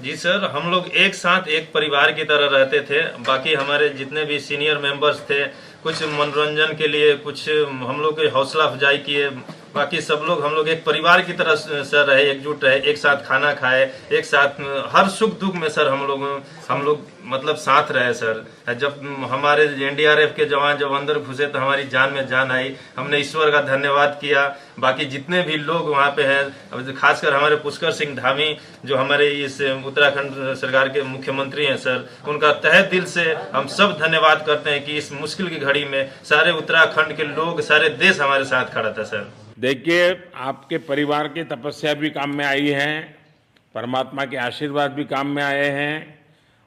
जी 0.07 0.15
सर, 0.17 0.45
हम 0.47 0.71
लोग 0.71 0.87
एक 0.97 1.15
साथ 1.15 1.49
एक 1.51 1.65
परिवार 1.73 2.11
की 2.13 2.25
तरह 2.25 2.49
रहते 2.49 2.81
थे। 2.81 3.01
बाकी 3.27 3.55
हमारे 3.55 3.89
जितने 3.91 4.25
भी 4.25 4.39
सीनियर 4.41 4.79
मेंबर्स 4.79 5.21
थे, 5.21 5.39
कुछ 5.83 6.03
मनोरंजन 6.03 6.75
के 6.79 6.89
लिए, 6.89 7.15
कुछ 7.17 7.49
हम 7.49 8.01
लोग 8.03 8.21
की 8.21 8.29
हौसला 8.29 8.65
अफजाई 8.65 8.99
किए 8.99 9.31
बाकी 9.75 10.01
सब 10.01 10.25
लोग, 10.27 10.45
हम 10.45 10.53
लोग 10.55 10.69
एक 10.69 10.85
परिवार 10.85 11.21
की 11.23 11.33
तरह 11.33 11.55
सर 11.55 12.05
रहे, 12.05 12.31
एकजुट 12.31 12.65
रहे, 12.65 12.79
एक 12.81 12.99
साथ 12.99 13.25
खाना 13.25 13.53
खाए, 13.55 13.91
एक 14.13 14.25
साथ 14.25 14.61
हर 14.95 15.09
सुख 15.11 15.39
दुख 15.41 15.55
में 15.55 15.69
सर 15.71 15.89
हम 15.89 16.07
लोग 16.07 16.25
हम 16.69 16.83
लोग 16.83 17.01
मतलब 17.25 17.57
साथ 17.57 17.91
रहे 17.93 18.13
सर। 18.15 18.45
जब 18.75 19.01
हमारे 19.31 19.65
एनडीआरएफ 19.87 20.33
के 20.37 20.45
जवान 20.45 20.77
जब 20.79 20.93
अंदर 20.95 21.19
घुसे 21.19 21.47
तो 21.47 21.59
हमारी 21.59 21.85
जान 21.87 22.13
में 22.13 22.27
जान 22.29 22.51
आई। 22.51 22.75
हमने 22.97 23.19
ईश्वर 23.19 23.51
का 23.51 23.61
धन्यवाद 23.63 24.19
किया। 24.21 24.45
बाकी 24.79 25.05
जितने 25.07 25.43
भी 25.43 25.57
लोग 25.59 25.89
वहाँ 25.89 26.11
पे 26.17 26.23
हैं 26.23 26.95
खासकर 26.95 27.35
हमारे 27.35 27.57
पुष्कर 27.59 27.93
सिंह 27.93 28.15
धामी, 28.17 28.57
जो 28.85 28.97
हमारे 28.97 29.29
इस 29.45 29.61
उत्तराखंड 29.87 30.55
सरकार 30.57 30.89
के 30.89 31.03
मुख्यमंत्री 31.05 31.65
हैं 31.67 31.77
सर, 31.79 32.09
उनका 32.29 32.53
तहे 32.61 32.83
दिल 32.89 33.05
से 33.07 33.33
हम 33.55 33.67
सब 33.69 33.99
धन्यवाद 34.01 34.45
करते 34.47 34.71
हैं 34.71 34.85
कि 34.85 34.97
इस 34.99 35.13
मुश्किल 35.15 35.49
की 35.49 35.57
घड़ी 35.59 35.85
में 35.85 36.11
सारे 36.25 36.53
उत्तराखंड 36.53 37.17
के 37.17 37.25
लोग, 37.25 37.61
सारे 37.63 37.89
देश 37.89 38.21
हमारे 38.21 38.45
साथ 38.45 38.75
खड़ा 38.75 38.93
था 38.93 39.03
सर। 39.05 39.29
देखिए, 39.57 40.09
आपके 40.35 40.79
परिवार 40.79 41.29
की 41.29 41.43
तपस्या 41.45 41.93
भी 41.95 42.11
काम 42.11 42.35
में 42.37 42.45
आई 42.45 42.69
है, 42.69 43.01
परमात्मा 43.75 44.25
के 44.25 44.37
आशीर्वाद 44.37 44.93
भी 44.93 45.05
काम 45.05 45.27
में 45.27 45.43
आए 45.43 45.69
हैं, 45.71 46.19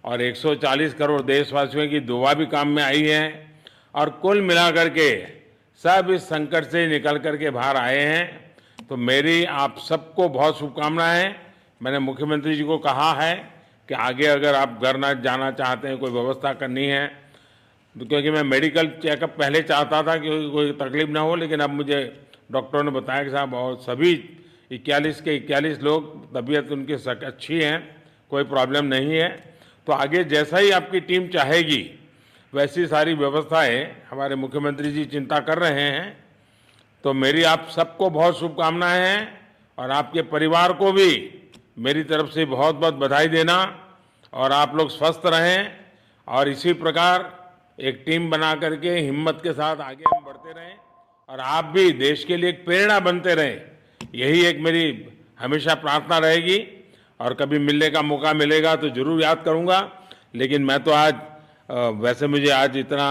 और 0.03 0.21
140 0.21 0.93
करोड़ 0.93 1.21
देशवासियों 1.21 1.87
की 1.87 1.99
दुआ 1.99 2.33
भी 2.33 2.45
काम 2.45 2.67
में 2.67 2.81
आई 2.83 3.03
है, 3.03 3.47
और 3.95 4.09
कुल 4.21 4.41
मिलाकर 4.41 4.89
के 4.89 5.09
सब 5.81 6.07
इस 6.11 6.23
संकट 6.23 6.65
से 6.65 6.85
निकल 6.87 7.17
करके 7.17 7.49
बाहर 7.49 7.77
आए 7.77 7.99
हैं। 7.99 8.85
तो 8.89 8.97
मेरी 8.97 9.43
आप 9.45 9.77
सबको 9.79 10.27
बहुत 10.29 10.59
शुभकामनाएँ। 10.59 11.33
मैंने 11.81 11.99
मुख्यमंत्री 11.99 12.55
जी 12.55 12.63
को 12.63 12.77
कहा 12.77 13.11
है 13.13 13.35
कि 13.89 13.93
आगे 13.95 14.25
अगर 14.27 14.55
आप 14.55 14.79
घर 14.83 14.97
न 14.97 15.21
जाना 15.21 15.51
चाहते 15.51 15.87
हैं, 15.87 15.97
कोई 15.97 16.11
व्यवस्था 16.11 16.53
करनी 16.53 16.85
है 16.85 17.07
तो 17.95 18.05
क्योंकि 18.05 18.31
मैं 18.31 18.43
मेडिकल 18.43 18.87
चेकअप 19.03 19.35
पहले 19.37 19.61
चाहता 19.61 20.01
था 20.03 20.15
कि 20.17 20.49
कोई 20.51 20.71
तकलीफ़ 20.73 21.09
ना 21.09 21.19
हो, 21.19 21.35
लेकिन 21.35 21.59
अब 21.59 21.69
मुझे 21.69 22.01
डॉक्टरों 22.49 22.83
ने 22.83 22.91
बताया 22.91 23.23
कि 23.23 23.29
साहब, 23.29 23.53
और 23.53 23.77
सभी 23.77 24.13
इक्यालीस 24.71 25.21
के 25.21 25.35
इक्यालीस 25.35 25.79
लोग, 25.81 26.33
तबीयत 26.33 26.71
उनकी 26.71 26.93
अच्छी 26.93 27.59
है, 27.61 27.77
कोई 28.31 28.43
प्रॉब्लम 28.45 28.85
नहीं 28.85 29.15
है। 29.15 29.29
तो 29.87 29.93
आगे 29.93 30.23
जैसा 30.23 30.57
ही 30.57 30.71
आपकी 30.71 30.99
टीम 30.99 31.27
चाहेगी, 31.27 31.81
वैसी 32.53 32.85
सारी 32.87 33.13
व्यवस्थाएँ 33.13 33.83
हमारे 34.09 34.35
मुख्यमंत्री 34.35 34.91
जी 34.91 35.05
चिंता 35.05 35.39
कर 35.39 35.57
रहे 35.57 35.81
हैं। 35.81 36.25
तो 37.03 37.13
मेरी 37.13 37.43
आप 37.43 37.67
सबको 37.69 38.09
बहुत 38.09 38.39
शुभकामनाएँ 38.39 39.01
हैं, 39.01 39.39
और 39.77 39.91
आपके 39.91 40.21
परिवार 40.21 40.73
को 40.73 40.91
भी 40.91 41.11
मेरी 41.79 42.03
तरफ़ 42.03 42.29
से 42.29 42.45
बहुत 42.45 42.75
बहुत 42.75 42.93
बधाई 42.93 43.27
देना, 43.27 43.57
और 44.33 44.51
आप 44.51 44.75
लोग 44.75 44.89
स्वस्थ 44.89 45.21
रहें, 45.25 45.71
और 46.27 46.49
इसी 46.49 46.73
प्रकार 46.73 47.31
एक 47.79 48.03
टीम 48.05 48.29
बना 48.29 48.53
करके 48.55 48.89
हिम्मत 48.89 49.39
के 49.43 49.53
साथ 49.53 49.81
आगे 49.81 50.03
हम 50.07 50.23
बढ़ते 50.25 50.51
रहें। 50.51 50.75
और 51.29 51.39
आप 51.39 51.65
भी 51.65 51.91
देश 51.93 52.23
के 52.25 52.37
लिए 52.37 52.49
एक 52.49 52.63
प्रेरणा 52.65 52.99
बनते 52.99 53.33
रहें। 53.35 53.61
यही 54.15 54.45
एक 54.45 54.59
मेरी 54.59 54.83
हमेशा 55.39 55.73
प्रार्थना 55.75 56.17
रहेगी। 56.17 56.59
और 57.19 57.33
कभी 57.33 57.59
मिलने 57.59 57.89
का 57.89 58.01
मौका 58.01 58.33
मिलेगा 58.33 58.75
तो 58.75 58.89
ज़रूर 58.89 59.21
याद 59.21 59.41
करूँगा। 59.45 59.79
लेकिन 60.35 60.63
मैं 60.65 60.79
तो 60.83 60.91
आज 60.91 61.15
वैसे 62.01 62.27
मुझे 62.27 62.49
आज 62.51 62.77
इतना 62.77 63.05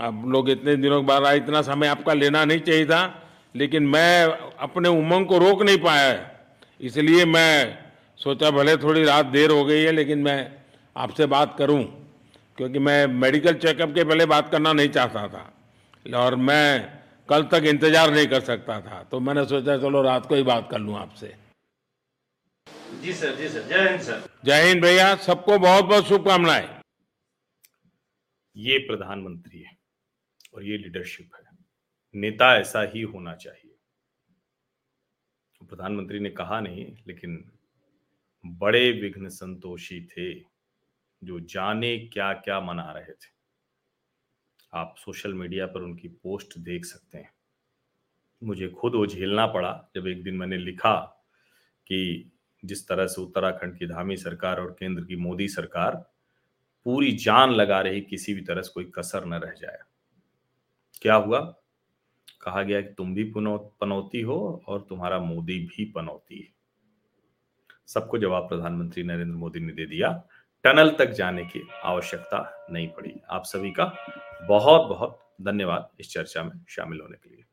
आप 0.00 0.22
लोग 0.26 0.50
इतने 0.50 0.74
दिनों 0.76 1.00
के 1.00 1.06
बाद 1.06 1.24
आए, 1.24 1.36
इतना 1.36 1.62
समय 1.62 1.86
आपका 1.88 2.12
लेना 2.14 2.44
नहीं 2.44 2.60
चाहिए 2.60 2.86
था। 2.86 3.02
लेकिन 3.54 3.86
मैं 3.86 4.24
अपने 4.60 4.88
उमंग 4.90 5.26
को 5.26 5.38
रोक 5.38 5.62
नहीं 5.62 5.78
पाया 5.78 6.18
इसलिए 6.80 7.24
मैं 7.26 7.78
सोचा 8.18 8.50
भले 8.50 8.76
थोड़ी 8.76 9.04
रात 9.04 9.26
देर 9.28 9.50
हो 9.50 9.64
गई 9.64 9.82
है, 9.82 9.92
लेकिन 9.92 10.18
मैं 10.18 10.50
आपसे 10.96 11.26
बात 11.28 11.54
करूँ। 11.58 11.82
क्योंकि 12.58 12.78
मैं 12.78 13.06
मेडिकल 13.06 13.54
चेकअप 13.56 13.94
के 13.94 14.04
पहले 14.04 14.26
बात 14.26 14.50
करना 14.52 14.72
नहीं 14.72 14.88
चाहता 14.90 15.26
था। 15.28 16.18
और 16.18 16.34
मैं 16.38 16.99
कल 17.30 17.42
तक 17.52 17.64
इंतज़ार 17.66 18.10
नहीं 18.10 18.26
कर 18.26 18.40
सकता 18.42 18.80
था। 18.80 19.02
तो 19.04 19.20
मैंने 19.20 19.44
सोचा 19.46 19.76
चलो 19.78 20.02
रात 20.02 20.26
को 20.26 20.34
ही 20.34 20.42
बात 20.44 20.68
कर 20.70 20.78
लूँ 20.78 20.96
आपसे। 20.98 21.34
जी 23.02 23.12
सर 23.12 23.36
जी 23.36 23.48
सर 23.48 23.68
जय 23.68 23.88
हिंद 23.88 24.00
सर। 24.00 24.28
जय 24.44 24.66
हिंद 24.68 24.82
भैया 24.82 25.14
सबको 25.18 25.58
बहुत 25.58 25.84
बहुत 25.84 26.06
शुभकामनाएँ। 26.06 26.68
ये 28.56 28.78
प्रधानमंत्री 28.86 29.62
है 29.62 29.76
और 30.54 30.64
ये 30.64 30.76
लीडरशिप 30.78 31.34
है। 31.34 31.42
नेता 32.14 32.54
ऐसा 32.56 32.82
ही 32.94 33.02
होना 33.04 33.34
चाहिए। 33.36 33.76
प्रधानमंत्री 35.60 36.18
ने 36.20 36.30
कहा 36.32 36.60
नहीं 36.60 36.86
लेकिन 37.08 37.42
बड़े 38.44 38.90
विघ्न 38.92 39.28
संतोषी 39.30 40.00
थे 40.06 40.32
जो 41.22 41.40
जाने 41.48 41.96
क्या 42.06 42.32
क्या 42.34 42.60
मना 42.60 42.90
रहे 42.92 43.12
थे। 43.12 43.38
आप 44.74 44.94
सोशल 44.98 45.34
मीडिया 45.34 45.66
पर 45.66 45.80
उनकी 45.80 46.08
पोस्ट 46.08 46.58
देख 46.58 46.84
सकते 46.84 47.18
हैं। 47.18 47.32
मुझे 48.44 48.68
खुद 48.68 48.94
वो 48.94 49.06
झेलना 49.06 49.46
पड़ा 49.46 49.90
जब 49.94 50.06
एक 50.06 50.22
दिन 50.22 50.34
मैंने 50.34 50.58
लिखा 50.58 50.96
कि 51.86 52.30
जिस 52.64 52.88
तरह 52.88 53.06
से 53.06 53.22
उत्तराखंड 53.22 53.78
की 53.78 53.86
धामी 53.86 54.16
सरकार 54.16 54.60
और 54.60 54.76
केंद्र 54.78 55.04
की 55.04 55.16
मोदी 55.16 55.48
सरकार 55.48 56.10
पूरी 56.84 57.12
जान 57.12 57.50
लगा 57.50 57.80
रही 57.80 58.00
किसी 58.00 58.34
भी 58.34 58.40
तरह 58.40 58.62
से 58.62 58.70
कोई 58.74 58.92
कसर 58.98 59.24
न 59.24 59.34
रह 59.34 59.52
जाए। 59.52 59.78
क्या 61.02 61.14
हुआ? 61.14 61.40
कहा 62.40 62.62
गया 62.62 62.80
कि 62.80 62.94
तुम 62.94 63.14
भी 63.14 63.32
पनौती 63.36 64.20
हो 64.20 64.64
और 64.68 64.86
तुम्हारा 64.88 65.18
मोदी 65.18 65.58
भी 65.58 65.84
पनौती 65.84 66.40
है। 66.40 66.48
सबको 67.86 68.18
जवाब 68.18 68.48
प्रधानमंत्री 68.48 69.02
नरेंद्र 69.02 69.36
मोदी 69.36 69.60
ने 69.60 69.72
दे 69.72 69.86
दिया। 69.86 70.24
टनल 70.64 70.90
तक 70.90 71.10
जाने 71.10 71.44
की 71.44 71.68
आवश्यकता 71.84 72.66
नहीं 72.70 72.88
पड़ी। 72.88 73.14
आप 73.30 73.44
सभी 73.44 73.70
का 73.70 73.84
बहुत 74.48 74.88
बहुत 74.88 75.18
धन्यवाद 75.42 75.88
इस 76.00 76.12
चर्चा 76.12 76.42
में 76.42 76.64
शामिल 76.68 77.00
होने 77.00 77.16
के 77.16 77.30
लिए। 77.30 77.44